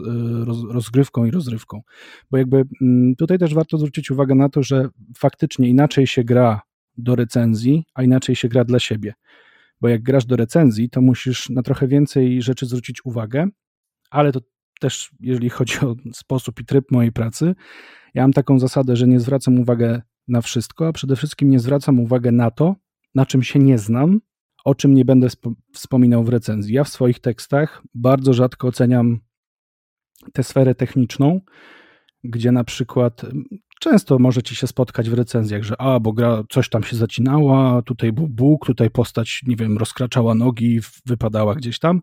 [0.43, 1.81] roz, rozgrywką i rozrywką.
[2.31, 6.61] Bo jakby mm, tutaj też warto zwrócić uwagę na to, że faktycznie inaczej się gra
[6.97, 9.13] do recenzji, a inaczej się gra dla siebie.
[9.81, 13.47] Bo jak grasz do recenzji, to musisz na trochę więcej rzeczy zwrócić uwagę,
[14.09, 14.39] ale to
[14.79, 17.55] też, jeżeli chodzi o sposób i tryb mojej pracy,
[18.13, 19.83] ja mam taką zasadę, że nie zwracam uwagi
[20.27, 22.75] na wszystko, a przede wszystkim nie zwracam uwagi na to,
[23.15, 24.19] na czym się nie znam,
[24.67, 25.27] o czym nie będę
[25.73, 26.75] wspominał w recenzji.
[26.75, 29.19] Ja w swoich tekstach bardzo rzadko oceniam
[30.33, 31.41] tę sferę techniczną,
[32.23, 33.25] gdzie na przykład
[33.79, 37.81] często może ci się spotkać w recenzjach, że a, bo gra coś tam się zacinała,
[37.81, 42.01] tutaj był Bóg, tutaj postać, nie wiem, rozkraczała nogi, wypadała gdzieś tam.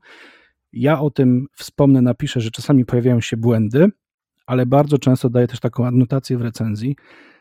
[0.73, 3.89] Ja o tym wspomnę, napiszę, że czasami pojawiają się błędy,
[4.47, 6.97] ale bardzo często daję też taką adnotację w recenzji,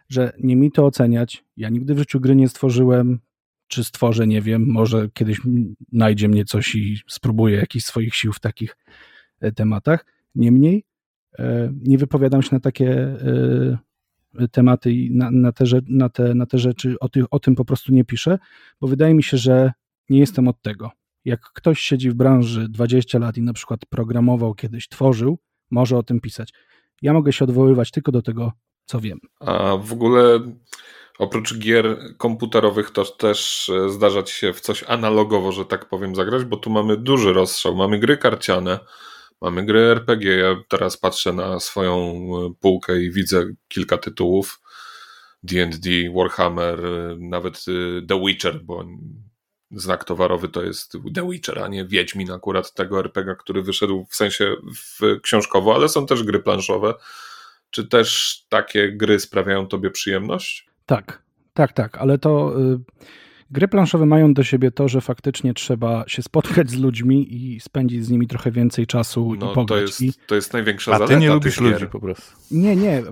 [0.10, 1.46] że nie mi to oceniać.
[1.58, 3.20] Ja nigdy w życiu gry nie stworzyłem,
[3.74, 5.42] czy stworzę, nie wiem, może kiedyś
[5.92, 8.78] najdzie mnie coś i spróbuję jakichś swoich sił w takich
[9.40, 10.06] e, tematach.
[10.36, 10.86] Niemniej
[11.40, 12.92] e, nie wypowiadam się na takie
[14.40, 17.56] e, tematy i na, na, te, na, te, na te rzeczy, o, ty, o tym
[17.56, 18.40] po prostu nie piszę,
[18.82, 19.72] bo wydaje mi się, że
[20.10, 20.92] nie jestem od tego.
[21.26, 25.40] Jak ktoś siedzi w branży 20 lat i na przykład programował kiedyś, tworzył,
[25.72, 26.54] może o tym pisać.
[27.02, 28.52] Ja mogę się odwoływać tylko do tego,
[28.86, 29.20] co wiem.
[29.40, 30.40] A w ogóle
[31.20, 36.46] Oprócz gier komputerowych to też e, zdarzać się w coś analogowo, że tak powiem, zagrać,
[36.46, 37.76] bo tu mamy duży rozstrzał.
[37.76, 38.80] Mamy gry karciane,
[39.42, 40.38] mamy gry RPG.
[40.38, 44.60] Ja teraz patrzę na swoją e, półkę i widzę kilka tytułów.
[45.44, 46.80] D&D, Warhammer,
[47.20, 47.66] nawet
[48.08, 48.86] The Witcher, bo
[49.72, 54.16] znak towarowy to jest The Witcher, a nie Wiedźmin akurat tego RPG, który wyszedł w
[54.16, 56.94] sensie w książkowo, ale są też gry planszowe.
[57.70, 60.73] Czy też takie gry sprawiają tobie przyjemność?
[60.86, 61.24] Tak,
[61.54, 62.80] tak, tak, ale to y,
[63.52, 68.06] gry planszowe mają do siebie to, że faktycznie trzeba się spotkać z ludźmi i spędzić
[68.06, 69.68] z nimi trochę więcej czasu no, i pograć.
[69.68, 70.14] To jest, I...
[70.28, 72.36] to jest największa A zaleta ty nie lubisz ludzi po prostu.
[72.52, 73.04] Nie, nie.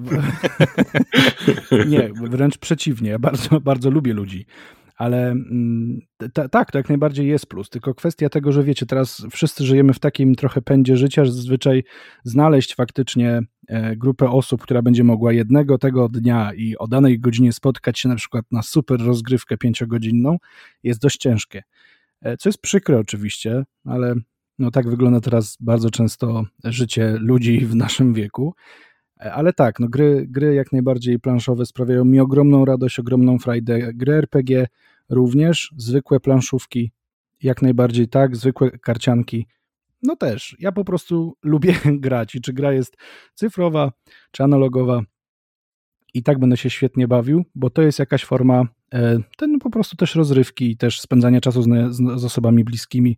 [1.87, 3.09] nie, wręcz przeciwnie.
[3.09, 4.45] Ja bardzo, bardzo lubię ludzi
[5.01, 5.99] ale mm,
[6.51, 7.69] tak, to jak najbardziej jest plus.
[7.69, 11.83] Tylko kwestia tego, że wiecie, teraz wszyscy żyjemy w takim trochę pędzie życia, że zazwyczaj
[12.23, 17.53] znaleźć faktycznie e, grupę osób, która będzie mogła jednego tego dnia i o danej godzinie
[17.53, 20.37] spotkać się na przykład na super rozgrywkę pięciogodzinną,
[20.83, 21.63] jest dość ciężkie.
[22.21, 24.15] E, co jest przykre oczywiście, ale
[24.59, 28.53] no tak wygląda teraz bardzo często życie ludzi w naszym wieku.
[29.21, 33.93] Ale tak, no gry, gry jak najbardziej planszowe sprawiają mi ogromną radość, ogromną frajdę.
[33.93, 34.67] Gry RPG
[35.09, 36.91] również, zwykłe planszówki
[37.41, 39.47] jak najbardziej tak, zwykłe karcianki
[40.03, 40.55] no też.
[40.59, 42.97] Ja po prostu lubię grać i czy gra jest
[43.33, 43.91] cyfrowa,
[44.31, 45.01] czy analogowa
[46.13, 49.95] i tak będę się świetnie bawił, bo to jest jakaś forma e, ten po prostu
[49.95, 53.17] też rozrywki i też spędzania czasu z, z osobami bliskimi.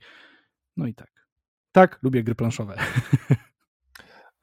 [0.78, 1.28] No i tak.
[1.72, 2.78] Tak, lubię gry planszowe.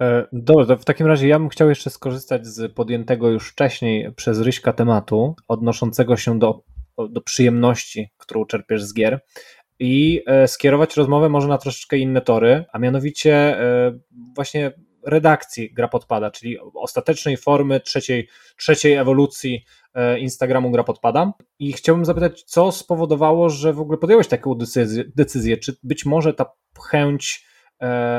[0.00, 4.40] E, dobrze, w takim razie ja bym chciał jeszcze skorzystać z podjętego już wcześniej przez
[4.40, 6.62] Ryśka tematu odnoszącego się do,
[7.10, 9.20] do przyjemności, którą czerpiesz z gier
[9.78, 13.98] i e, skierować rozmowę może na troszeczkę inne tory, a mianowicie e,
[14.34, 14.72] właśnie
[15.06, 19.64] redakcji Gra Podpada, czyli ostatecznej formy trzeciej, trzeciej ewolucji
[20.18, 21.32] Instagramu Gra Podpada.
[21.58, 26.34] I chciałbym zapytać, co spowodowało, że w ogóle podjąłeś taką decyzję, decyzję czy być może
[26.34, 26.52] ta
[26.90, 27.49] chęć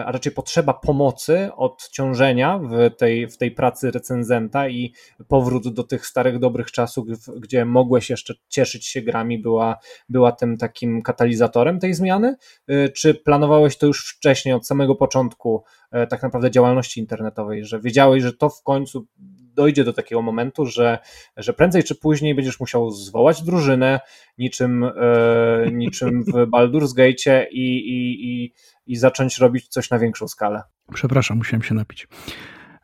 [0.05, 4.93] a raczej potrzeba pomocy, odciążenia w tej, w tej pracy recenzenta i
[5.27, 7.07] powrót do tych starych, dobrych czasów,
[7.39, 9.77] gdzie mogłeś jeszcze cieszyć się grami, była,
[10.09, 12.35] była tym takim katalizatorem tej zmiany?
[12.67, 17.79] E, czy planowałeś to już wcześniej, od samego początku e, tak naprawdę działalności internetowej, że
[17.79, 19.05] wiedziałeś, że to w końcu
[19.53, 20.99] dojdzie do takiego momentu, że,
[21.37, 23.99] że prędzej czy później będziesz musiał zwołać drużynę,
[24.37, 28.53] niczym, e, niczym w Baldur's Gate i, i, i,
[28.87, 30.61] i zacząć robić coś na większą skalę.
[30.93, 32.07] Przepraszam, musiałem się napić.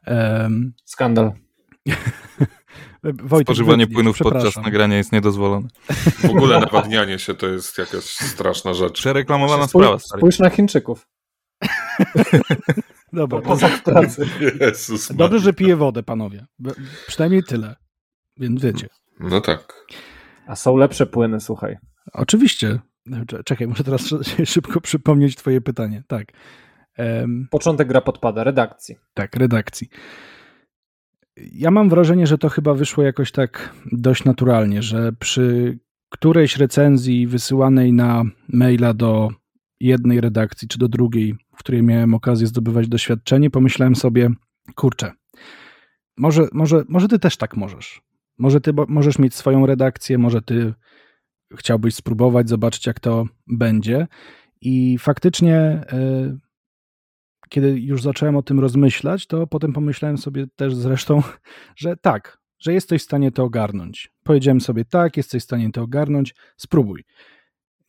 [0.07, 0.73] Um...
[0.85, 1.31] Skandal.
[3.03, 5.67] Wojtek, Spożywanie płynów podczas nagrania jest niedozwolone.
[6.19, 8.93] W ogóle nawadnianie się to jest jakaś straszna rzecz.
[8.93, 9.99] Przereklamowana sprawa.
[9.99, 11.07] Spójrz na Chińczyków.
[13.13, 13.41] Dobra.
[13.41, 14.25] Poza pracy.
[14.59, 16.45] Jezus Dobrze, że piję wodę, panowie.
[17.07, 17.75] Przynajmniej tyle.
[18.37, 18.87] Więc wiecie.
[19.19, 19.85] No tak.
[20.47, 21.77] A są lepsze płyny, słuchaj.
[22.13, 22.79] Oczywiście.
[23.45, 24.09] Czekaj, muszę teraz
[24.45, 26.03] szybko przypomnieć twoje pytanie.
[26.07, 26.27] Tak.
[26.97, 28.95] Um, Początek gra podpada, redakcji.
[29.13, 29.89] Tak, redakcji.
[31.37, 35.77] Ja mam wrażenie, że to chyba wyszło jakoś tak dość naturalnie, że przy
[36.09, 39.29] którejś recenzji wysyłanej na maila do
[39.79, 44.29] jednej redakcji czy do drugiej, w której miałem okazję zdobywać doświadczenie, pomyślałem sobie,
[44.75, 45.11] kurczę,
[46.17, 48.01] może, może, może ty też tak możesz.
[48.37, 50.73] Może ty możesz mieć swoją redakcję, może ty
[51.55, 54.07] chciałbyś spróbować, zobaczyć jak to będzie.
[54.61, 56.37] I faktycznie, y,
[57.49, 61.23] kiedy już zacząłem o tym rozmyślać, to potem pomyślałem sobie też zresztą,
[61.75, 64.11] że tak, że jesteś w stanie to ogarnąć.
[64.23, 67.03] Powiedziałem sobie, tak, jesteś w stanie to ogarnąć, spróbuj.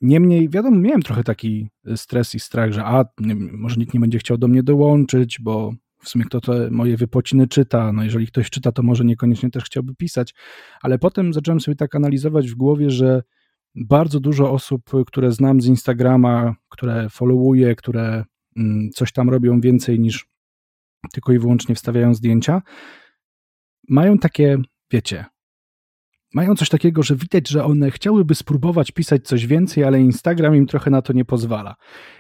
[0.01, 3.05] Niemniej, wiadomo, miałem trochę taki e, stres i strach, że a,
[3.53, 5.73] może nikt nie będzie chciał do mnie dołączyć, bo
[6.03, 9.65] w sumie kto te moje wypociny czyta, no jeżeli ktoś czyta, to może niekoniecznie też
[9.65, 10.35] chciałby pisać,
[10.83, 13.23] ale potem zacząłem sobie tak analizować w głowie, że
[13.75, 18.25] bardzo dużo osób, które znam z Instagrama, które followuję, które
[18.57, 20.27] mm, coś tam robią więcej niż
[21.12, 22.62] tylko i wyłącznie wstawiają zdjęcia,
[23.89, 24.59] mają takie,
[24.93, 25.25] wiecie,
[26.35, 30.67] mają coś takiego, że widać, że one chciałyby spróbować pisać coś więcej, ale Instagram im
[30.67, 31.75] trochę na to nie pozwala.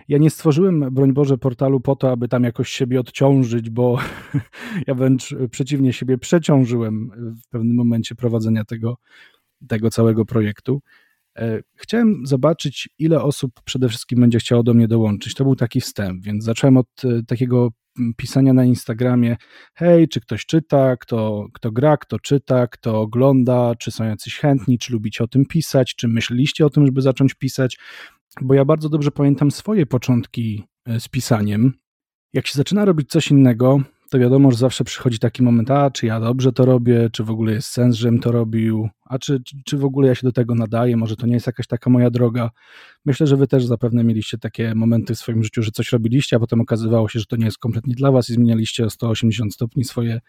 [0.08, 3.98] Ja nie stworzyłem, broń Boże, portalu po to, aby tam jakoś siebie odciążyć, bo
[4.86, 7.10] ja wręcz przeciwnie siebie przeciążyłem
[7.44, 8.96] w pewnym momencie prowadzenia tego,
[9.68, 10.82] tego całego projektu.
[11.36, 15.34] E, chciałem zobaczyć, ile osób przede wszystkim będzie chciało do mnie dołączyć.
[15.34, 17.68] To był taki wstęp, więc zacząłem od e, takiego
[18.16, 19.36] pisania na Instagramie,
[19.74, 24.78] hej, czy ktoś czyta, kto, kto gra, kto czyta, kto ogląda, czy są jacyś chętni,
[24.78, 27.78] czy lubicie o tym pisać, czy myśleliście o tym, żeby zacząć pisać,
[28.40, 31.72] bo ja bardzo dobrze pamiętam swoje początki e, z pisaniem.
[32.32, 33.80] Jak się zaczyna robić coś innego,
[34.10, 37.30] to wiadomo, że zawsze przychodzi taki moment, a czy ja dobrze to robię, czy w
[37.30, 40.54] ogóle jest sens, żebym to robił, a czy, czy, w ogóle ja się do tego
[40.54, 42.50] nadaję, może to nie jest jakaś taka moja droga.
[43.04, 46.38] Myślę, że wy też zapewne mieliście takie momenty w swoim życiu, że coś robiliście, a
[46.38, 49.84] potem okazywało się, że to nie jest kompletnie dla was i zmienialiście o 180 stopni
[49.84, 50.20] swoje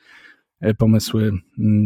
[0.78, 1.42] pomysły mm,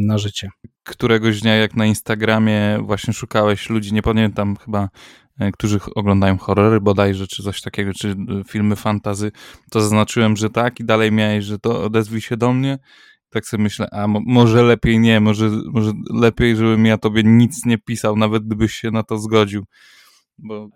[0.05, 0.49] na życie.
[0.83, 4.89] Któregoś dnia, jak na Instagramie właśnie szukałeś ludzi, nie pamiętam chyba,
[5.53, 8.15] którzy oglądają horrory bodajże, czy coś takiego, czy
[8.47, 9.31] filmy fantazy,
[9.71, 12.79] to zaznaczyłem, że tak i dalej miałeś, że to odezwij się do mnie
[13.33, 17.77] tak sobie myślę, a może lepiej nie, może, może lepiej, żebym ja tobie nic nie
[17.77, 19.63] pisał, nawet gdybyś się na to zgodził.
[20.37, 20.69] Bo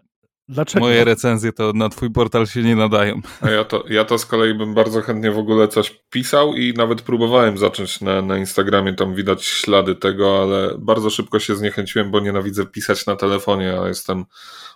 [0.49, 0.85] Dlaczego?
[0.85, 3.21] Moje recenzje to na twój portal się nie nadają.
[3.41, 6.73] A ja to, ja to z kolei bym bardzo chętnie w ogóle coś pisał i
[6.73, 12.11] nawet próbowałem zacząć na, na Instagramie, tam widać ślady tego, ale bardzo szybko się zniechęciłem,
[12.11, 14.25] bo nienawidzę pisać na telefonie, a jestem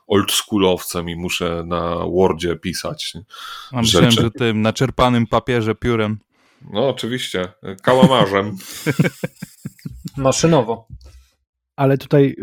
[0.08, 3.14] oldschoolowcem i muszę na Wordzie pisać.
[3.72, 6.20] A myślałem, że tym naczerpanym papierze piórem.
[6.72, 7.48] No oczywiście,
[7.82, 8.58] kałamarzem.
[10.18, 10.88] Maszynowo.
[11.76, 12.36] Ale tutaj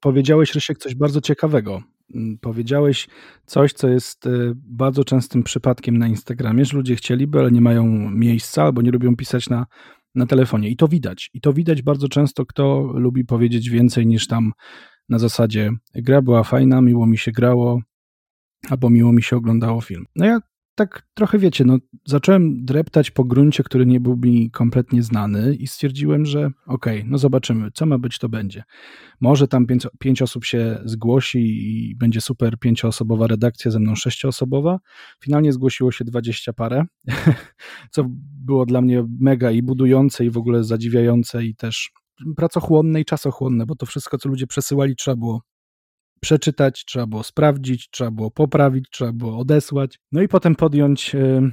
[0.00, 1.82] powiedziałeś, Rysiek, coś bardzo ciekawego.
[2.14, 3.08] Mm, powiedziałeś
[3.46, 8.10] coś, co jest y, bardzo częstym przypadkiem na Instagramie, że ludzie chcieliby, ale nie mają
[8.10, 9.66] miejsca albo nie lubią pisać na,
[10.14, 10.68] na telefonie.
[10.68, 11.30] I to widać.
[11.34, 14.52] I to widać bardzo często, kto lubi powiedzieć więcej niż tam
[15.08, 17.80] na zasadzie gra była fajna, miło mi się grało,
[18.70, 20.04] albo miło mi się oglądało film.
[20.16, 20.40] No ja
[20.74, 25.66] tak trochę wiecie, no zacząłem dreptać po gruncie, który nie był mi kompletnie znany i
[25.66, 28.62] stwierdziłem, że okej, okay, no zobaczymy, co ma być, to będzie.
[29.20, 34.78] Może tam pięć, pięć, osób się zgłosi i będzie super pięcioosobowa redakcja, ze mną sześcioosobowa.
[35.20, 36.84] Finalnie zgłosiło się dwadzieścia parę,
[37.92, 38.04] co
[38.44, 41.90] było dla mnie mega i budujące i w ogóle zadziwiające i też
[42.36, 45.40] pracochłonne i czasochłonne, bo to wszystko, co ludzie przesyłali, trzeba było
[46.22, 51.50] przeczytać, trzeba było sprawdzić, trzeba było poprawić, trzeba było odesłać, no i potem podjąć e,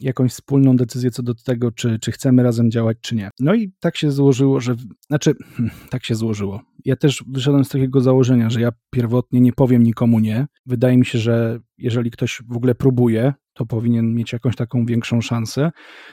[0.00, 3.30] jakąś wspólną decyzję co do tego, czy, czy chcemy razem działać, czy nie.
[3.40, 4.76] No i tak się złożyło, że,
[5.08, 6.60] znaczy, hmm, tak się złożyło.
[6.84, 10.46] Ja też wyszedłem z takiego założenia, że ja pierwotnie nie powiem nikomu nie.
[10.66, 15.20] Wydaje mi się, że jeżeli ktoś w ogóle próbuje, to powinien mieć jakąś taką większą
[15.20, 15.70] szansę,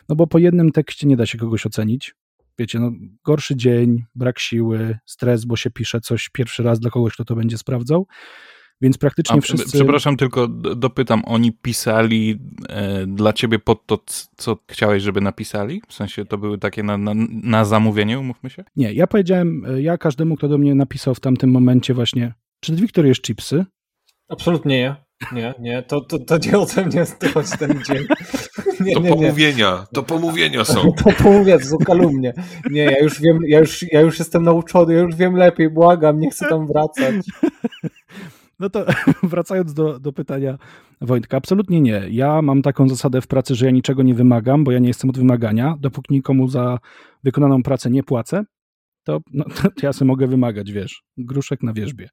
[0.09, 2.15] no bo po jednym tekście nie da się kogoś ocenić
[2.59, 2.91] wiecie, no,
[3.23, 7.35] gorszy dzień, brak siły, stres, bo się pisze coś pierwszy raz dla kogoś, kto to
[7.35, 8.07] będzie sprawdzał.
[8.81, 9.77] Więc praktycznie A, wszyscy.
[9.77, 12.39] Przepraszam, tylko dopytam, oni pisali
[12.69, 13.99] e, dla ciebie pod to,
[14.37, 15.81] co chciałeś, żeby napisali?
[15.87, 17.13] W sensie to były takie na, na,
[17.43, 18.63] na zamówienie, umówmy się?
[18.75, 22.75] Nie, ja powiedziałem, e, ja każdemu, kto do mnie napisał w tamtym momencie właśnie, czy
[22.75, 23.65] Wiktor jest chipsy?
[24.29, 25.07] Absolutnie nie.
[25.31, 28.07] Nie, nie, to, to, to nie ode mnie chodzi ten dzień.
[28.87, 29.87] Nie, to nie, pomówienia, nie.
[29.93, 30.91] to pomówienia są.
[30.91, 32.33] To pomówienia, to są kalumnie.
[32.71, 36.19] Nie, ja już wiem, ja już, ja już jestem nauczony, ja już wiem lepiej, błagam,
[36.19, 37.15] nie chcę tam wracać.
[38.59, 38.85] No to
[39.23, 40.57] wracając do, do pytania
[41.01, 42.03] Wojtka, absolutnie nie.
[42.09, 45.09] Ja mam taką zasadę w pracy, że ja niczego nie wymagam, bo ja nie jestem
[45.09, 45.77] od wymagania.
[45.79, 46.79] Dopóki nikomu za
[47.23, 48.43] wykonaną pracę nie płacę,
[49.03, 52.09] to, no, to ja sobie mogę wymagać, wiesz, gruszek na wierzbie.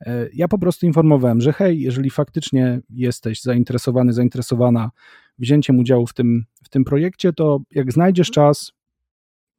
[0.00, 4.90] E, ja po prostu informowałem, że hej, jeżeli faktycznie jesteś zainteresowany, zainteresowana
[5.38, 8.72] wzięciem udziału w tym, w tym projekcie, to jak znajdziesz czas,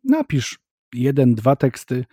[0.04, 0.60] napisz
[0.94, 2.06] jeden, dwa teksty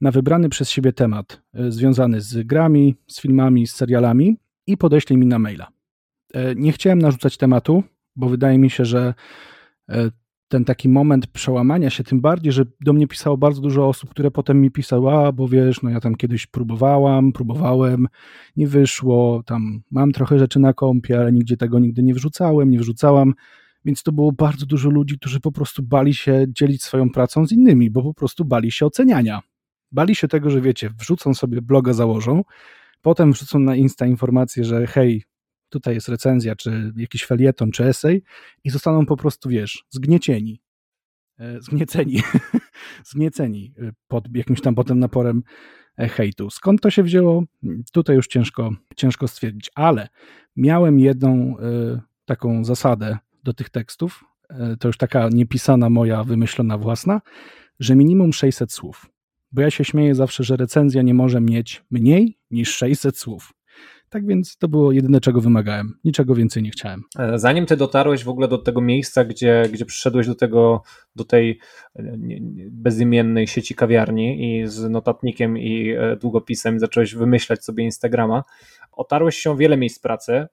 [0.00, 5.18] na wybrany przez siebie temat e, związany z grami, z filmami, z serialami i podeślij
[5.18, 5.68] mi na maila.
[6.34, 7.82] E, nie chciałem narzucać tematu,
[8.16, 9.14] bo wydaje mi się, że
[10.54, 14.30] ten taki moment przełamania się, tym bardziej, że do mnie pisało bardzo dużo osób, które
[14.30, 18.08] potem mi pisały, a bo wiesz, no ja tam kiedyś próbowałam, próbowałem,
[18.56, 22.78] nie wyszło, tam mam trochę rzeczy na kompie, ale nigdzie tego nigdy nie wrzucałem, nie
[22.78, 23.34] wrzucałam,
[23.84, 27.52] więc to było bardzo dużo ludzi, którzy po prostu bali się dzielić swoją pracą z
[27.52, 29.40] innymi, bo po prostu bali się oceniania.
[29.92, 32.42] Bali się tego, że wiecie, wrzucą sobie bloga, założą,
[33.02, 35.22] potem wrzucą na Insta informację, że hej,
[35.74, 38.22] tutaj jest recenzja, czy jakiś felieton, czy esej
[38.64, 40.62] i zostaną po prostu, wiesz, zgniecieni,
[41.38, 42.22] e, zgnieceni,
[43.10, 45.42] zgnieceni e, pod jakimś tam potem naporem
[45.98, 46.50] e, hejtu.
[46.50, 47.44] Skąd to się wzięło?
[47.92, 50.08] Tutaj już ciężko, ciężko stwierdzić, ale
[50.56, 51.56] miałem jedną
[52.24, 54.24] taką zasadę do tych tekstów,
[54.80, 57.20] to już taka niepisana moja, wymyślona własna,
[57.80, 59.06] że minimum 600 słów.
[59.52, 63.52] Bo ja się śmieję zawsze, że recenzja nie może mieć mniej niż 600 słów.
[64.14, 65.94] Tak więc to było jedyne, czego wymagałem.
[66.04, 67.02] Niczego więcej nie chciałem.
[67.18, 70.82] E, zanim ty dotarłeś w ogóle do tego miejsca, gdzie, gdzie przyszedłeś do tego,
[71.16, 71.58] do tej
[71.96, 72.16] e,
[72.70, 78.42] bezimiennej sieci kawiarni i z notatnikiem i e, długopisem zacząłeś wymyślać sobie Instagrama,
[78.92, 80.46] otarłeś się o wiele miejsc pracy,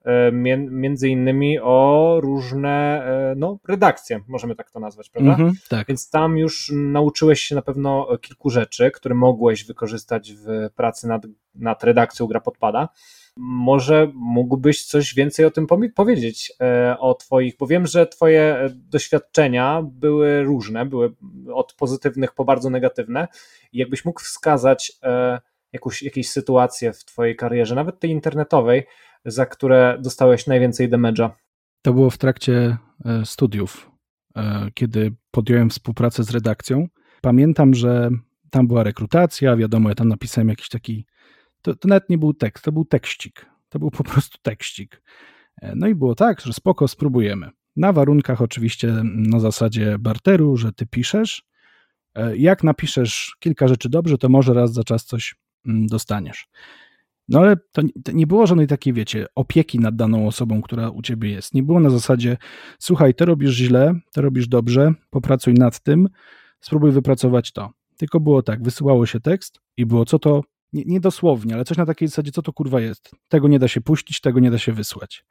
[0.70, 3.06] między innymi o różne
[3.36, 5.34] no, redakcje, możemy tak to nazwać, prawda?
[5.34, 5.86] Mm -hmm, tak.
[5.88, 11.26] Więc tam już nauczyłeś się na pewno kilku rzeczy, które mogłeś wykorzystać w pracy nad,
[11.54, 12.88] nad redakcją Gra Podpada.
[13.36, 19.82] Może mógłbyś coś więcej o tym powiedzieć, e, o Twoich, bo wiem, że Twoje doświadczenia
[19.92, 21.14] były różne, były
[21.54, 23.28] od pozytywnych po bardzo negatywne.
[23.72, 25.40] Jakbyś mógł wskazać e,
[25.72, 28.86] jakąś, jakieś sytuacje w Twojej karierze, nawet tej internetowej,
[29.24, 31.30] za które dostałeś najwięcej damage'a?
[31.82, 33.90] To było w trakcie e, studiów.
[34.74, 36.88] kiedy podjąłem współpracę z redakcją.
[37.20, 38.10] Pamiętam, że
[38.50, 41.06] tam była rekrutacja, wiadomo, ja tam napisałem jakiś taki,
[41.62, 45.02] to, to nawet nie był tekst, to był tekścik, to był po prostu tekścik.
[45.62, 47.50] E, no i było tak, że spoko, spróbujemy.
[47.76, 51.42] Na warunkach oczywiście na zasadzie barteru, że ty piszesz.
[52.14, 55.34] E, jak napiszesz kilka rzeczy dobrze, to może raz za czas coś
[55.66, 56.48] mm, dostaniesz.
[57.28, 61.02] No ale to, to, nie było żadnej takiej, wiecie, opieki nad daną osobą, która u
[61.02, 61.54] ciebie jest.
[61.54, 62.36] Nie było na zasadzie,
[62.78, 66.08] słuchaj, to robisz źle, to robisz dobrze, popracuj nad tym,
[66.60, 67.70] spróbuj wypracować to.
[67.96, 70.42] Tylko było tak, wysyłało się tekst i było co to,
[70.72, 73.10] nie, nie dosłownie, ale coś na takiej zasadzie, co to kurwa jest.
[73.28, 75.24] Tego nie da się puścić, tego nie da się wysłać.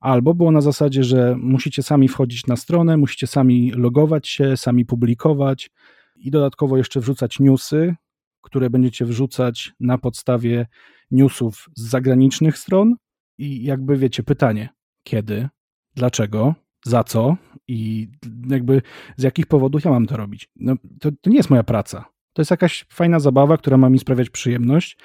[0.00, 4.84] Albo było na zasadzie, że musicie sami wchodzić na stronę, musicie sami logować się, sami
[4.84, 5.70] publikować
[6.16, 7.94] i dodatkowo jeszcze wrzucać newsy,
[8.42, 10.66] które będziecie wrzucać na podstawie
[11.10, 12.94] newsów z zagranicznych stron.
[13.38, 14.68] I jakby wiecie, pytanie,
[15.02, 15.48] kiedy,
[15.94, 16.54] dlaczego,
[16.84, 17.36] za co
[17.68, 18.08] i
[18.48, 18.82] jakby
[19.16, 20.48] z jakich powodów ja mam to robić.
[20.56, 22.04] No, to, to nie jest moja praca.
[22.38, 24.98] To jest jakaś fajna zabawa, która ma mi sprawiać przyjemność,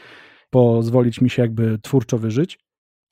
[0.50, 2.60] pozwolić mi się jakby twórczo wyżyć,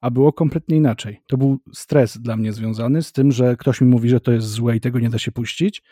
[0.02, 1.22] a było kompletnie inaczej.
[1.27, 4.48] To był stres dla mnie związany z tym, że ktoś mi mówi, że to jest
[4.48, 5.84] złe i tego nie da się puścić,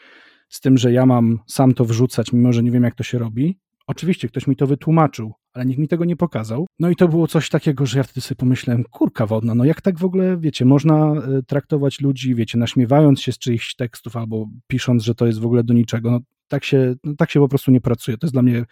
[0.50, 3.20] z tym, że ja mam sam to wrzucać, mimo że nie wiem, jak to się
[3.20, 3.60] robi.
[3.88, 6.68] Oczywiście ktoś mi to wytłumaczył, ale nikt mi tego nie pokazał.
[6.80, 9.82] No i to było coś takiego, że ja wtedy sobie pomyślałem, kurka wodna, no jak
[9.82, 14.46] tak w ogóle, wiecie, można e, traktować ludzi, wiecie, naśmiewając się z czyichś tekstów albo
[14.68, 16.12] pisząc, że to jest w ogóle do niczego.
[16.12, 16.20] No
[16.50, 18.18] tak się, no, tak się po prostu nie pracuje.
[18.18, 18.66] To jest dla mnie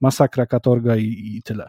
[0.00, 1.68] masakra, katorga i, i tyle.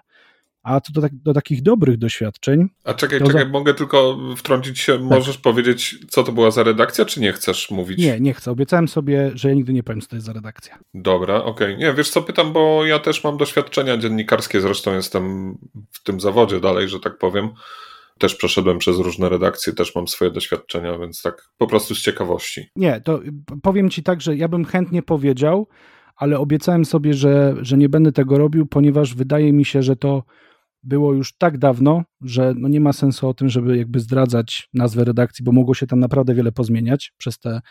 [0.63, 2.69] A to do, tak, do, takich dobrych doświadczeń.
[2.84, 3.49] A czekaj, czekaj, za...
[3.49, 4.93] mogę tylko wtrącić się.
[4.93, 5.01] Tak.
[5.01, 7.99] Możesz powiedzieć, co to była za redakcja, czy nie chcesz mówić?
[7.99, 8.51] Nie, nie chcę.
[8.51, 10.79] Obiecałem sobie, że ja nigdy nie powiem, co to jest za redakcja.
[10.93, 11.73] Dobra, okej.
[11.75, 11.88] Okay.
[11.88, 15.57] Nie, wiesz co, pytam, bo ja też mam doświadczenia dziennikarskie, zresztą jestem
[15.91, 17.49] w tym zawodzie dalej, że tak powiem.
[18.19, 22.69] Też przeszedłem przez różne redakcje, też mam swoje doświadczenia, więc tak po prostu z ciekawości.
[22.76, 23.19] Nie, to
[23.64, 25.68] powiem ci tak, że ja bym chętnie powiedział,
[26.15, 30.23] ale obiecałem sobie, że, że nie będę tego robił, ponieważ wydaje mi się, że to
[30.84, 35.03] było już tak dawno, że no nie ma sensu o tym, żeby jakby zdradzać nazwę
[35.03, 37.61] redakcji, bo mogło się tam naprawdę wiele pozmieniać przez te.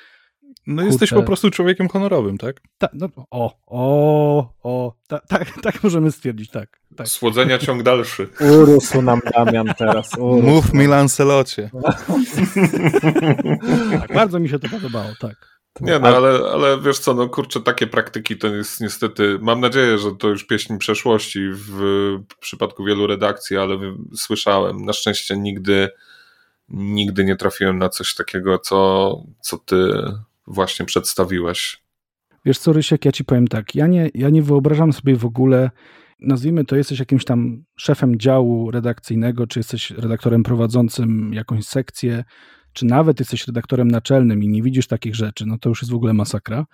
[0.67, 0.87] No kurczę...
[0.87, 2.61] jesteś po prostu człowiekiem honorowym, tak?
[2.79, 6.81] Ta, no, o, o, o, ta, tak, tak możemy stwierdzić, tak.
[6.97, 7.09] tak.
[7.09, 8.29] Słodzenia ciąg dalszy.
[8.61, 10.11] Urósł nam Damian teraz.
[10.19, 10.47] Urósł.
[10.47, 11.71] Mów mi Lancelocie.
[14.01, 15.57] tak, bardzo mi się to podobało, tak.
[15.81, 19.99] Nie, no ale, ale wiesz co, no kurczę, takie praktyki to jest niestety, mam nadzieję,
[19.99, 21.81] że to już pieśń przeszłości w
[22.41, 23.79] przypadku wielu redakcji, ale
[24.15, 25.89] słyszałem, na szczęście nigdy,
[26.69, 29.11] nigdy nie trafiłem na coś takiego, co,
[29.41, 29.93] co ty
[30.47, 31.83] właśnie przedstawiłeś.
[32.45, 35.71] Wiesz co, Rysiek, ja ci powiem tak, ja nie, ja nie wyobrażam sobie w ogóle,
[36.21, 42.25] nazwijmy to, jesteś jakimś tam szefem działu redakcyjnego, czy jesteś redaktorem prowadzącym jakąś sekcję,
[42.73, 45.95] czy nawet jesteś redaktorem naczelnym i nie widzisz takich rzeczy, no to już jest w
[45.95, 46.67] ogóle masakra.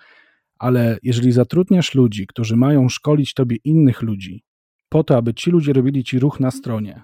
[0.59, 4.43] Ale jeżeli zatrudniasz ludzi, którzy mają szkolić tobie innych ludzi,
[4.89, 7.03] po to, aby ci ludzie robili ci ruch na stronie,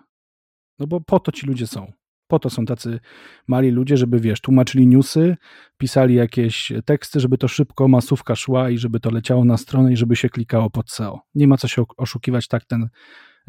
[0.80, 1.92] no bo po to ci ludzie są.
[2.30, 3.00] Po to są tacy
[3.48, 5.38] mali ludzie, żeby wiesz, tłumaczyli newsy,
[5.78, 9.98] pisali jakieś teksty, żeby to szybko masówka szła i żeby to leciało na stronę i
[9.98, 11.20] żeby się klikało pod SEO.
[11.36, 12.90] Nie ma co się oszukiwać, tak, ten,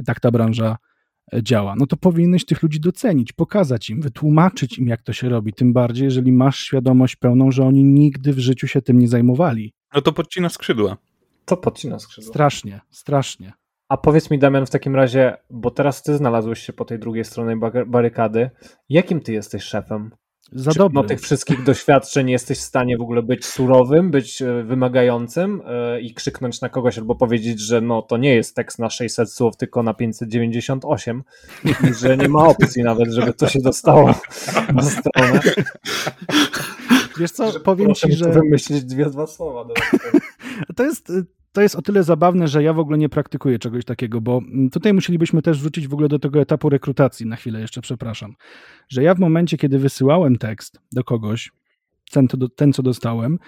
[0.07, 0.77] tak ta branża
[1.43, 5.53] działa, no to powinieneś tych ludzi docenić, pokazać im, wytłumaczyć im, jak to się robi.
[5.53, 9.73] Tym bardziej, jeżeli masz świadomość pełną, że oni nigdy w życiu się tym nie zajmowali.
[9.95, 10.97] No to podcina skrzydła.
[11.45, 12.31] To podcina skrzydła.
[12.31, 13.53] Strasznie, strasznie.
[13.91, 17.25] A powiedz mi, Damian, w takim razie, bo teraz ty znalazłeś się po tej drugiej
[17.25, 17.57] stronie
[17.87, 18.51] barykady,
[18.89, 20.11] jakim ty jesteś szefem?
[20.53, 20.97] za dobry.
[20.97, 26.01] Mimo tych wszystkich doświadczeń jesteś w stanie w ogóle być surowym, być e, wymagającym e,
[26.01, 29.57] i krzyknąć na kogoś albo powiedzieć, że no to nie jest tekst na 600 słów,
[29.57, 31.23] tylko na 598
[31.65, 34.15] i że nie ma opcji nawet, żeby to się dostało
[34.75, 35.41] na stronę.
[37.19, 38.33] Wiesz co, powiem ci, że...
[38.33, 39.65] wymyślić dwie, dwa słowa.
[40.77, 41.13] To jest
[41.53, 44.71] to jest o tyle zabawne, że ja w ogóle nie praktykuję czegoś takiego, bo mm,
[44.71, 48.35] tutaj musielibyśmy też wrócić w ogóle do tego etapu rekrutacji, na chwilę jeszcze przepraszam,
[48.89, 51.51] że ja w momencie, kiedy wysyłałem tekst do kogoś,
[52.11, 53.39] ten, ten co dostałem,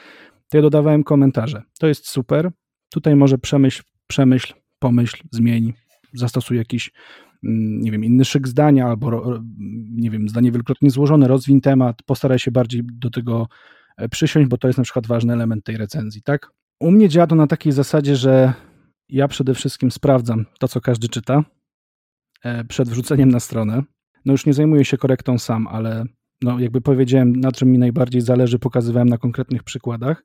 [0.49, 1.62] to ja dodawałem komentarze.
[1.79, 2.51] To jest super,
[2.91, 5.73] tutaj może przemyśl, przemyśl, pomyśl, zmień,
[6.15, 6.91] zastosuj jakiś,
[7.45, 9.41] mm, nie wiem, inny szyk zdania, albo,
[9.91, 13.49] nie wiem, zdanie wielokrotnie złożone, rozwin temat, postaraj się bardziej do tego
[13.97, 16.51] e, przysiąść, bo to jest na przykład ważny element tej recenzji, tak?
[16.82, 18.52] U mnie działa to na takiej zasadzie, że
[19.09, 21.44] ja przede wszystkim sprawdzam to, co każdy czyta
[22.44, 23.82] e, przed wrzuceniem na stronę.
[24.24, 26.04] No już nie zajmuję się korektą sam, ale
[26.42, 30.24] no jakby powiedziałem, na czym mi najbardziej zależy, pokazywałem na konkretnych przykładach.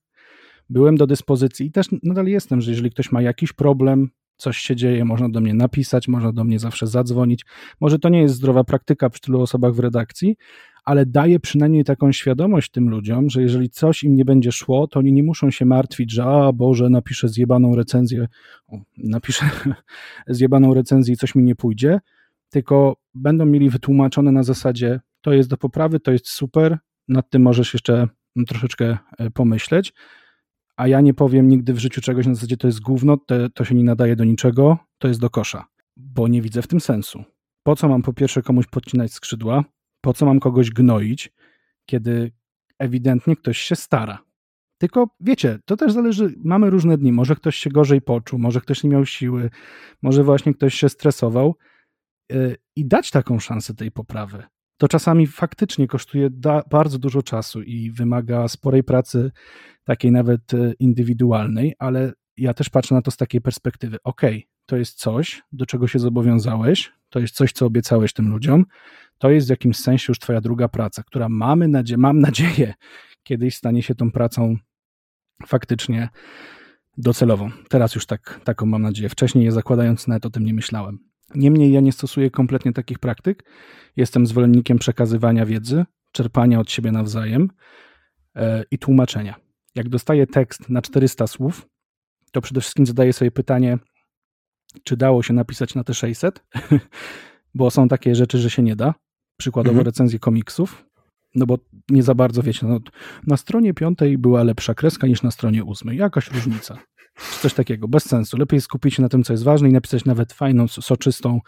[0.70, 4.76] Byłem do dyspozycji i też nadal jestem, że jeżeli ktoś ma jakiś problem, coś się
[4.76, 7.46] dzieje, można do mnie napisać, można do mnie zawsze zadzwonić.
[7.82, 10.36] Może to nie jest zdrowa praktyka przy tylu osobach w redakcji,
[10.88, 15.00] ale daje przynajmniej taką świadomość tym ludziom, że jeżeli coś im nie będzie szło, to
[15.00, 18.28] oni nie muszą się martwić, że a Boże, napiszę zjebaną recenzję,
[18.68, 19.46] o, napiszę
[20.28, 22.00] zjebaną recenzję i coś mi nie pójdzie,
[22.50, 26.78] tylko będą mieli wytłumaczone na zasadzie to jest do poprawy, to jest super,
[27.08, 28.08] nad tym możesz jeszcze
[28.48, 29.94] troszeczkę e, pomyśleć,
[30.78, 33.66] a ja nie powiem nigdy w życiu czegoś na zasadzie to jest gówno, to, to
[33.66, 35.66] się nie nadaje do niczego, to jest do kosza,
[35.98, 37.24] bo nie widzę w tym sensu.
[37.64, 39.64] Po co mam po pierwsze komuś podcinać skrzydła,
[40.08, 41.34] po co mam kogoś gnoić,
[41.86, 42.32] kiedy
[42.80, 44.24] ewidentnie ktoś się stara.
[44.78, 47.12] Tylko wiecie, to też zależy, mamy różne dni.
[47.12, 49.50] Może ktoś się gorzej poczuł, może ktoś nie miał siły,
[50.02, 51.56] może właśnie ktoś się stresował
[52.30, 54.44] yy, i dać taką szansę tej poprawy.
[54.78, 56.30] To czasami faktycznie kosztuje
[56.70, 59.32] bardzo dużo czasu i wymaga sporej pracy,
[59.84, 63.98] takiej nawet yy, indywidualnej, ale ja też patrzę na to z takiej perspektywy.
[64.04, 64.22] Ok,
[64.66, 68.66] to jest coś, do czego się zobowiązałeś, to jest coś, co obiecałeś tym ludziom,
[69.18, 72.74] to jest w jakimś sensie już Twoja druga praca, która mamy nadzie mam nadzieję,
[73.24, 74.58] kiedyś stanie się tą pracą
[75.48, 76.10] faktycznie
[76.98, 77.52] docelową.
[77.70, 79.10] Teraz już tak, taką mam nadzieję.
[79.10, 81.00] Wcześniej je zakładając nawet o tym nie myślałem.
[81.36, 83.44] Niemniej ja nie stosuję kompletnie takich praktyk.
[83.96, 87.50] Jestem zwolennikiem przekazywania wiedzy, czerpania od siebie nawzajem
[88.36, 89.36] yy, i tłumaczenia.
[89.76, 91.68] Jak dostaję tekst na 400 słów,
[92.32, 93.78] to przede wszystkim zadaję sobie pytanie,
[94.84, 96.46] czy dało się napisać na te 600,
[97.56, 98.94] bo są takie rzeczy, że się nie da.
[99.38, 99.86] Przykładowo mhm.
[99.86, 100.86] recenzje komiksów,
[101.36, 101.58] no bo
[101.90, 102.80] nie za bardzo wiecie, no,
[103.28, 105.98] na stronie piątej była lepsza kreska niż na stronie ósmej.
[105.98, 106.78] Jakaś różnica.
[107.42, 108.38] Coś takiego, bez sensu.
[108.38, 111.40] Lepiej skupić się na tym, co jest ważne i napisać nawet fajną, soczystą,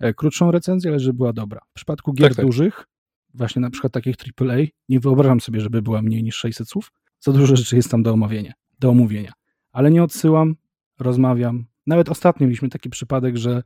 [0.00, 1.60] e, krótszą recenzję, ale żeby była dobra.
[1.70, 2.46] W przypadku gier tak, tak.
[2.46, 2.86] dużych,
[3.34, 4.56] właśnie na przykład takich AAA,
[4.88, 6.92] nie wyobrażam sobie, żeby była mniej niż 600 słów.
[7.20, 8.52] Za dużo rzeczy jest tam do omówienia.
[8.78, 9.32] Do omówienia.
[9.72, 10.56] Ale nie odsyłam,
[10.98, 13.62] rozmawiam, nawet ostatnio mieliśmy taki przypadek, że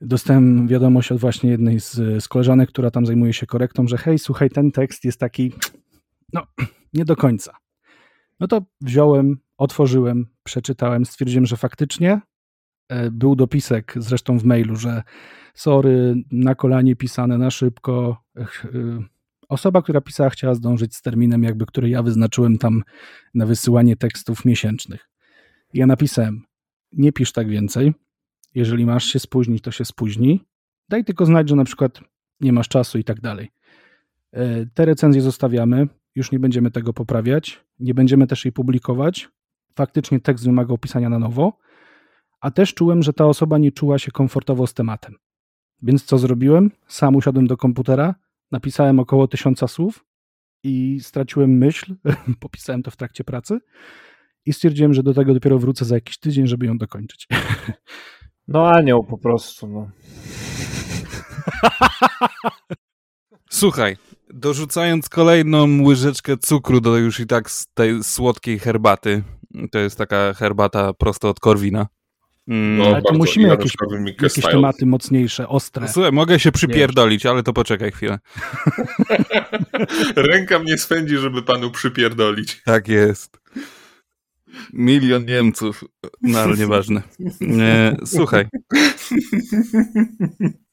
[0.00, 4.18] dostałem wiadomość od właśnie jednej z, z koleżanek, która tam zajmuje się korektą, że hej,
[4.18, 5.52] słuchaj, ten tekst jest taki,
[6.32, 6.46] no,
[6.92, 7.56] nie do końca.
[8.40, 12.20] No to wziąłem, otworzyłem, przeczytałem, stwierdziłem, że faktycznie
[12.88, 15.02] e, był dopisek zresztą w mailu, że
[15.54, 18.22] sorry, na kolanie pisane na szybko.
[18.36, 18.46] E,
[19.48, 22.82] osoba, która pisała, chciała zdążyć z terminem, jakby który ja wyznaczyłem tam
[23.34, 25.08] na wysyłanie tekstów miesięcznych.
[25.74, 26.47] Ja napisałem,
[26.92, 27.94] nie pisz tak więcej.
[28.54, 30.44] Jeżeli masz się spóźnić, to się spóźni.
[30.88, 32.00] Daj tylko znać, że na przykład
[32.40, 33.50] nie masz czasu i tak dalej.
[34.32, 39.28] E, te recenzje zostawiamy, już nie będziemy tego poprawiać, nie będziemy też jej publikować.
[39.74, 41.58] Faktycznie tekst wymaga opisania na nowo,
[42.40, 45.14] a też czułem, że ta osoba nie czuła się komfortowo z tematem.
[45.82, 46.70] Więc co zrobiłem?
[46.86, 48.14] Sam usiadłem do komputera,
[48.50, 50.04] napisałem około tysiąca słów
[50.62, 51.94] i straciłem myśl,
[52.40, 53.60] popisałem to w trakcie pracy
[54.48, 57.26] i stwierdziłem, że do tego dopiero wrócę za jakiś tydzień, żeby ją dokończyć.
[58.50, 59.68] No anioł po prostu.
[59.68, 59.90] No.
[63.50, 63.96] Słuchaj,
[64.30, 69.22] dorzucając kolejną łyżeczkę cukru do już i tak tej słodkiej herbaty,
[69.70, 71.86] to jest taka herbata prosto od Korwina.
[72.48, 72.78] Mm.
[72.78, 73.72] No, ale to musimy jakieś,
[74.22, 75.88] jakieś tematy mocniejsze, ostre.
[75.88, 78.18] Słuchaj, mogę się przypierdolić, ale to poczekaj chwilę.
[80.16, 82.62] Ręka mnie swędzi, żeby panu przypierdolić.
[82.64, 83.37] Tak jest.
[84.72, 85.84] Milion Niemców,
[86.22, 87.02] no ale nieważne.
[87.40, 88.46] Nie, słuchaj.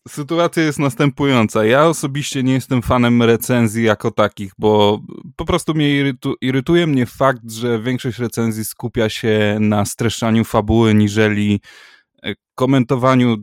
[0.07, 1.65] Sytuacja jest następująca.
[1.65, 5.01] Ja osobiście nie jestem fanem recenzji jako takich, bo
[5.35, 10.93] po prostu mnie irytu, irytuje mnie fakt, że większość recenzji skupia się na streszczaniu fabuły,
[10.93, 11.61] niżeli
[12.55, 13.37] komentowaniu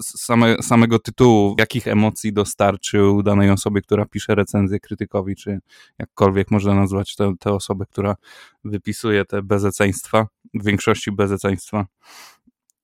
[0.00, 5.58] same, samego tytułu, jakich emocji dostarczył danej osobie, która pisze recenzję krytykowi, czy
[5.98, 8.16] jakkolwiek można nazwać tę osobę, która
[8.64, 11.86] wypisuje te bezeceństwa, w większości bezeceństwa.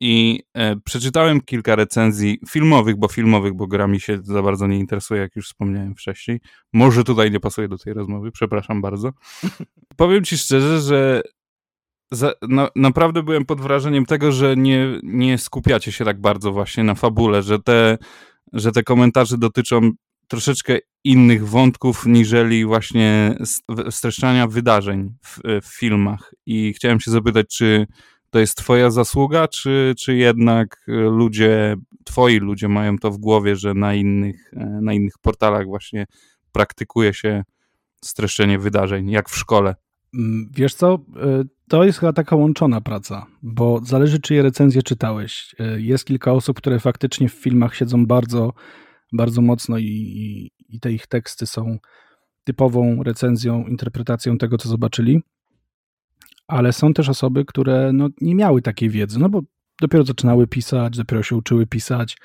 [0.00, 5.20] I e, przeczytałem kilka recenzji filmowych, bo filmowych, bo grami się za bardzo nie interesuje,
[5.20, 6.40] jak już wspomniałem wcześniej.
[6.72, 9.10] Może tutaj nie pasuje do tej rozmowy, przepraszam bardzo.
[9.96, 11.22] Powiem ci szczerze, że
[12.14, 16.84] za, na, naprawdę byłem pod wrażeniem tego, że nie, nie skupiacie się tak bardzo właśnie
[16.84, 17.98] na fabule, że te,
[18.52, 19.90] że te komentarze dotyczą
[20.28, 23.36] troszeczkę innych wątków, niżeli właśnie
[23.90, 26.34] streszczania wydarzeń w, w, filmach.
[26.46, 27.86] I chciałem się zapytać, czy
[28.30, 33.74] to jest twoja zasługa, czy, czy jednak ludzie, twoi ludzie mają to w głowie, że
[33.74, 36.06] na innych, na innych portalach właśnie
[36.52, 37.44] praktykuje się
[38.04, 39.74] streszczenie wydarzeń, jak w szkole?
[40.14, 45.54] Mm, wiesz co, y, to jest chyba taka łączona praca, bo zależy, czyje recenzje czytałeś.
[45.58, 48.52] E, jest kilka osób, które faktycznie w filmach siedzą bardzo,
[49.12, 51.78] bardzo mocno i, i, i te ich teksty są
[52.44, 55.22] typową recenzją, interpretacją tego, co zobaczyli.
[56.46, 59.42] Ale są też osoby, które no, nie miały takiej wiedzy, no bo
[59.80, 62.16] dopiero zaczynały pisać, dopiero się uczyły pisać.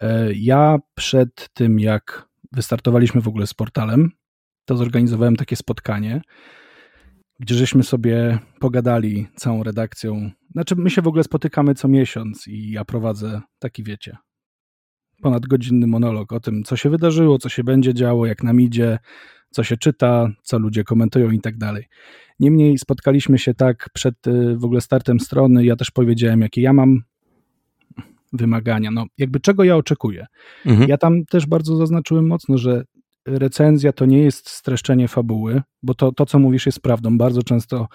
[0.00, 4.10] E, ja przed tym, jak wystartowaliśmy w ogóle z portalem,
[4.64, 6.22] to zorganizowałem takie spotkanie,
[7.40, 10.30] gdzie żeśmy sobie pogadali całą redakcją.
[10.52, 14.16] Znaczy, my się w ogóle spotykamy co miesiąc i ja prowadzę taki, wiecie,
[15.22, 18.98] ponadgodzinny monolog o tym, co się wydarzyło, co się będzie działo, jak nam idzie,
[19.50, 21.84] co się czyta, co ludzie komentują i tak dalej.
[22.40, 25.64] Niemniej spotkaliśmy się tak przed y, w ogóle startem strony.
[25.64, 27.02] Ja też powiedziałem, jakie ja mam
[28.32, 28.90] wymagania.
[28.90, 30.26] No, jakby czego ja oczekuję.
[30.66, 30.88] Mhm.
[30.88, 32.84] Ja tam też bardzo zaznaczyłem mocno, że
[33.26, 37.18] recenzja to nie jest streszczenie fabuły, bo to, to co mówisz jest prawdą.
[37.18, 37.88] Bardzo często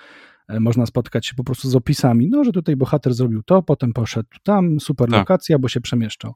[0.47, 3.93] e, można spotkać się po prostu z opisami, no, że tutaj bohater zrobił to, potem
[3.93, 5.19] poszedł tam, super tak.
[5.19, 6.34] lokacja, bo się przemieszczał.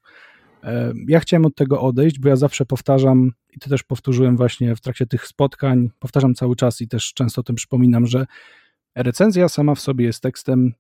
[0.64, 4.76] E, ja chciałem od tego odejść, bo ja zawsze powtarzam, i to też powtórzyłem właśnie
[4.76, 8.26] w trakcie tych spotkań, powtarzam cały czas i też często o tym przypominam, że
[8.96, 10.74] recenzja sama w sobie jest tekstem,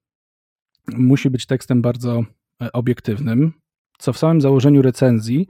[0.97, 2.23] musi być tekstem bardzo
[2.61, 3.53] e, obiektywnym,
[3.97, 5.47] co w samym założeniu recenzji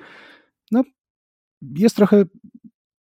[1.61, 2.23] jest trochę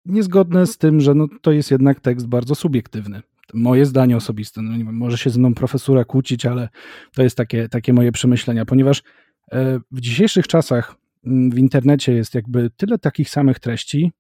[0.06, 3.22] niezgodne z tym, że no, to jest jednak tekst bardzo subiektywny.
[3.54, 6.70] Moje zdanie osobiste, no, nie wiem, może się ze mną profesura kłócić, ale
[7.16, 9.04] to jest takie, takie moje przemyślenia, ponieważ
[9.52, 14.12] e, w dzisiejszych czasach mm, w internecie jest jakby tyle takich samych treści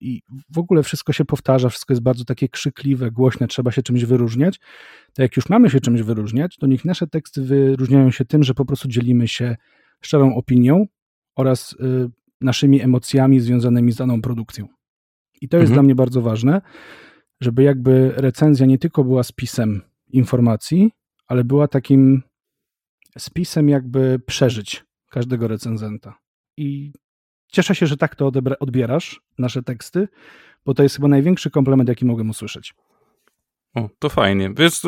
[0.00, 4.04] i w ogóle wszystko się powtarza, wszystko jest bardzo takie krzykliwe, głośne, trzeba się czymś
[4.04, 4.60] wyróżniać.
[5.14, 8.54] To jak już mamy się czymś wyróżniać, to niech nasze teksty wyróżniają się tym, że
[8.54, 9.56] po prostu dzielimy się
[10.00, 10.86] szczerą opinią
[11.36, 12.10] oraz y,
[12.42, 14.68] naszymi emocjami związanymi z daną produkcją.
[15.40, 15.74] I to jest mhm.
[15.74, 16.60] dla mnie bardzo ważne,
[17.40, 20.92] żeby jakby recenzja nie tylko była spisem informacji,
[21.26, 22.22] ale była takim
[23.18, 26.18] spisem jakby przeżyć każdego recenzenta.
[26.56, 26.92] I
[27.46, 30.08] cieszę się, że tak to odbierasz, nasze teksty,
[30.64, 32.74] bo to jest chyba największy komplement, jaki mogę usłyszeć.
[33.74, 34.50] O, to fajnie.
[34.56, 34.82] Wiesz,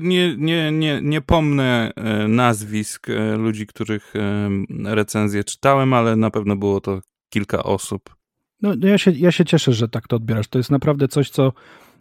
[0.00, 6.30] nie, nie, nie, nie pomnę e, nazwisk e, ludzi, których e, recenzje czytałem, ale na
[6.30, 8.16] pewno było to kilka osób.
[8.62, 10.48] No, no, ja, się, ja się cieszę, że tak to odbierasz.
[10.48, 11.52] To jest naprawdę coś, co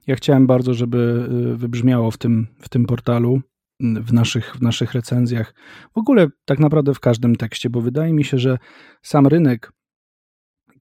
[0.08, 3.42] ja chciałem bardzo, żeby wybrzmiało w tym, w tym portalu,
[3.80, 5.54] w naszych, w naszych recenzjach.
[5.96, 8.58] W ogóle tak naprawdę w każdym tekście, bo wydaje mi się, że
[9.02, 9.72] sam rynek,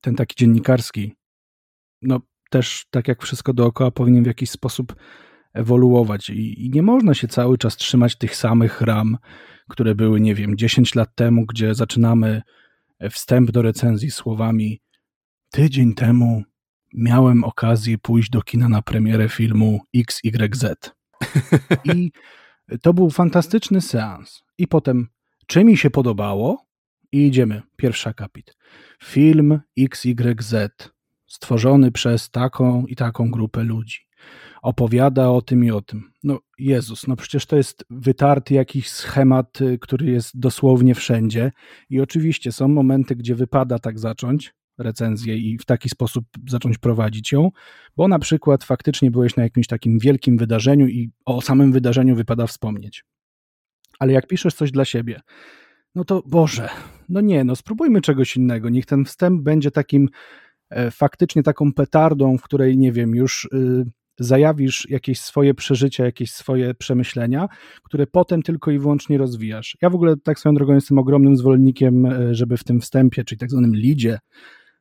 [0.01, 1.15] ten taki dziennikarski,
[2.03, 2.21] no
[2.51, 4.95] też tak jak wszystko dookoła powinien w jakiś sposób
[5.55, 9.19] ewoluować i, i nie można się cały czas trzymać tych samych ram,
[9.69, 12.43] które były, nie wiem, 10 lat temu, gdzie zaczynamy
[13.11, 14.81] wstęp do recenzji słowami
[15.51, 16.43] tydzień temu
[16.95, 20.65] miałem okazję pójść do kina na premierę filmu XYZ.
[21.95, 22.11] I
[22.83, 24.43] to był fantastyczny seans.
[24.59, 25.09] I potem,
[25.47, 26.67] czy mi się podobało?
[27.13, 27.63] I idziemy.
[27.77, 28.57] Pierwszy akapit.
[29.05, 30.55] Film XYZ,
[31.27, 34.04] stworzony przez taką i taką grupę ludzi
[34.63, 36.11] opowiada o tym i o tym.
[36.23, 41.53] No Jezus, no przecież to jest wytarty jakiś schemat, y, który jest dosłownie wszędzie
[41.91, 47.33] i oczywiście są momenty, gdzie wypada tak zacząć recenzję i w taki sposób zacząć prowadzić
[47.33, 47.51] ją,
[47.97, 52.47] bo na przykład faktycznie byłeś na jakimś takim wielkim wydarzeniu i o samym wydarzeniu wypada
[52.47, 53.05] wspomnieć.
[53.99, 55.21] Ale jak piszesz coś dla siebie,
[55.95, 56.69] no to Boże,
[57.09, 58.69] no nie, no spróbujmy czegoś innego.
[58.69, 60.09] Niech ten wstęp będzie takim
[60.71, 63.85] e, faktycznie taką petardą, w której, nie wiem, już y,
[64.19, 67.49] zajawisz jakieś swoje przeżycia, jakieś swoje przemyślenia,
[67.83, 69.77] które potem tylko i wyłącznie rozwijasz.
[69.83, 73.39] Ja w ogóle tak swoją drogą jestem ogromnym zwolennikiem, e, żeby w tym wstępie, czyli
[73.39, 74.19] tak zwanym lidzie,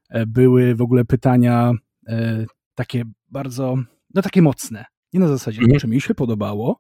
[0.10, 1.72] e, były w ogóle pytania
[2.08, 2.46] e,
[2.76, 3.76] takie bardzo,
[4.14, 4.86] no takie mocne.
[5.14, 5.80] Nie na zasadzie, mhm.
[5.80, 6.80] czy mi się podobało,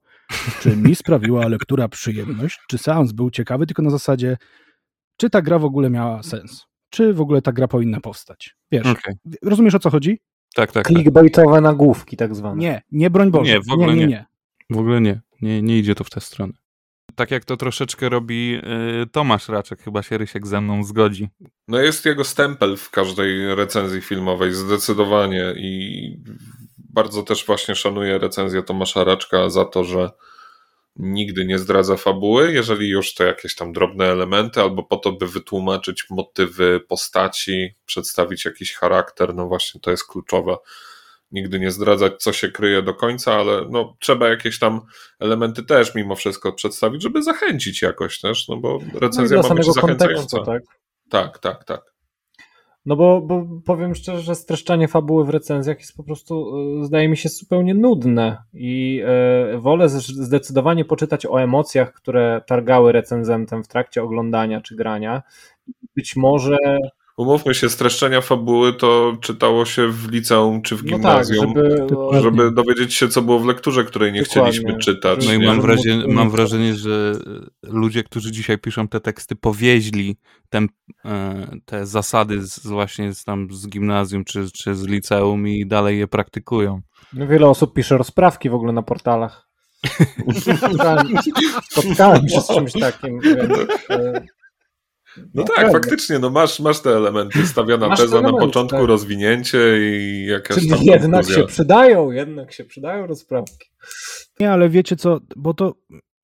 [0.61, 4.37] czy mi sprawiła lektura przyjemność, czy seans był ciekawy, tylko na zasadzie,
[5.17, 8.55] czy ta gra w ogóle miała sens, czy w ogóle ta gra powinna powstać.
[8.71, 9.15] Wiesz, okay.
[9.43, 10.19] rozumiesz o co chodzi?
[10.55, 10.87] Tak, tak.
[10.87, 11.63] Clickbaitowe tak.
[11.63, 12.61] nagłówki tak zwane.
[12.61, 13.53] Nie, nie broń Boże.
[13.53, 13.99] Nie, w ogóle nie.
[13.99, 14.25] nie, nie.
[14.69, 15.21] W ogóle nie.
[15.41, 15.61] nie.
[15.61, 16.53] Nie idzie to w tę stronę.
[17.15, 18.59] Tak jak to troszeczkę robi
[19.03, 21.29] y, Tomasz Raczek, chyba się Rysiek ze mną zgodzi.
[21.67, 26.17] No jest jego stempel w każdej recenzji filmowej, zdecydowanie i
[26.77, 30.09] bardzo też właśnie szanuję recenzję Tomasza Raczka za to, że
[30.95, 35.27] nigdy nie zdradza fabuły, jeżeli już to jakieś tam drobne elementy, albo po to, by
[35.27, 40.55] wytłumaczyć motywy postaci, przedstawić jakiś charakter, no właśnie to jest kluczowe.
[41.31, 44.81] Nigdy nie zdradzać, co się kryje do końca, ale no, trzeba jakieś tam
[45.19, 49.73] elementy też mimo wszystko przedstawić, żeby zachęcić jakoś też, no bo recenzja no ma być
[49.73, 50.43] zachęcająca.
[50.43, 50.61] tak?
[51.09, 51.92] tak, tak, tak.
[52.85, 57.09] No bo, bo powiem szczerze, że streszczanie fabuły w recenzjach jest po prostu, e, zdaje
[57.09, 63.67] mi się, zupełnie nudne i e, wolę zdecydowanie poczytać o emocjach, które targały recenzentem w
[63.67, 65.23] trakcie oglądania czy grania.
[65.95, 66.57] Być może
[67.17, 72.21] Umówmy się, streszczenia fabuły to czytało się w liceum czy w gimnazjum, no tak, żeby,
[72.21, 74.51] żeby, dowiedzieć się, co było w lekturze, której nie Dokładnie.
[74.51, 75.27] chcieliśmy czytać.
[75.27, 77.13] No i mam wrażenie, mam wrażenie, że
[77.63, 80.17] ludzie, którzy dzisiaj piszą te teksty, powieźli
[80.49, 80.67] ten,
[81.05, 85.99] e, te zasady z, właśnie z, tam z gimnazjum czy, czy z liceum i dalej
[85.99, 86.81] je praktykują.
[87.13, 89.47] No wiele osób pisze rozprawki w ogóle na portalach.
[90.57, 91.07] spotkałem,
[91.71, 93.19] spotkałem się z czymś takim.
[93.19, 93.51] Więc,
[95.17, 98.77] e, no tak, faktycznie, no masz, masz te elementy, stawiana masz teza elementy, na początku,
[98.77, 98.87] tak.
[98.87, 103.67] rozwinięcie i jakaś Czyli tam jednak się przydają, jednak się przydają rozprawki.
[104.39, 105.75] Nie, ale wiecie co, bo to,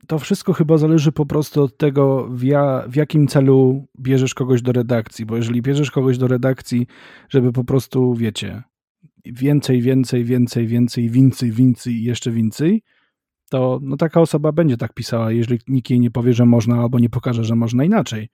[0.08, 4.62] to wszystko chyba zależy po prostu od tego, w, ja, w jakim celu bierzesz kogoś
[4.62, 6.88] do redakcji, bo jeżeli bierzesz kogoś do redakcji,
[7.30, 8.64] żeby po prostu, wiecie,
[9.26, 12.84] więcej, więcej, więcej, więcej, więcej, więcej i jeszcze więcej,
[13.50, 17.00] to no taka osoba będzie tak pisała, jeżeli nikt jej nie powie, że można, albo
[17.00, 18.30] nie pokaże, że można inaczej.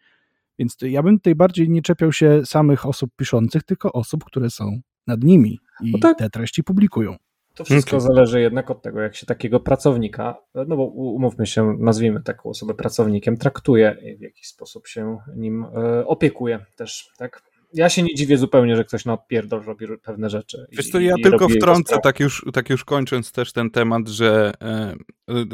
[0.60, 4.80] Więc ja bym tutaj bardziej nie czepiał się samych osób piszących, tylko osób, które są
[5.08, 6.18] nad nimi i no tak.
[6.18, 7.16] te treści publikują.
[7.56, 8.08] To wszystko okay.
[8.08, 10.38] zależy jednak od tego, jak się takiego pracownika,
[10.68, 16.06] no bo umówmy się, nazwijmy taką osobę pracownikiem, traktuje, w jaki sposób się nim e,
[16.08, 17.42] opiekuje też, tak?
[17.76, 20.68] Ja się nie dziwię zupełnie, że ktoś na odpierdol robi pewne rzeczy.
[20.72, 24.96] Wiesz to ja tylko wtrącę, tak już, tak już kończąc też ten temat, że e,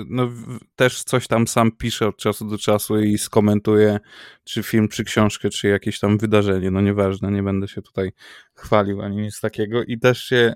[0.09, 0.31] no,
[0.75, 3.99] też coś tam sam piszę od czasu do czasu i skomentuję
[4.43, 8.11] czy film, czy książkę, czy jakieś tam wydarzenie, no nieważne, nie będę się tutaj
[8.53, 10.53] chwalił ani nic takiego i też się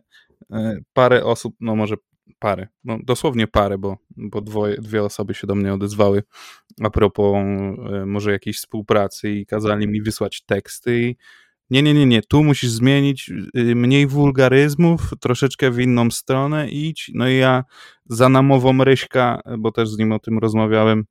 [0.52, 1.96] e, parę osób, no może
[2.40, 6.24] parę, no dosłownie parę, bo, bo dwoje, dwie osoby się do mnie odezwały
[6.84, 11.16] a propos e, może jakiejś współpracy i kazali mi wysłać teksty i
[11.70, 17.12] nie, nie, nie, nie, tu musisz zmienić y, mniej wulgaryzmów, troszeczkę w inną stronę idź.
[17.14, 17.64] No i ja
[18.06, 21.06] za namową Ryśka, bo też z nim o tym rozmawiałem,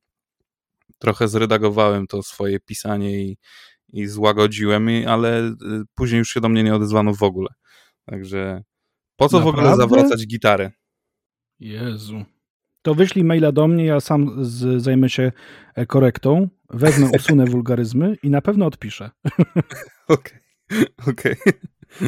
[0.98, 3.38] trochę zredagowałem to swoje pisanie i,
[3.92, 5.54] i złagodziłem, ale y,
[5.94, 7.48] później już się do mnie nie odezwano w ogóle.
[8.04, 8.62] Także
[9.16, 9.62] po co Naprawdę?
[9.62, 10.70] w ogóle zawracać gitarę?
[11.60, 12.24] Jezu.
[12.82, 15.32] To wyślij maila do mnie, ja sam z, zajmę się
[15.74, 19.10] e, korektą, wezmę, usunę wulgaryzmy i na pewno odpiszę.
[20.08, 20.43] Okej.
[21.10, 21.36] Okej.
[21.40, 21.52] Okay.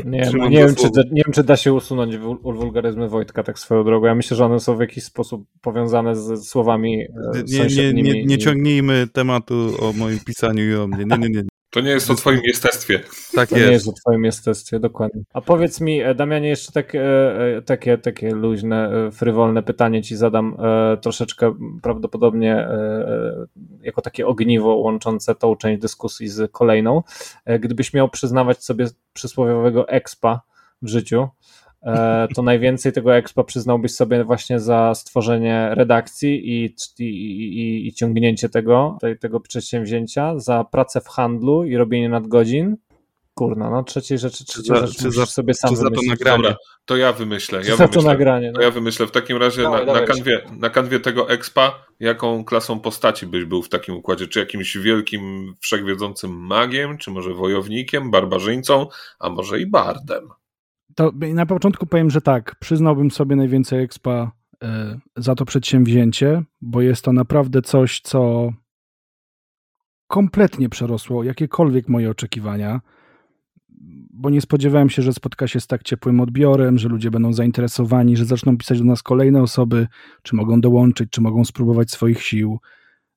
[0.04, 3.84] Nie, no, nie, wiem, czy, nie wiem, czy da się usunąć wulgaryzmy Wojtka tak swoją
[3.84, 4.06] drogą.
[4.06, 7.08] Ja myślę, że one są w jakiś sposób powiązane z słowami e,
[7.46, 11.04] nie, nie, nie, nie ciągnijmy tematu o moim pisaniu i o mnie.
[11.04, 11.44] Nie, nie, nie.
[11.70, 13.00] To nie jest o twoim jestestwie.
[13.34, 13.66] Tak to jest.
[13.66, 15.22] nie jest o twoim jestestwie, dokładnie.
[15.32, 20.16] A powiedz mi, e, Damianie, jeszcze tak, e, takie, takie luźne, e, frywolne pytanie ci
[20.16, 20.56] zadam,
[21.02, 22.68] troszeczkę prawdopodobnie
[23.82, 27.02] jako takie ogniwo łączące tą część dyskusji z kolejną.
[27.60, 30.40] Gdybyś miał przyznawać sobie przysłowiowego expa
[30.82, 31.28] w życiu,
[32.34, 38.48] to najwięcej tego expa przyznałbyś sobie właśnie za stworzenie redakcji i, i, i, i ciągnięcie
[38.48, 42.76] tego, tego przedsięwzięcia, za pracę w handlu i robienie nadgodzin.
[43.34, 46.00] Kurna, no trzeciej rzeczy, trzeciej czy za, rzecz czy za, sobie sam czy za to
[46.08, 46.42] nagranie.
[46.42, 47.60] Dobra, to ja wymyślę.
[47.68, 48.52] Ja za to nagranie.
[48.52, 48.58] No.
[48.58, 49.06] To ja wymyślę.
[49.06, 53.62] W takim razie na, na, kanwie, na kanwie tego expa, jaką klasą postaci byś był
[53.62, 54.26] w takim układzie?
[54.26, 58.86] Czy jakimś wielkim, wszechwiedzącym magiem, czy może wojownikiem, barbarzyńcą,
[59.18, 60.28] a może i bardem?
[60.96, 64.32] To na początku powiem, że tak, przyznałbym sobie najwięcej expa
[64.62, 68.52] e, za to przedsięwzięcie, bo jest to naprawdę coś, co
[70.06, 72.80] kompletnie przerosło jakiekolwiek moje oczekiwania,
[74.10, 78.16] bo nie spodziewałem się, że spotka się z tak ciepłym odbiorem, że ludzie będą zainteresowani,
[78.16, 79.86] że zaczną pisać do nas kolejne osoby,
[80.22, 82.58] czy mogą dołączyć, czy mogą spróbować swoich sił,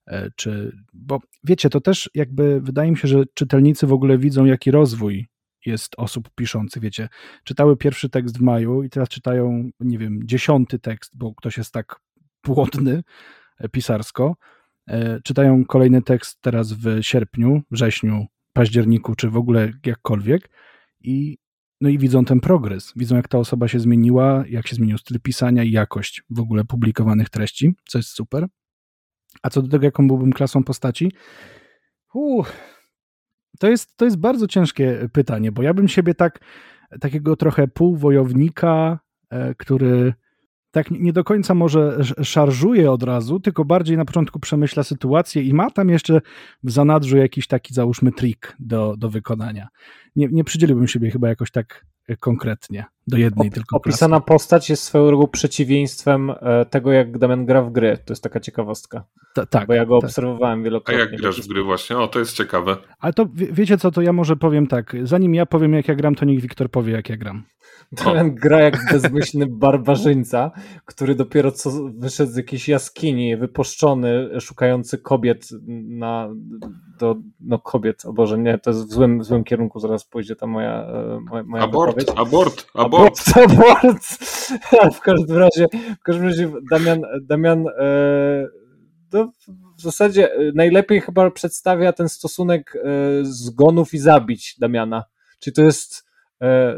[0.07, 4.45] e, czy, bo wiecie, to też jakby wydaje mi się, że czytelnicy w ogóle widzą,
[4.45, 5.27] jaki rozwój
[5.65, 7.09] jest osób piszących, wiecie,
[7.43, 11.73] czytały pierwszy tekst w maju i teraz czytają, nie wiem, dziesiąty tekst, bo ktoś jest
[11.73, 11.99] tak
[12.41, 13.03] płodny
[13.57, 14.35] e, pisarsko,
[14.87, 20.49] e, czytają kolejny tekst teraz w sierpniu, wrześniu, październiku, czy w ogóle jakkolwiek.
[21.01, 21.37] I
[21.81, 25.19] no i widzą ten progres, widzą jak ta osoba się zmieniła, jak się zmienił styl
[25.21, 28.47] pisania i jakość w ogóle publikowanych treści, co jest super.
[29.43, 31.11] A co do tego, jaką byłbym klasą postaci,
[32.13, 32.78] uff,
[33.59, 36.39] to jest, to jest bardzo ciężkie pytanie, bo ja bym siebie tak,
[36.99, 38.99] takiego trochę półwojownika,
[39.29, 40.13] e, który
[40.71, 45.53] tak nie do końca może szarżuje od razu, tylko bardziej na początku przemyśla sytuację i
[45.53, 46.21] ma tam jeszcze
[46.63, 49.67] w zanadrzu jakiś taki, załóżmy, trik do, do wykonania.
[50.15, 51.85] Nie, nie przydzieliłbym siebie chyba jakoś tak
[52.19, 54.27] konkretnie do jednej Op tylko Opisana klasy.
[54.27, 57.97] postać jest swoją drogą przeciwieństwem e, tego, jak Damian gra w gry.
[58.05, 59.03] To jest taka ciekawostka.
[59.33, 59.67] Ta, tak.
[59.67, 60.09] Bo ja go tak.
[60.09, 61.03] obserwowałem wielokrotnie.
[61.03, 61.97] A jak grasz w gry właśnie?
[61.97, 62.77] O, to jest ciekawe.
[62.99, 64.95] Ale to wie, wiecie co, to ja może powiem tak.
[65.03, 67.43] Zanim ja powiem, jak ja gram, to niech Wiktor powie, jak ja gram.
[67.91, 70.51] Damian gra jak bezmyślny barbarzyńca,
[70.85, 75.49] który dopiero co wyszedł z jakiejś jaskini, wypuszczony, szukający kobiet
[75.87, 76.29] na,
[76.99, 80.35] do, no kobiet, o Boże, nie, to jest w złym, w złym kierunku, zaraz pójdzie
[80.35, 82.19] ta moja, e, moja, moja abort, wypowiedź.
[82.27, 83.37] Abort, abort, abort.
[83.37, 84.03] abort.
[84.97, 85.65] w każdym razie,
[85.99, 88.47] w każdym razie Damian, Damian e,
[89.13, 89.31] no,
[89.77, 92.79] w zasadzie e, najlepiej chyba przedstawia ten stosunek e,
[93.21, 95.03] zgonów i zabić Damiana,
[95.39, 96.05] czyli to jest
[96.41, 96.75] e,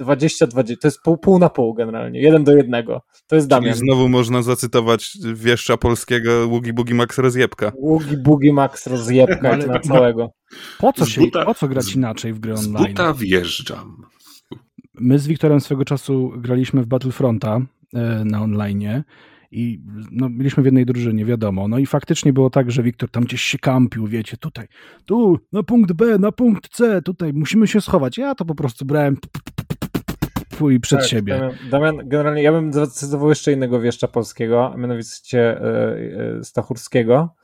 [0.00, 3.02] 20-20, to jest pół, pół na pół generalnie, jeden do jednego.
[3.26, 3.74] To jest Damian.
[3.74, 7.72] Czyli znowu można zacytować wieszcza polskiego Ługi Bugi Max Rozjebka.
[7.76, 10.30] Ługi Bugi Max Rozjebka na całego.
[10.78, 12.84] Po co, się, buta, po co grać inaczej w gry online?
[12.84, 14.02] Z buta wjeżdżam.
[15.02, 17.60] My z Wiktorem swego czasu graliśmy w Battlefronta
[17.94, 19.02] e, na online
[19.50, 19.80] i
[20.12, 21.68] no, byliśmy w jednej drużynie, wiadomo.
[21.68, 24.66] No i faktycznie było tak, że Wiktor tam gdzieś się kampił, wiecie, tutaj,
[25.04, 28.18] tu, na punkt B, na punkt C, tutaj, musimy się schować.
[28.18, 29.16] Ja to po prostu brałem
[30.50, 31.38] twój przed tak, siebie.
[31.38, 35.96] Damian, Damian, generalnie ja bym zacytował jeszcze innego wieszcza polskiego, a mianowicie e,
[36.38, 37.34] e, Stachurskiego.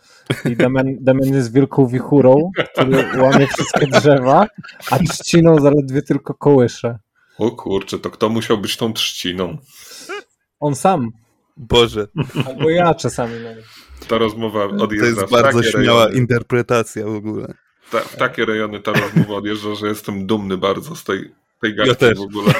[0.50, 4.46] I Damian, Damian jest wielką wichurą, który łamie wszystkie drzewa,
[4.90, 6.98] a trzciną zaledwie tylko kołysze.
[7.38, 9.58] O kurczę, to kto musiał być tą trzciną?
[10.60, 11.10] On sam.
[11.56, 12.08] Boże.
[12.46, 13.34] Albo ja czasami.
[14.08, 16.18] Ta rozmowa odjeżdża To jest bardzo śmiała rejony.
[16.20, 17.54] interpretacja w ogóle.
[17.90, 22.04] Ta, w takie rejony ta rozmowa odjeżdża, że jestem dumny bardzo z tej tej gadki
[22.04, 22.54] ja w ogóle.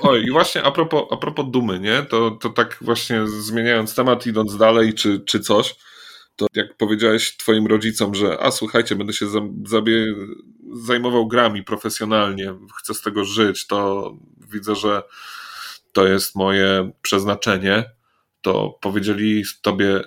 [0.00, 2.02] Oj, i właśnie a propos, a propos dumy, nie?
[2.02, 5.74] To, to tak właśnie zmieniając temat, idąc dalej, czy, czy coś,
[6.36, 9.26] to jak powiedziałeś twoim rodzicom, że a słuchajcie, będę się
[9.64, 10.14] zabie,
[10.72, 14.10] zajmował grami profesjonalnie, chcę z tego żyć, to
[14.52, 15.02] widzę, że
[15.92, 17.84] to jest moje przeznaczenie,
[18.40, 20.00] to powiedzieli tobie,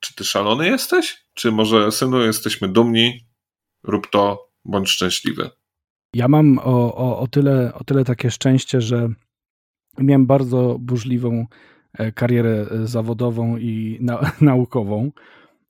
[0.00, 1.24] czy ty szalony jesteś?
[1.34, 3.26] Czy może synu jesteśmy dumni,
[3.82, 5.50] rób to, bądź szczęśliwy.
[6.14, 9.08] Ja mam o, o, o, tyle, o tyle takie szczęście, że
[9.98, 11.46] miałem bardzo burzliwą
[11.92, 15.12] e, karierę e, zawodową i na, naukową,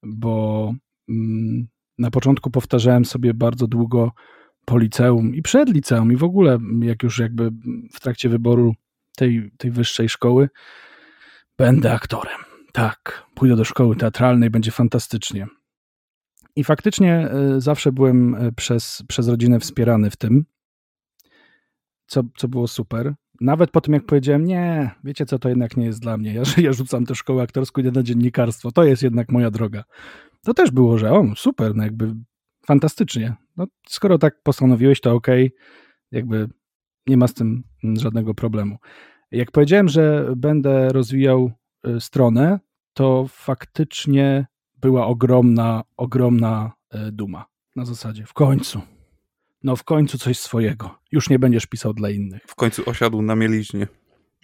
[0.02, 0.74] bo
[1.08, 1.68] mm,
[1.98, 4.12] na początku powtarzałem sobie bardzo długo
[4.64, 7.50] po liceum i przed liceum i w ogóle jak już jakby
[7.92, 8.74] w trakcie wyboru
[9.16, 10.48] tej, tej wyższej szkoły
[11.58, 12.40] będę aktorem.
[12.72, 15.46] Tak, pójdę do szkoły teatralnej, będzie fantastycznie.
[16.56, 20.44] I faktycznie e, zawsze byłem e, przez, przez rodzinę wspierany w tym,
[22.06, 23.14] co, co było super.
[23.40, 26.34] Nawet po tym, jak powiedziałem, nie, wiecie co, to jednak nie jest dla mnie.
[26.34, 28.72] Ja, ja rzucam tę szkołę aktorską, idę na dziennikarstwo.
[28.72, 29.84] To jest jednak moja droga.
[30.44, 32.14] To też było, że o, super, no jakby
[32.66, 33.34] fantastycznie.
[33.56, 35.26] No, skoro tak postanowiłeś, to ok,
[36.10, 36.48] jakby
[37.06, 38.76] nie ma z tym żadnego problemu.
[39.30, 41.50] Jak powiedziałem, że będę rozwijał
[41.84, 42.60] e, stronę,
[42.94, 44.46] to faktycznie
[44.76, 47.44] była ogromna, ogromna e, duma.
[47.76, 48.80] Na zasadzie, w końcu.
[49.64, 50.98] No w końcu coś swojego.
[51.12, 52.42] Już nie będziesz pisał dla innych.
[52.46, 53.86] W końcu osiadł na mieliźnie.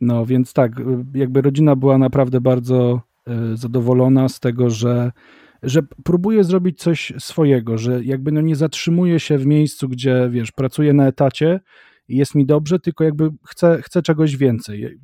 [0.00, 5.12] No więc tak, e, jakby rodzina była naprawdę bardzo e, zadowolona z tego, że,
[5.62, 10.52] że próbuje zrobić coś swojego, że jakby no nie zatrzymuje się w miejscu, gdzie wiesz,
[10.52, 11.60] pracuje na etacie
[12.08, 14.98] i jest mi dobrze, tylko jakby chcę, chcę czegoś więcej.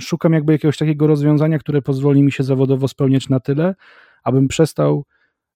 [0.00, 3.74] Szukam jakby jakiegoś takiego rozwiązania, które pozwoli mi się zawodowo spełniać na tyle,
[4.24, 5.04] abym przestał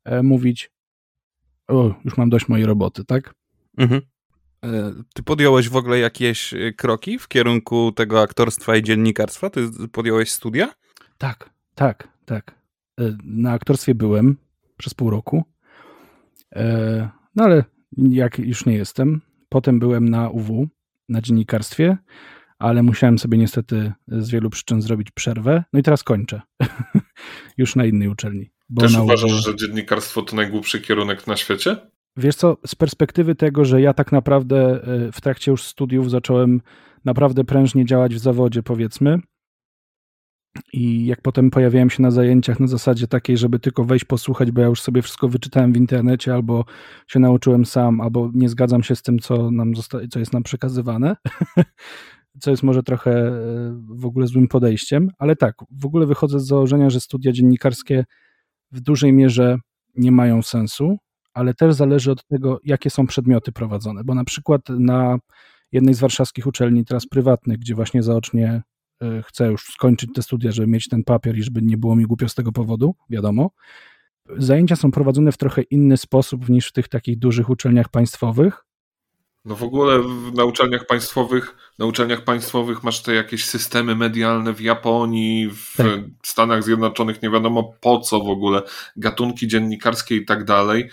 [0.04, 0.70] e, mówić,
[1.68, 3.39] o, już mam dość mojej roboty, tak?
[3.80, 4.00] Mhm.
[4.64, 9.50] E, ty podjąłeś w ogóle jakieś e, kroki w kierunku tego aktorstwa i dziennikarstwa?
[9.50, 10.72] Ty podjąłeś studia?
[11.18, 12.60] Tak, tak, tak.
[13.24, 14.36] Na aktorstwie byłem
[14.76, 15.44] przez pół roku,
[17.36, 17.64] no ale
[17.96, 19.20] jak już nie jestem.
[19.48, 20.68] Potem byłem na UW,
[21.08, 21.96] na dziennikarstwie,
[22.58, 25.64] ale musiałem sobie niestety z wielu przyczyn zrobić przerwę.
[25.72, 26.40] No i teraz kończę.
[27.58, 28.50] już na innej uczelni.
[28.80, 31.76] Też uważasz, że dziennikarstwo to najgłupszy kierunek na świecie?
[32.16, 36.60] Wiesz co, z perspektywy tego, że ja tak naprawdę e, w trakcie już studiów zacząłem
[37.04, 39.18] naprawdę prężnie działać w zawodzie, powiedzmy,
[40.72, 44.60] i jak potem pojawiałem się na zajęciach na zasadzie takiej, żeby tylko wejść, posłuchać, bo
[44.60, 46.64] ja już sobie wszystko wyczytałem w internecie, albo
[47.06, 50.42] się nauczyłem sam, albo nie zgadzam się z tym, co, nam zosta- co jest nam
[50.42, 51.16] przekazywane,
[52.42, 53.32] co jest może trochę e,
[53.88, 58.04] w ogóle złym podejściem, ale tak, w ogóle wychodzę z założenia, że studia dziennikarskie
[58.72, 59.56] w dużej mierze
[59.96, 60.98] nie mają sensu,
[61.34, 65.18] ale też zależy od tego, jakie są przedmioty prowadzone, bo na przykład na
[65.72, 68.62] jednej z warszawskich uczelni, teraz prywatnych, gdzie właśnie zaocznie
[69.02, 72.04] e, chcę już skończyć te studia, żeby mieć ten papier i żeby nie było mi
[72.04, 73.50] głupio z tego powodu, wiadomo,
[74.38, 78.64] zajęcia są prowadzone w trochę inny sposób niż w tych takich dużych uczelniach państwowych
[79.44, 80.02] No w ogóle
[80.34, 85.86] na uczelniach państwowych, na uczelniach państwowych masz te jakieś systemy medialne w Japonii, w tak.
[86.24, 88.62] Stanach Zjednoczonych, nie wiadomo po co w ogóle,
[88.96, 90.90] gatunki dziennikarskie i tak dalej.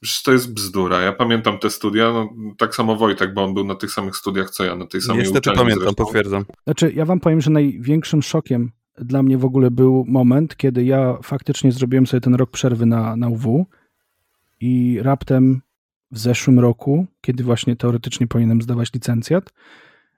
[0.00, 1.00] Przecież to jest bzdura.
[1.00, 4.50] Ja pamiętam te studia, no, tak samo Wojtek, bo on był na tych samych studiach
[4.50, 6.04] co ja, na tej samej Niestety pamiętam, zresztą.
[6.04, 6.44] potwierdzam.
[6.64, 11.18] Znaczy, ja wam powiem, że największym szokiem dla mnie w ogóle był moment, kiedy ja
[11.22, 13.66] faktycznie zrobiłem sobie ten rok przerwy na, na UW
[14.60, 15.60] i raptem
[16.10, 19.52] w zeszłym roku, kiedy właśnie teoretycznie powinienem zdawać licencjat,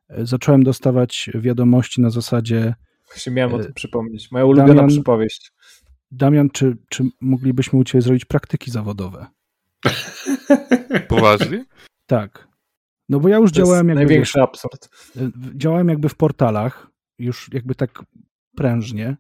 [0.09, 2.75] e, zacząłem dostawać wiadomości na zasadzie.
[3.07, 4.31] Właśnie miałem o e, tym przypomnieć.
[4.31, 5.53] Moja ulubiona Damian, przypowieść.
[6.11, 9.27] Damian, czy, czy moglibyśmy u Ciebie zrobić praktyki zawodowe?
[11.09, 11.65] Poważnie?
[12.07, 12.49] Tak.
[13.09, 14.05] No bo ja już to działałem jakby.
[14.05, 14.89] Największy absurd.
[15.17, 18.05] E, działałem jakby w portalach, już jakby tak
[18.57, 19.17] prężnie.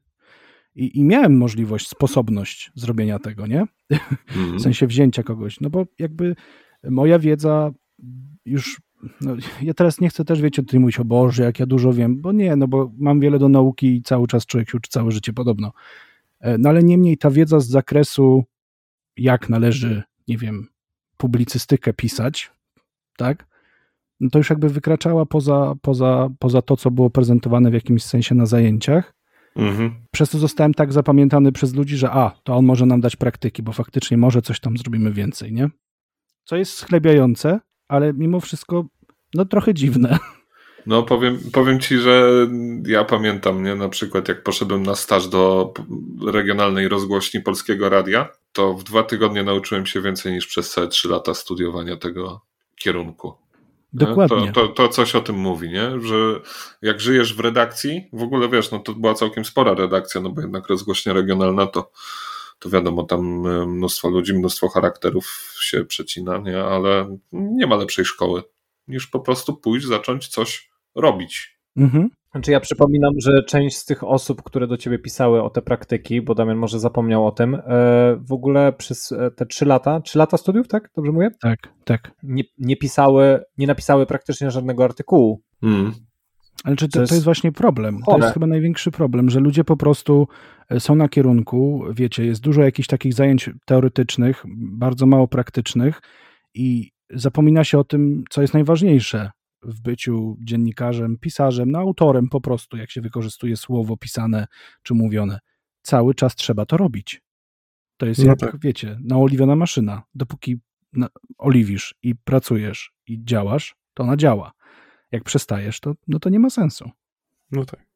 [0.74, 3.64] I, I miałem możliwość, sposobność zrobienia tego, nie?
[4.36, 4.58] Mm.
[4.58, 5.60] w sensie wzięcia kogoś.
[5.60, 6.36] No bo jakby
[6.90, 7.72] moja wiedza
[8.44, 8.80] już.
[9.20, 12.20] No, ja teraz nie chcę też, wiecie, tutaj mówić o Boże, jak ja dużo wiem,
[12.20, 15.12] bo nie, no bo mam wiele do nauki i cały czas człowiek się uczy całe
[15.12, 15.72] życie podobno.
[16.40, 18.44] E, no ale niemniej ta wiedza z zakresu,
[19.16, 20.02] jak należy,
[20.32, 20.68] nie wiem,
[21.16, 22.50] publicystykę pisać,
[23.16, 23.46] tak?
[24.20, 28.34] No to już jakby wykraczała poza, poza, poza to, co było prezentowane w jakimś sensie
[28.34, 29.14] na zajęciach.
[29.56, 29.94] Mhm.
[30.10, 33.62] Przez to zostałem tak zapamiętany przez ludzi, że a, to on może nam dać praktyki,
[33.62, 35.70] bo faktycznie może coś tam zrobimy więcej, nie?
[36.44, 38.84] Co jest schlebiające, ale mimo wszystko,
[39.34, 40.18] no trochę dziwne.
[40.86, 42.30] No powiem, powiem ci, że
[42.86, 43.74] ja pamiętam, nie?
[43.74, 45.72] Na przykład jak poszedłem na staż do
[46.26, 51.08] regionalnej rozgłośni Polskiego Radia, to w dwa tygodnie nauczyłem się więcej niż przez całe trzy
[51.08, 52.40] lata studiowania tego
[52.76, 53.34] kierunku.
[53.92, 54.52] Dokładnie.
[54.52, 56.00] To, to, to, coś o tym mówi, nie?
[56.00, 56.40] Że
[56.82, 60.40] jak żyjesz w redakcji, w ogóle wiesz, no to była całkiem spora redakcja, no bo
[60.40, 61.90] jednak rozgłośnia regionalna to,
[62.58, 66.64] to wiadomo, tam e, mnóstwo ludzi, mnóstwo charakterów się przecina, nie?
[66.64, 68.42] Ale nie ma lepszej szkoły
[68.88, 71.51] niż po prostu pójść, zacząć coś robić.
[71.76, 72.08] Mhm.
[72.32, 76.22] Znaczy ja przypominam, że część z tych osób, które do ciebie pisały o te praktyki,
[76.22, 77.60] bo Damian może zapomniał o tym, e,
[78.28, 80.90] w ogóle przez e, te trzy lata, trzy lata studiów, tak?
[80.96, 81.30] Dobrze mówię?
[81.40, 82.12] Tak, tak.
[82.22, 85.42] Nie, nie pisały, nie napisały praktycznie żadnego artykułu.
[85.60, 85.92] Hmm.
[86.64, 87.98] Ale czy to, to, jest, to jest właśnie problem?
[88.06, 88.18] Chore.
[88.18, 90.28] To jest chyba największy problem, że ludzie po prostu
[90.68, 96.00] e, są na kierunku, wiecie, jest dużo jakichś takich zajęć teoretycznych, bardzo mało praktycznych
[96.54, 99.30] i zapomina się o tym, co jest najważniejsze,
[99.62, 104.46] w byciu dziennikarzem, pisarzem, no autorem po prostu, jak się wykorzystuje słowo pisane
[104.82, 105.38] czy mówione.
[105.82, 107.22] Cały czas trzeba to robić.
[107.96, 108.60] To jest no jak, tak.
[108.60, 110.02] wiecie, naoliwiona maszyna.
[110.14, 110.60] Dopóki
[111.38, 114.52] oliwisz i pracujesz i działasz, to ona działa.
[115.12, 116.90] Jak przestajesz, to, no to nie ma sensu.
[117.50, 117.91] No tak.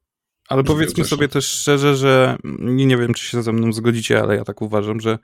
[0.49, 4.37] Ale powiedzmy sobie też szczerze, że nie, nie wiem, czy się ze mną zgodzicie, ale
[4.37, 5.19] ja tak uważam, że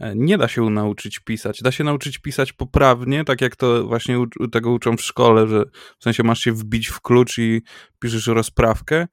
[0.00, 1.62] e, nie da się nauczyć pisać.
[1.62, 5.64] Da się nauczyć pisać poprawnie, tak jak to właśnie u, tego uczą w szkole, że
[5.98, 7.62] w sensie masz się wbić w klucz i
[8.00, 9.06] piszesz rozprawkę,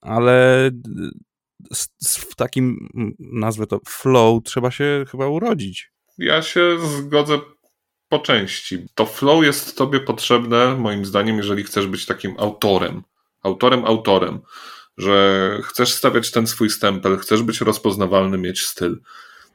[0.00, 0.70] ale
[2.28, 5.92] w takim, nazwę to flow, trzeba się chyba urodzić.
[6.18, 7.38] Ja się zgodzę
[8.08, 8.86] po części.
[8.94, 13.02] To flow jest tobie potrzebne, moim zdaniem, jeżeli chcesz być takim autorem.
[13.42, 14.40] Autorem, autorem
[14.98, 19.00] że chcesz stawiać ten swój stempel, chcesz być rozpoznawalny, mieć styl.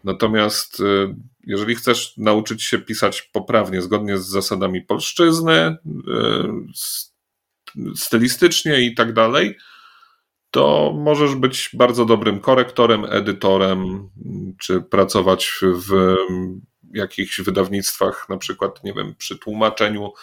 [0.04, 5.78] Natomiast y, jeżeli chcesz nauczyć się pisać poprawnie, zgodnie z zasadami polszczyzny, y,
[7.96, 9.58] stylistycznie i tak dalej,
[10.52, 14.10] to możesz być bardzo dobrym korektorem, edytorem,
[14.60, 16.16] czy pracować w
[16.94, 20.14] jakichś wydawnictwach, na przykład, nie wiem, przy tłumaczeniu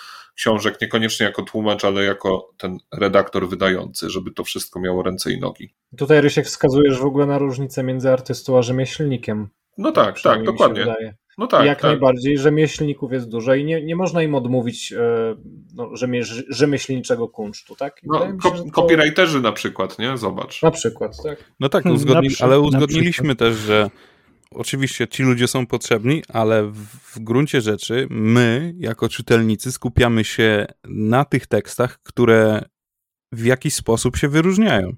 [0.41, 5.41] książek, niekoniecznie jako tłumacz, ale jako ten redaktor wydający, żeby to wszystko miało ręce i
[5.41, 5.75] nogi.
[5.97, 9.49] Tutaj Rysiek wskazujesz w ogóle na różnicę między artystą a rzemieślnikiem.
[9.79, 11.15] No tak, tak, dokładnie.
[11.39, 11.91] No tak, Jak tak.
[11.91, 15.37] najbardziej, rzemieślników jest dużo i nie, nie można im odmówić e,
[15.75, 15.91] no,
[16.49, 18.01] rzemieślniczego kunsztu, tak?
[18.05, 18.65] no, ko to...
[18.73, 20.17] Copywriterzy na przykład, nie?
[20.17, 20.63] Zobacz.
[20.63, 21.45] Na przykład, tak.
[21.61, 23.91] No tak, uzgodni ale uzgodniliśmy też, że
[24.55, 30.67] oczywiście ci ludzie są potrzebni, ale w, w gruncie rzeczy my, jako czytelnicy, skupiamy się
[30.85, 32.63] na tych tekstach, które
[33.33, 34.93] w jakiś sposób się wyróżniają.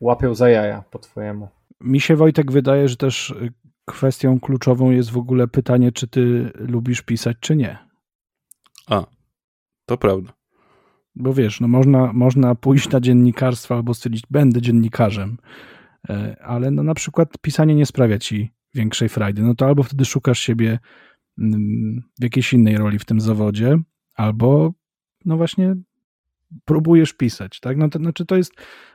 [0.00, 1.48] Łapią za jaja, po twojemu.
[1.80, 3.52] Mi się, Wojtek, wydaje, że też y,
[3.84, 7.78] kwestią kluczową jest w ogóle pytanie, czy ty lubisz pisać, czy nie.
[8.86, 9.06] A,
[9.86, 10.32] to prawda.
[11.14, 15.38] Bo wiesz, no można, można pójść na dziennikarstwo albo stwierdzić, będę dziennikarzem,
[16.08, 20.04] e, ale no na przykład pisanie nie sprawia ci większej frajdy, no to albo wtedy
[20.04, 20.78] szukasz siebie
[21.38, 23.78] mm, w jakiejś innej roli w tym zawodzie,
[24.14, 24.72] albo
[25.24, 25.74] no właśnie
[26.64, 27.76] próbujesz pisać, tak?
[27.76, 28.52] No to znaczy to jest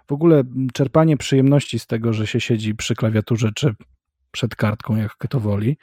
[0.08, 0.44] w ogóle
[0.74, 3.76] czerpanie przyjemności z tego, że się siedzi przy klawiaturze czy
[4.32, 5.78] przed kartką, jak kto woli,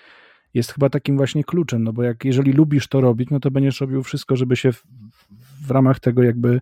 [0.55, 3.81] jest chyba takim właśnie kluczem, no bo jak jeżeli lubisz to robić, no to będziesz
[3.81, 4.85] robił wszystko, żeby się w,
[5.67, 6.61] w ramach tego jakby mm,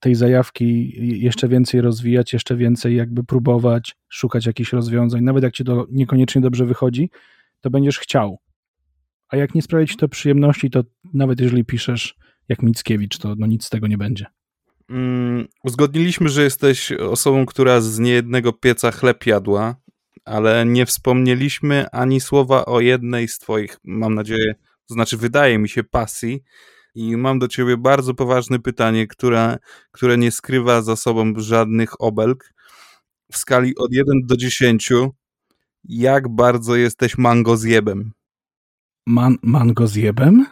[0.00, 5.64] tej zajawki jeszcze więcej rozwijać, jeszcze więcej jakby próbować, szukać jakichś rozwiązań, nawet jak ci
[5.64, 7.10] to niekoniecznie dobrze wychodzi,
[7.60, 8.38] to będziesz chciał.
[9.28, 10.84] A jak nie sprawia ci to przyjemności, to
[11.14, 12.14] nawet jeżeli piszesz
[12.48, 14.26] jak Mickiewicz, to no nic z tego nie będzie.
[14.90, 19.76] Mm, uzgodniliśmy, że jesteś osobą, która z niejednego pieca chleb jadła,
[20.24, 24.54] ale nie wspomnieliśmy ani słowa o jednej z twoich, mam nadzieję,
[24.86, 26.42] znaczy wydaje mi się, pasji.
[26.94, 29.58] I mam do ciebie bardzo poważne pytanie, które,
[29.90, 32.52] które nie skrywa za sobą żadnych obelg.
[33.32, 34.92] W skali od 1 do 10,
[35.84, 38.12] jak bardzo jesteś mango zjebem?
[39.06, 40.46] Man, mango zjebem?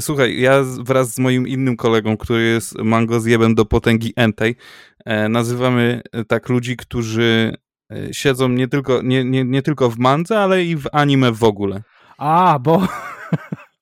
[0.00, 4.56] Słuchaj, ja wraz z moim innym kolegą, który jest mango zjebem do potęgi entej,
[5.04, 7.54] e, nazywamy tak ludzi, którzy
[7.92, 11.44] e, siedzą nie tylko, nie, nie, nie tylko w mandze, ale i w anime w
[11.44, 11.82] ogóle.
[12.18, 12.82] A, bo...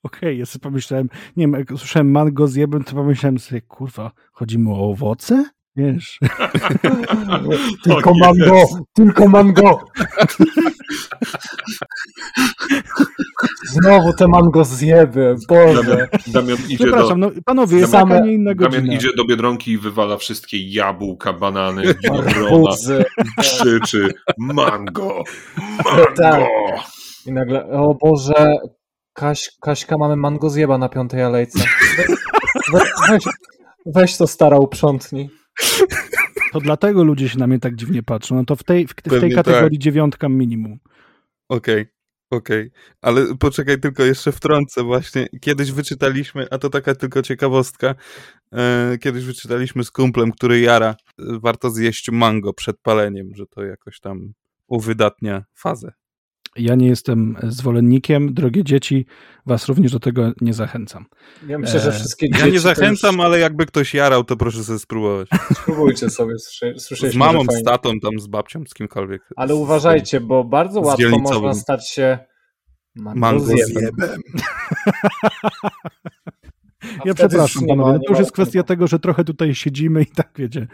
[0.07, 4.11] Okej, okay, ja sobie pomyślałem, nie wiem, jak słyszałem mango zjebem, to pomyślałem sobie, kurwa,
[4.31, 5.45] chodzi mu o owoce?
[5.75, 6.19] Wiesz.
[7.83, 8.63] tylko mango,
[8.93, 9.79] tylko mango.
[13.65, 16.07] Znowu te mango zjeby, Boże.
[16.27, 17.15] Damian, idzie do...
[17.15, 18.81] no, panowie, Damian, nie inna godzina.
[18.81, 22.75] Damian idzie do Biedronki i wywala wszystkie jabłka, banany, winogrona,
[23.39, 25.23] krzyczy mango,
[25.85, 26.05] mango.
[26.15, 26.43] Tak.
[27.25, 28.57] I nagle, o Boże,
[29.17, 31.59] Kaś, Kaśka, mamy mango zjeba na piątej alejce.
[32.73, 32.79] We,
[33.09, 33.23] weź,
[33.85, 35.29] weź to stara uprzątnij.
[36.53, 38.35] To dlatego ludzie się na mnie tak dziwnie patrzą.
[38.35, 39.83] No to w tej, w, w tej kategorii tak.
[39.83, 40.79] dziewiątka minimum.
[41.49, 41.81] Okej.
[41.81, 41.97] Okay.
[42.29, 42.71] Okej, okay.
[43.01, 45.27] ale poczekaj, tylko jeszcze wtrącę właśnie.
[45.41, 47.95] Kiedyś wyczytaliśmy, a to taka tylko ciekawostka,
[48.53, 53.63] e, kiedyś wyczytaliśmy z kumplem, który jara, e, warto zjeść mango przed paleniem, że to
[53.63, 54.33] jakoś tam
[54.67, 55.91] uwydatnia fazę.
[56.57, 58.33] Ja nie jestem zwolennikiem.
[58.33, 59.05] Drogie dzieci,
[59.45, 61.05] was również do tego nie zachęcam.
[61.47, 62.45] Ja myślę, że e, wszystkie dzieci.
[62.45, 63.25] Ja nie zachęcam, już...
[63.25, 65.27] ale jakby ktoś jarał, to proszę sobie spróbować.
[65.53, 66.33] Spróbujcie sobie.
[67.11, 69.29] Z mamą, z tatą, tam z babcią, z kimkolwiek.
[69.35, 72.19] Ale uważajcie, bo bardzo łatwo można stać się
[72.95, 74.21] mango zjebem.
[77.05, 80.67] Ja przepraszam panowie, to już jest kwestia tego, że trochę tutaj siedzimy i tak wiecie,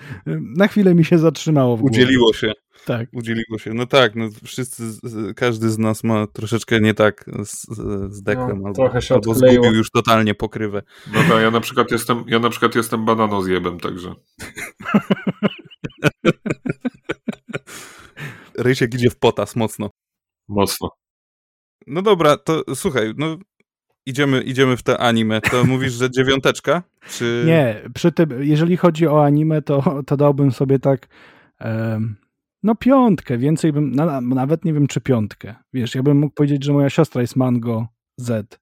[0.57, 1.95] na chwilę mi się zatrzymało w głowie.
[1.95, 2.51] Udzieliło się.
[2.85, 3.09] Tak.
[3.13, 3.73] Udzieliło się.
[3.73, 4.83] No tak, no wszyscy,
[5.35, 7.67] każdy z nas ma troszeczkę nie tak z,
[8.15, 10.81] z deklem, no, albo, trochę się albo zgubił już totalnie pokrywę.
[11.13, 14.15] No tak, ja na przykład jestem, ja na przykład jestem bananozjebem, także.
[18.57, 19.89] Rysiek idzie w potas mocno.
[20.47, 20.89] Mocno.
[21.87, 23.37] No dobra, to słuchaj, no
[24.05, 26.83] idziemy, idziemy w te anime, to mówisz, że dziewiąteczka?
[27.09, 27.43] Czy...
[27.45, 31.07] Nie, przy tym, jeżeli chodzi o anime, to, to dałbym sobie tak
[31.61, 32.15] um,
[32.63, 35.55] no piątkę, więcej bym, na, nawet nie wiem czy piątkę.
[35.73, 37.87] Wiesz, ja bym mógł powiedzieć, że moja siostra jest Mango
[38.17, 38.59] Z,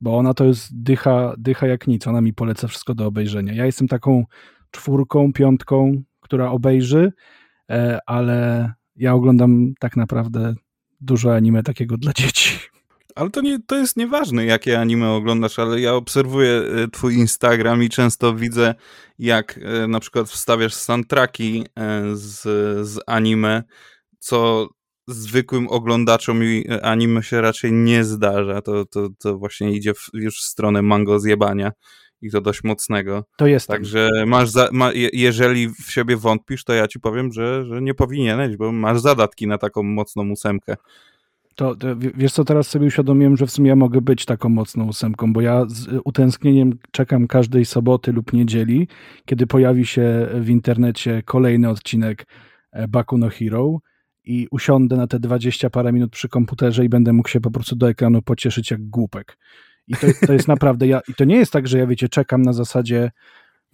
[0.00, 3.54] bo ona to jest dycha, dycha jak nic, ona mi poleca wszystko do obejrzenia.
[3.54, 4.24] Ja jestem taką
[4.70, 7.12] czwórką, piątką, która obejrzy,
[7.70, 10.54] e, ale ja oglądam tak naprawdę
[11.00, 12.58] dużo anime takiego dla dzieci.
[13.18, 17.82] Ale to, nie, to jest nieważne, jakie anime oglądasz, ale ja obserwuję e, twój Instagram
[17.82, 18.74] i często widzę,
[19.18, 22.42] jak e, na przykład wstawiasz soundtracki e, z,
[22.88, 23.62] z anime,
[24.18, 24.68] co
[25.06, 26.40] zwykłym oglądaczom
[26.82, 28.62] anime się raczej nie zdarza.
[28.62, 31.72] To, to, to właśnie idzie w, już w stronę mango zjebania
[32.22, 33.24] i to dość mocnego.
[33.36, 33.68] To jest.
[33.68, 37.94] Także masz, za, ma, jeżeli w siebie wątpisz, to ja ci powiem, że, że nie
[37.94, 40.76] powinieneś, bo masz zadatki na taką mocną ósemkę.
[41.58, 44.88] To, to, wiesz co, teraz sobie uświadomiłem, że w sumie ja mogę być taką mocną
[44.88, 48.88] ósemką, bo ja z utęsknieniem czekam każdej soboty lub niedzieli,
[49.24, 52.26] kiedy pojawi się w internecie kolejny odcinek
[52.72, 53.80] e, Baku no Hero
[54.24, 57.76] i usiądę na te 20 parę minut przy komputerze i będę mógł się po prostu
[57.76, 59.38] do ekranu pocieszyć jak głupek.
[59.86, 62.42] I to, to jest naprawdę, ja, i to nie jest tak, że ja wiecie, czekam
[62.42, 63.10] na zasadzie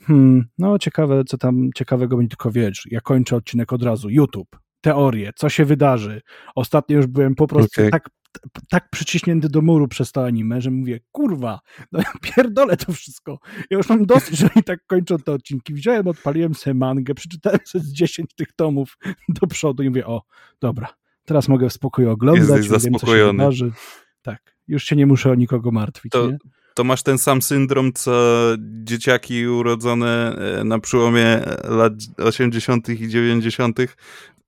[0.01, 4.64] hmm, no ciekawe, co tam ciekawego będzie, tylko wiesz, ja kończę odcinek od razu, YouTube,
[4.85, 6.21] teorie, co się wydarzy.
[6.55, 7.91] Ostatnio już byłem po prostu okay.
[7.91, 8.11] tak,
[8.71, 11.61] tak przyciśnięty do muru przez to anime, że mówię, kurwa,
[11.93, 13.39] no pierdolę to wszystko.
[13.71, 15.75] Ja już mam dosyć, że oni tak kończą te odcinki.
[15.75, 18.99] Wziąłem, odpaliłem sobie mangę, przeczytałem sobie z 10 tych tomów
[19.41, 20.23] do przodu i mówię, o,
[20.61, 20.89] dobra,
[21.25, 23.73] teraz mogę w spokoju oglądać, Jesteś wiem, co się wydarzy.
[24.23, 26.13] Tak, już się nie muszę o nikogo martwić.
[26.13, 26.39] To, nie?
[26.75, 28.13] to masz ten sam syndrom, co
[28.85, 32.89] dzieciaki urodzone e, na przełomie lat 80.
[32.89, 33.79] i 90.,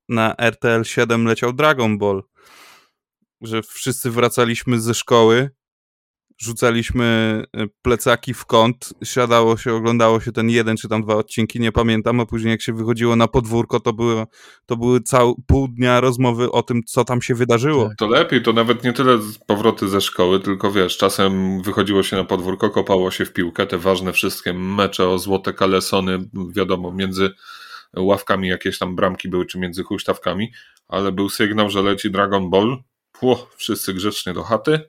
[0.08, 2.22] na RTL 7 leciał Dragon Ball.
[3.40, 5.50] Że wszyscy wracaliśmy ze szkoły
[6.38, 11.60] rzucaliśmy e, plecaki w kąt, siadało się, oglądało się ten jeden czy tam dwa odcinki,
[11.60, 14.26] nie pamiętam, a później jak się wychodziło na podwórko, to, było,
[14.66, 17.90] to były cał, pół dnia rozmowy o tym, co tam się wydarzyło.
[17.98, 22.24] To lepiej, to nawet nie tyle powroty ze szkoły, tylko wiesz, czasem wychodziło się na
[22.24, 27.30] podwórko, kopało się w piłkę, te ważne wszystkie mecze o złote kalesony, wiadomo, między
[27.96, 30.52] ławkami jakieś tam bramki były, czy między huśtawkami,
[30.88, 32.82] ale był sygnał, że leci Dragon Ball,
[33.20, 34.80] Puh, wszyscy grzecznie do chaty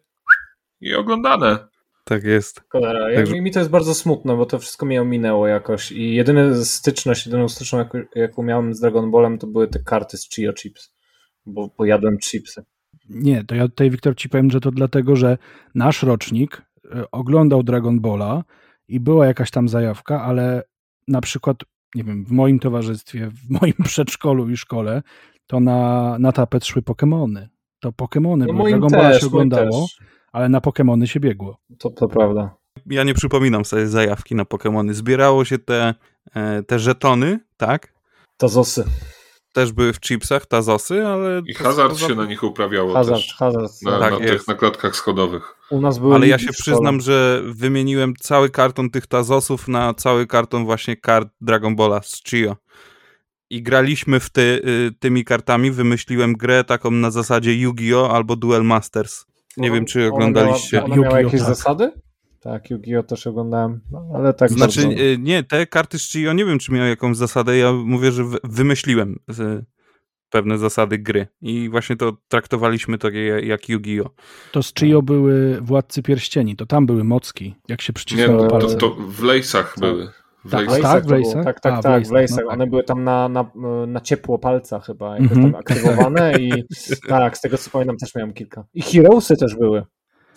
[0.81, 1.67] i oglądane.
[2.03, 2.61] Tak jest.
[2.69, 6.65] Cholera, tak, mi to jest bardzo smutne, bo to wszystko mnie ominęło jakoś i jedyna
[6.65, 10.93] styczność, jedyną styczność, jaką miałem z Dragon Ballem, to były te karty z Chio Chips,
[11.45, 12.63] bo, bo jadłem chipsy.
[13.09, 15.37] Nie, to ja tutaj, Wiktor, ci powiem, że to dlatego, że
[15.75, 16.61] nasz rocznik
[16.91, 18.43] e, oglądał Dragon Balla
[18.87, 20.63] i była jakaś tam zajawka, ale
[21.07, 21.57] na przykład,
[21.95, 25.03] nie wiem, w moim towarzystwie, w moim przedszkolu i szkole,
[25.47, 27.47] to na, na tapet szły Pokémony.
[27.79, 29.87] To Pokémony, no bo Dragon Balla się oglądało,
[30.31, 31.57] ale na Pokémony się biegło.
[31.77, 32.55] To, to prawda.
[32.85, 34.93] Ja nie przypominam sobie zajawki na Pokémony.
[34.93, 35.93] Zbierało się te,
[36.33, 37.93] e, te żetony, tak?
[38.37, 38.83] Tazosy.
[39.57, 41.41] Też były w chipsach, tazosy, ale...
[41.45, 43.35] I hazard się na nich uprawiało hazard, też.
[43.35, 45.55] Hazard, na, tak na tych, na klatkach schodowych.
[45.69, 50.27] U nas były ale ja się przyznam, że wymieniłem cały karton tych tazosów na cały
[50.27, 52.55] karton właśnie kart Dragon Balla z Chio
[53.49, 54.61] i graliśmy w ty,
[54.99, 58.15] tymi kartami, wymyśliłem grę taką na zasadzie Yu-Gi-Oh!
[58.15, 59.25] albo Duel Masters.
[59.57, 60.83] Nie wiem, czy oglądaliście.
[60.83, 61.49] Ona miała, ona miała jakieś tak.
[61.49, 61.91] zasady?
[62.39, 63.03] Tak, Yu-Gi-Oh!
[63.03, 65.03] też oglądałem, no, ale tak Znaczy, bardzo...
[65.19, 69.19] nie, te karty z Chio nie wiem, czy miały jakąś zasadę, ja mówię, że wymyśliłem
[70.29, 73.09] pewne zasady gry i właśnie to traktowaliśmy to
[73.43, 74.09] jak Yu-Gi-Oh!
[74.51, 78.75] To z Chio były Władcy Pierścieni, to tam były mocki, jak się przycisnęło Nie, palce.
[78.75, 80.09] to, to w lejsach były.
[80.45, 81.43] W tak, lejsach, tak, w lejsach?
[81.45, 82.45] Tak, tak, A, tak, w lejsach.
[82.45, 82.69] No, One tak.
[82.69, 83.51] były tam na, na,
[83.87, 85.51] na ciepło palca chyba, jakoś mm -hmm.
[85.51, 86.63] tam aktywowane i
[87.07, 88.65] tak, z tego co pamiętam też miałem kilka.
[88.73, 89.83] I Heroesy też były.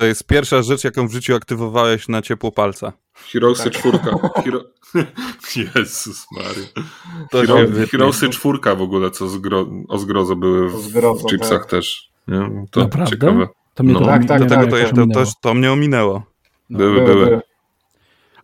[0.01, 2.93] To jest pierwsza rzecz, jaką w życiu aktywowałeś na ciepło palca.
[3.15, 3.73] Heroesy tak.
[3.73, 4.11] czwórka.
[4.45, 4.65] Hero...
[5.77, 6.87] Jezus Mary.
[7.33, 7.87] Hero...
[7.91, 9.67] Heroesy czwórka w ogóle, co zgro...
[9.89, 11.71] o zgrozo były w, zgrozo, w chipsach tak.
[11.71, 12.11] też.
[12.29, 12.67] Nie?
[12.71, 13.11] To Naprawdę?
[13.11, 13.49] ciekawe.
[13.75, 14.01] To mnie no.
[14.01, 16.23] to, tak, tak, tego to, to, to, to, mnie ominęło.
[16.71, 17.27] No, były, były.
[17.27, 17.41] były.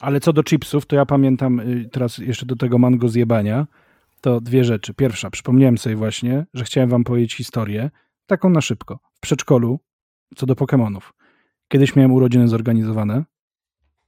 [0.00, 3.66] Ale co do chipsów, to ja pamiętam y, teraz jeszcze do tego mango zjebania,
[4.20, 4.94] to dwie rzeczy.
[4.94, 7.90] Pierwsza, przypomniałem sobie właśnie, że chciałem wam powiedzieć historię,
[8.26, 8.98] taką na szybko.
[9.14, 9.80] W przedszkolu,
[10.36, 11.00] co do Pokémonów.
[11.68, 13.24] Kiedyś miałem urodziny zorganizowane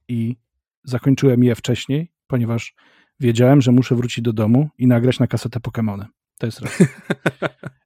[0.07, 0.35] i
[0.83, 2.75] zakończyłem je wcześniej, ponieważ
[3.19, 6.05] wiedziałem, że muszę wrócić do domu i nagrać na kasetę Pokémony.
[6.37, 6.83] To jest raz.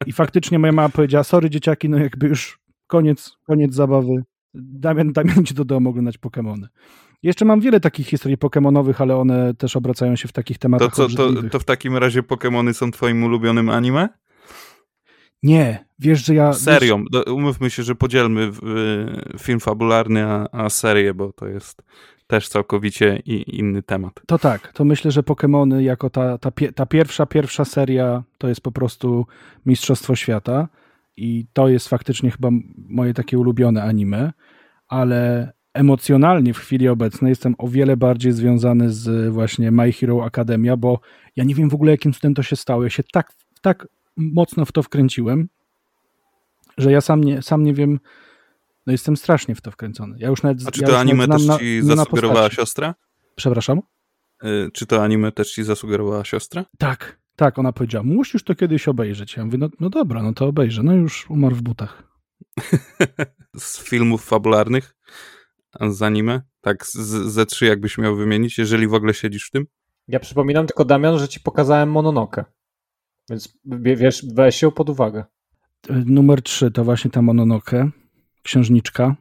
[0.05, 4.23] I faktycznie moja mama powiedziała, sorry dzieciaki, no jakby już koniec, koniec zabawy.
[4.53, 6.67] Damian, Damian idzie do domu oglądać Pokémony.
[7.23, 11.09] Jeszcze mam wiele takich historii pokemonowych, ale one też obracają się w takich tematach To,
[11.09, 14.09] co, to, to w takim razie Pokémony są twoim ulubionym anime?
[15.43, 16.53] Nie, wiesz, że ja...
[16.53, 18.51] Serią, umówmy się, że podzielmy
[19.39, 21.83] film fabularny, a, a serię, bo to jest
[22.27, 23.17] też całkowicie
[23.47, 24.21] inny temat.
[24.27, 28.61] To tak, to myślę, że Pokémony jako ta, ta, ta pierwsza, pierwsza seria to jest
[28.61, 29.25] po prostu
[29.65, 30.67] Mistrzostwo Świata
[31.17, 32.49] i to jest faktycznie chyba
[32.89, 34.33] moje takie ulubione anime,
[34.87, 40.77] ale emocjonalnie w chwili obecnej jestem o wiele bardziej związany z właśnie My Hero Academia,
[40.77, 40.99] bo
[41.35, 42.83] ja nie wiem w ogóle jakim cudem to się stało.
[42.83, 43.87] Ja się tak, tak
[44.17, 45.49] mocno w to wkręciłem,
[46.77, 47.99] że ja sam nie, sam nie wiem,
[48.87, 50.15] no jestem strasznie w to wkręcony.
[50.19, 52.95] Ja już nawet, A czy ja to anime też ci na, zasugerowała siostra?
[53.35, 53.81] Przepraszam?
[54.43, 56.65] Y, czy to anime też ci zasugerowała siostra?
[56.77, 59.35] Tak, tak, ona powiedziała, musisz to kiedyś obejrzeć.
[59.37, 60.83] Ja mówię, no, no dobra, no to obejrzę.
[60.83, 62.03] No już umarł w butach.
[63.57, 64.95] z filmów fabularnych?
[65.89, 66.41] z anime?
[66.61, 66.97] Tak, z,
[67.33, 69.65] ze trzy jakbyś miał wymienić, jeżeli w ogóle siedzisz w tym?
[70.07, 72.45] Ja przypominam tylko, Damian, że ci pokazałem Mononoke.
[73.29, 75.23] Więc wiesz, weź się pod uwagę.
[76.05, 77.89] Numer trzy to właśnie ta Mononoke,
[78.43, 79.15] księżniczka.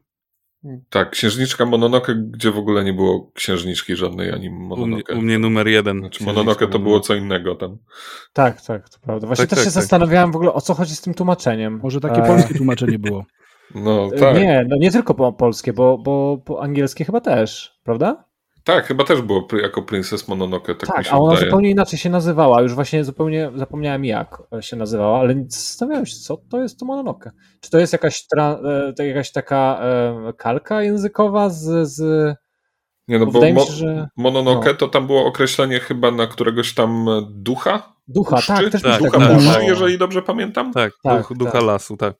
[0.91, 5.13] Tak, księżniczka Mononoke, gdzie w ogóle nie było księżniczki żadnej ani Mononoke.
[5.13, 5.99] U mnie, u mnie numer jeden.
[5.99, 7.79] Znaczy Mononoke to było co innego tam.
[8.33, 9.27] Tak, tak, to prawda.
[9.27, 9.83] Właśnie tak, też tak, się tak.
[9.83, 11.81] zastanawiałem w ogóle o co chodzi z tym tłumaczeniem.
[11.83, 12.27] Może takie e...
[12.27, 13.25] polskie tłumaczenie było.
[13.75, 14.37] No tak.
[14.37, 18.25] Nie, no nie tylko po polskie, bo, bo po angielskie chyba też, prawda?
[18.65, 20.75] Tak, chyba też było jako Princess Mononoke.
[20.75, 21.47] Tak, tak a ona wydaje.
[21.47, 22.63] zupełnie inaczej się nazywała.
[22.63, 27.31] Już właśnie zupełnie zapomniałem jak się nazywała, ale zastanawiałem się, co to jest to Mononoke.
[27.61, 28.59] Czy to jest jakaś, tra,
[28.99, 31.89] e, jakaś taka e, kalka językowa z.
[31.89, 32.35] z...
[33.09, 34.09] Nie, no bo, bo mo, się, że...
[34.17, 34.75] Mononoke no.
[34.75, 37.93] to tam było określenie chyba na któregoś tam ducha.
[38.09, 38.53] Ducha, puszczy?
[38.53, 39.67] tak, też tak, ducha tak, puszczy, tak.
[39.67, 40.73] jeżeli dobrze pamiętam.
[40.73, 41.63] Tak, tak duch, ducha tak.
[41.63, 42.15] lasu, tak.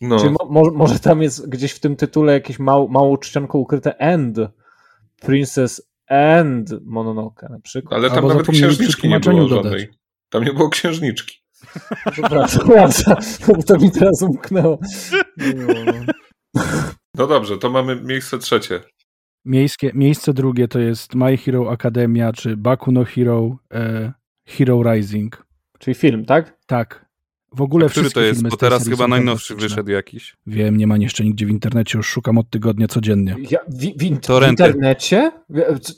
[0.00, 0.18] No.
[0.18, 4.38] Czyli mo może tam jest gdzieś w tym tytule jakieś mał, małą czcionką ukryte end
[5.20, 8.00] Princess and Mononoke na przykład.
[8.00, 9.64] Ale tam Albo nawet księżniczki nie było dodać.
[9.64, 9.88] żadnej.
[10.28, 11.36] Tam nie było księżniczki.
[12.12, 12.68] Przepraszam,
[13.66, 14.78] to mi teraz umknęło.
[17.14, 18.80] No dobrze, to mamy miejsce trzecie.
[19.44, 24.12] Miejskie, miejsce drugie to jest My Hero Academia czy Baku no Hero e,
[24.46, 25.46] Hero Rising.
[25.78, 26.58] Czyli film, tak?
[26.66, 27.05] Tak.
[27.56, 28.48] W ogóle A który to jest?
[28.48, 30.36] Bo teraz chyba najnowszy wyszedł jakiś.
[30.46, 33.36] Wiem, nie ma jeszcze nigdzie w internecie, już szukam od tygodnia codziennie.
[33.50, 35.32] Ja, w, w, w internecie?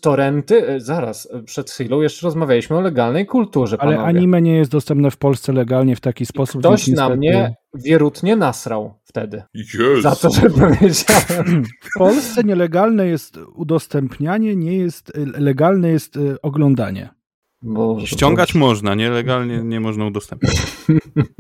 [0.01, 0.69] Torenty?
[0.69, 3.77] E, zaraz, e, przed chwilą jeszcze rozmawialiśmy o legalnej kulturze.
[3.81, 4.09] Ale panowie.
[4.09, 6.61] anime nie jest dostępne w Polsce legalnie w taki sposób.
[6.61, 9.43] Ktoś na mnie wierutnie nasrał wtedy.
[9.55, 10.03] Yes.
[10.03, 11.65] Za to, że powiedziałem.
[11.65, 17.18] W Polsce nielegalne jest udostępnianie, nie jest legalne jest e, oglądanie.
[17.63, 18.59] Boże, Ściągać Boże.
[18.59, 20.57] można, nielegalnie nie można udostępniać.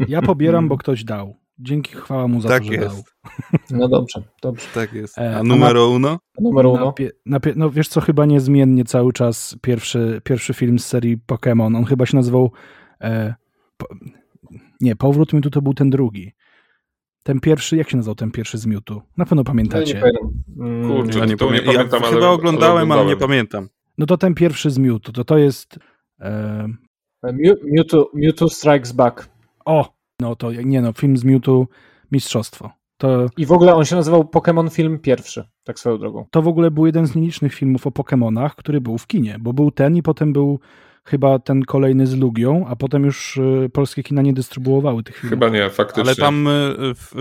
[0.08, 1.36] Ja pobieram, bo ktoś dał.
[1.58, 2.86] Dzięki chwała mu za tak to, że jest.
[2.94, 3.04] dał.
[3.70, 4.66] No dobrze, dobrze.
[4.74, 5.18] Tak jest.
[5.18, 6.18] A numero uno?
[6.40, 6.94] Numero uno.
[7.26, 11.76] Na, na, no wiesz co, chyba niezmiennie cały czas pierwszy, pierwszy film z serii Pokémon.
[11.76, 12.52] On chyba się nazywał
[13.00, 13.34] e,
[13.76, 13.86] po,
[14.80, 16.32] nie, Powrót Mewtwo to był ten drugi.
[17.22, 19.02] Ten pierwszy, jak się nazywał ten pierwszy z Mewtwo?
[19.16, 20.02] Na pewno pamiętacie.
[20.56, 23.68] No, Kurczę, nie, nie, nie pamiętam, ja ale, chyba oglądałem, ale, ale nie pamiętam.
[23.98, 25.97] No to ten pierwszy z Mewtwo, to to jest e...
[27.64, 29.28] Mewtwo, Mewtwo Strikes Back.
[29.64, 31.66] O, no to nie no, film z Mewtwo
[32.12, 32.70] mistrzostwo.
[32.96, 36.26] To, I w ogóle on się nazywał Pokémon Film pierwszy, tak swoją drogą.
[36.30, 39.52] To w ogóle był jeden z nielicznych filmów o Pokémonach, który był w kinie, bo
[39.52, 40.60] był ten i potem był
[41.04, 45.30] chyba ten kolejny z Lugią, a potem już y, polskie kina nie dystrybuowały tych filmów.
[45.30, 46.02] Chyba nie, faktycznie.
[46.02, 46.50] Ale tam y,
[46.94, 47.12] w,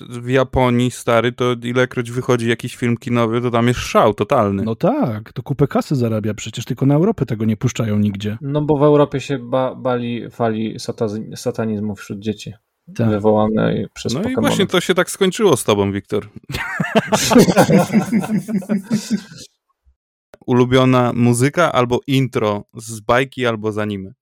[0.00, 4.62] w, Japonii, stary, to ilekroć wychodzi jakiś film kinowy, to tam jest szał totalny.
[4.62, 8.38] No tak, to kupę kasy zarabia przecież, tylko na Europę tego nie puszczają nigdzie.
[8.40, 10.76] No bo w Europie się ba bali fali
[11.34, 12.52] satanizmu wśród dzieci.
[12.96, 13.08] Tak.
[13.08, 14.46] Wywołane przez No Pokemony.
[14.46, 16.28] i właśnie to się tak skończyło z tobą, Wiktor.
[20.48, 24.12] ulubiona muzyka albo intro z bajki albo z anime.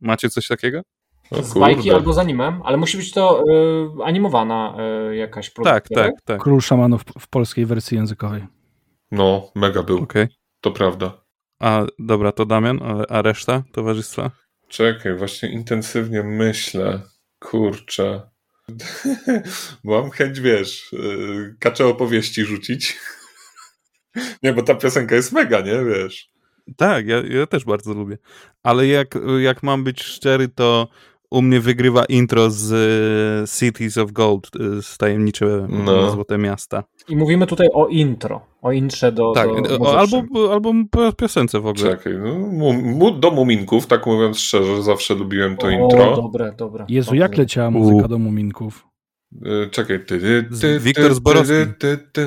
[0.00, 0.82] Macie coś takiego?
[1.30, 3.44] O, z bajki albo z anime, ale musi być to
[4.00, 4.76] y, animowana
[5.10, 5.74] y, jakaś produkcja.
[5.74, 6.42] Tak, tak, tak.
[6.42, 8.46] Król Szamanów w polskiej wersji językowej.
[9.10, 9.98] No, mega był.
[10.02, 10.28] Okay.
[10.60, 11.22] To prawda.
[11.60, 14.30] A dobra, to Damian, a reszta towarzystwa?
[14.68, 17.00] Czekaj, właśnie intensywnie myślę.
[17.38, 18.30] Kurczę.
[19.84, 22.98] Mam chęć, wiesz, y, kacze opowieści rzucić.
[24.42, 25.84] Nie, bo ta piosenka jest mega, nie?
[25.84, 26.30] Wiesz.
[26.76, 28.18] Tak, ja, ja też bardzo lubię.
[28.62, 30.88] Ale jak, jak mam być szczery, to
[31.30, 36.10] u mnie wygrywa intro z e, Cities of Gold, e, z Tajemnicze no.
[36.10, 36.84] Złote Miasta.
[37.08, 40.72] I mówimy tutaj o intro, o intrze do Tak, do o, albo, albo
[41.16, 41.90] piosence w ogóle.
[41.90, 42.12] Czekaj,
[42.98, 46.16] no, do Muminków, tak mówiąc szczerze, zawsze lubiłem to o, intro.
[46.16, 46.84] dobre, dobre.
[46.88, 47.20] Jezu, dobre.
[47.20, 48.08] jak leciała muzyka U.
[48.08, 48.91] do Muminków?
[49.44, 51.54] E, czekaj, ty, ty, ty, Wiktor Zborowski.
[51.78, 52.26] Ty, ty,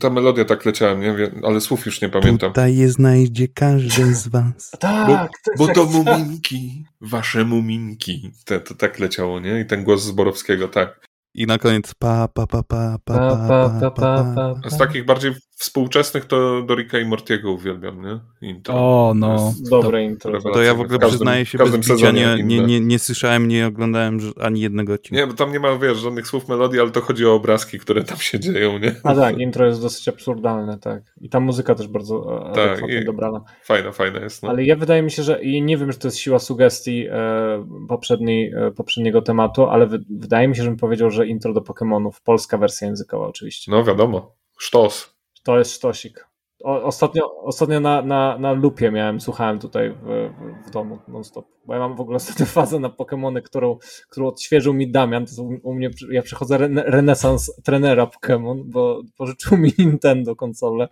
[0.00, 2.50] Ta melodia tak leciała, nie wiem, ale słów już nie pamiętam.
[2.50, 4.70] Tutaj je znajdzie każdy z was.
[4.80, 8.30] tak, bo, bo to muminki, wasze muminki.
[8.44, 9.60] To, to tak leciało, nie?
[9.60, 11.00] I ten głos Zborowskiego, tak.
[11.34, 13.18] I na koniec pa, pa, pa, pa, pa,
[13.48, 18.48] pa, pa, pa, A z takich bardziej współczesnych to do Ricka i Mortiego uwielbiam, nie?
[18.48, 18.74] Intro.
[18.74, 19.54] O, no.
[19.70, 20.40] Dobre intro.
[20.40, 23.66] To ja w ogóle każdym, przyznaję się bez bicia, nie, nie, nie, nie słyszałem, nie
[23.66, 25.20] oglądałem ani jednego odcinka.
[25.20, 28.04] Nie, bo tam nie ma, wiesz, żadnych słów melodii, ale to chodzi o obrazki, które
[28.04, 28.94] tam się dzieją, nie?
[29.02, 31.02] A tak, intro jest dosyć absurdalne, tak.
[31.20, 33.44] I ta muzyka też bardzo e, tak, i dobrana.
[33.62, 34.42] Fajna, fajna jest.
[34.42, 34.48] No.
[34.48, 37.86] Ale ja wydaje mi się, że i nie wiem, czy to jest siła sugestii e,
[37.88, 41.60] poprzedniej, e, poprzedniego tematu, ale wy, wydaje mi się, że bym powiedział, że intro do
[41.60, 43.70] Pokémonów, polska wersja językowa oczywiście.
[43.70, 45.13] No wiadomo, sztos.
[45.44, 46.26] To jest sztosik.
[46.64, 50.30] O, ostatnio ostatnio na, na, na lupie miałem, słuchałem tutaj w,
[50.66, 51.46] w, domu non-stop.
[51.66, 53.78] Bo ja mam w ogóle ostatnio fazę na Pokémony, którą,
[54.10, 55.26] którą odświeżył mi Damian.
[55.26, 60.88] To u, u mnie, ja przechodzę re, renesans trenera Pokémon, bo pożyczył mi Nintendo konsolę,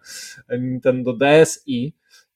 [0.59, 1.95] Nintendo DSi.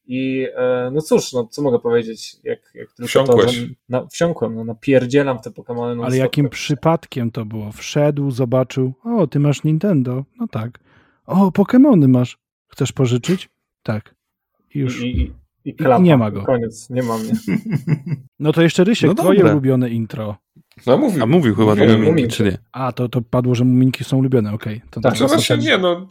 [0.09, 3.60] I e, no cóż, no co mogę powiedzieć, jak, jak tylko Wsiąkłeś.
[3.60, 6.05] to, na, wsiąkłem, no napierdzielam w te Pokémony.
[6.05, 7.72] Ale jakim przypadkiem to było?
[7.72, 10.85] Wszedł, zobaczył, o, ty masz Nintendo, no tak.
[11.27, 12.39] O, Pokémony masz.
[12.69, 13.48] Chcesz pożyczyć?
[13.82, 14.15] Tak.
[14.74, 15.01] I już.
[15.03, 15.32] I, i,
[15.65, 16.03] i, klapa.
[16.03, 16.43] Nie ma go.
[16.43, 17.32] Koniec, nie ma mnie.
[18.39, 19.53] No to jeszcze Rysiek, No twoje dobra.
[19.53, 20.36] ulubione intro.
[20.86, 21.23] No mówił.
[21.23, 21.90] A mówił chyba Mówiłem.
[21.93, 22.59] do Muminki, czy nie?
[22.73, 24.81] A, to, to padło, że muminki są ulubione, okej.
[24.90, 26.07] To Tak, Znaczy to właśnie nie, no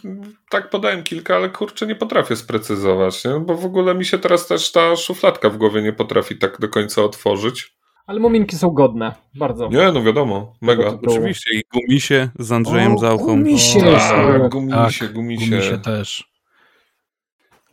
[0.50, 3.40] tak podałem kilka, ale kurczę nie potrafię sprecyzować, nie?
[3.40, 6.70] bo w ogóle mi się teraz też ta szufladka w głowie nie potrafi tak do
[6.70, 7.76] końca otworzyć.
[8.08, 9.68] Ale muminki są godne, bardzo.
[9.70, 10.98] Nie, no wiadomo, mega.
[11.08, 13.26] Oczywiście i Gumisie z Andrzejem O, Zauchą.
[13.26, 13.80] Gumisie!
[13.82, 15.50] Tak, gumisie, Tak, gumisie.
[15.50, 16.32] Gumisie też.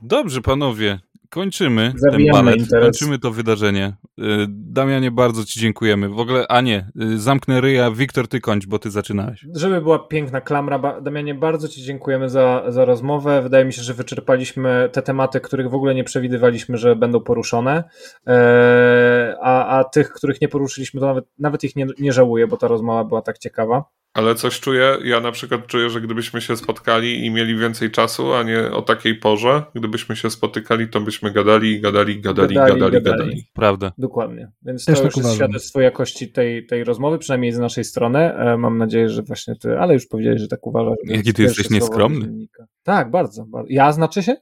[0.02, 0.98] Dobrze, panowie,
[1.32, 3.96] kończymy Zabijamy ten balet, kończymy to wydarzenie.
[4.18, 6.08] Y, Damianie, bardzo ci dziękujemy.
[6.08, 7.90] W ogóle, a nie, y, zamknę ryja.
[7.90, 9.46] Wiktor, ty kończ, bo ty zaczynałeś.
[9.54, 13.42] Żeby była piękna klamra, Damianie, bardzo Ci dziękujemy za, za rozmowę.
[13.42, 17.84] Wydaje mi się, że wyczerpaliśmy te tematy, których w ogóle nie przewidywaliśmy, że będą poruszone.
[18.26, 22.56] Eee, a, a tych, których nie poruszyliśmy, to nawet, nawet ich nie, nie żałuję, bo
[22.56, 23.84] ta rozmowa była tak ciekawa.
[24.14, 28.32] Ale coś czuję, ja na przykład czuję, że gdybyśmy się spotkali i mieli więcej czasu,
[28.32, 33.04] a nie o takiej porze, gdybyśmy się spotykali, to byśmy gadali, gadali, gadali, gadali, gadali.
[33.04, 33.46] gadali.
[33.52, 33.92] Prawda.
[33.98, 34.50] Dokładnie.
[34.62, 38.18] Więc Też to tak już jest świadectwo jakości tej, tej rozmowy, przynajmniej z naszej strony.
[38.18, 40.96] E, mam nadzieję, że właśnie ty, ale już powiedziałeś, że tak uważasz.
[41.04, 42.46] Jaki ty jesteś nieskromny.
[42.82, 43.68] Tak, bardzo, bardzo.
[43.72, 44.36] Ja znaczy się?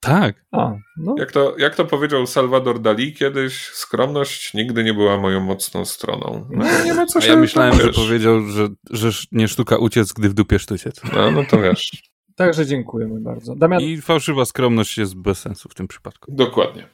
[0.00, 0.44] Tak.
[0.52, 1.14] A, no.
[1.18, 6.48] jak, to, jak to powiedział Salvador Dali kiedyś, skromność nigdy nie była moją mocną stroną.
[6.50, 10.12] No, nie ma co się A ja myślałem, że powiedział, że, że nie sztuka uciec,
[10.12, 11.00] gdy w dupie sztuciec.
[11.12, 11.90] No, no to wiesz.
[12.36, 13.54] Także dziękujemy bardzo.
[13.54, 13.80] Damian...
[13.80, 16.32] I fałszywa skromność jest bez sensu w tym przypadku.
[16.34, 16.88] Dokładnie.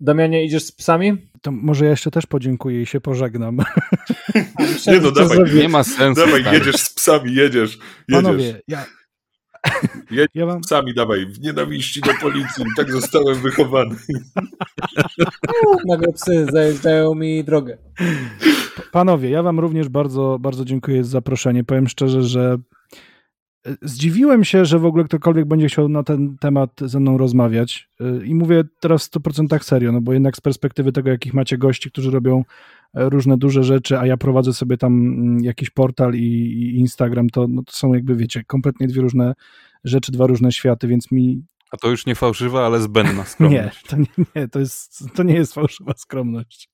[0.00, 1.30] Damianie, idziesz z psami?
[1.42, 3.56] To może ja jeszcze też podziękuję i się pożegnam.
[4.86, 5.38] nie no, dawaj.
[5.54, 6.26] Nie ma sensu.
[6.26, 7.78] Dawaj, jedziesz z psami, jedziesz.
[8.08, 8.24] jedziesz.
[8.24, 8.86] Panowie, ja,
[10.10, 10.64] Jedź ja wam...
[10.64, 13.96] sami dawaj, w nienawiści do policji, tak zostałem wychowany.
[15.88, 17.78] Nagle psy zajeżdżają mi drogę.
[18.92, 21.64] Panowie, ja wam również bardzo, bardzo dziękuję za zaproszenie.
[21.64, 22.58] Powiem szczerze, że
[23.66, 27.88] e, zdziwiłem się, że w ogóle ktokolwiek będzie chciał na ten temat ze mną rozmawiać.
[28.00, 31.58] E, I mówię teraz w 100% serio, no bo jednak z perspektywy tego, jakich macie
[31.58, 32.44] gości, którzy robią
[32.94, 37.46] różne duże rzeczy, a ja prowadzę sobie tam mm, jakiś portal i, i Instagram, to,
[37.48, 39.34] no to są jakby, wiecie, kompletnie dwie różne
[39.84, 41.44] rzeczy, dwa różne światy, więc mi...
[41.70, 43.84] A to już nie fałszywa, ale zbędna skromność.
[43.84, 46.68] nie, to nie, nie to, jest, to nie jest fałszywa skromność.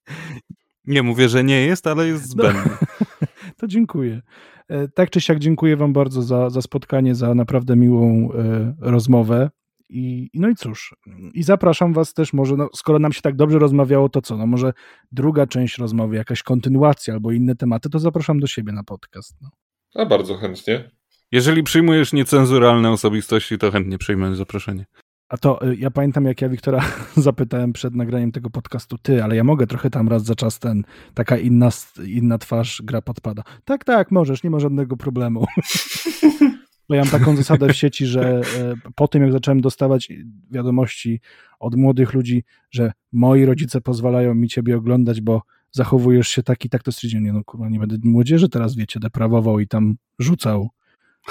[0.86, 2.78] Nie mówię, że nie jest, ale jest no, zbędna.
[2.80, 3.26] No,
[3.59, 4.22] to dziękuję.
[4.68, 9.51] E, tak czy siak dziękuję wam bardzo za, za spotkanie, za naprawdę miłą e, rozmowę.
[9.92, 10.94] I, no i cóż,
[11.34, 14.46] i zapraszam Was też może, no, skoro nam się tak dobrze rozmawiało, to co, no
[14.46, 14.72] może
[15.12, 19.36] druga część rozmowy, jakaś kontynuacja albo inne tematy, to zapraszam do siebie na podcast.
[19.42, 19.50] No.
[19.94, 20.90] A bardzo chętnie.
[21.32, 24.86] Jeżeli przyjmujesz niecenzuralne osobistości, to chętnie przyjmę zaproszenie.
[25.28, 26.84] A to y, ja pamiętam, jak ja Wiktora
[27.16, 30.82] zapytałem przed nagraniem tego podcastu, ty, ale ja mogę trochę tam raz za czas ten,
[31.14, 31.68] taka inna,
[32.06, 33.42] inna twarz gra podpada.
[33.64, 35.46] Tak, tak, możesz, nie ma żadnego problemu.
[36.90, 40.12] Bo ja mam taką zasadę w sieci, że y, po tym, jak zacząłem dostawać
[40.50, 41.20] wiadomości
[41.60, 46.68] od młodych ludzi, że moi rodzice pozwalają mi ciebie oglądać, bo zachowujesz się tak i
[46.68, 50.70] tak, to stwierdziłem, nie no kurwa, nie będę młodzieży teraz, wiecie, deprawował i tam rzucał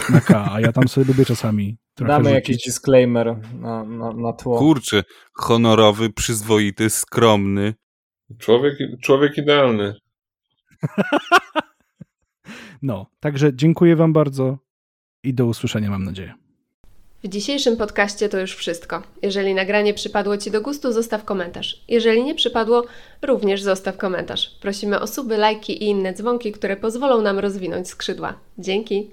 [0.09, 2.35] na K, a ja tam sobie lubię czasami trochę Damy rzucić.
[2.35, 4.59] jakiś disclaimer na, na, na tło.
[4.59, 5.03] Kurczę,
[5.33, 7.73] honorowy, przyzwoity, skromny.
[8.37, 9.93] Człowiek, człowiek idealny.
[12.81, 14.68] no, także dziękuję wam bardzo
[15.23, 16.33] i do usłyszenia, mam nadzieję.
[17.23, 19.03] W dzisiejszym podcaście to już wszystko.
[19.21, 21.81] Jeżeli nagranie przypadło Ci do gustu, zostaw komentarz.
[21.87, 22.85] Jeżeli nie przypadło,
[23.21, 24.57] również zostaw komentarz.
[24.61, 28.33] Prosimy o suby, lajki i inne dzwonki, które pozwolą nam rozwinąć skrzydła.
[28.57, 29.11] Dzięki!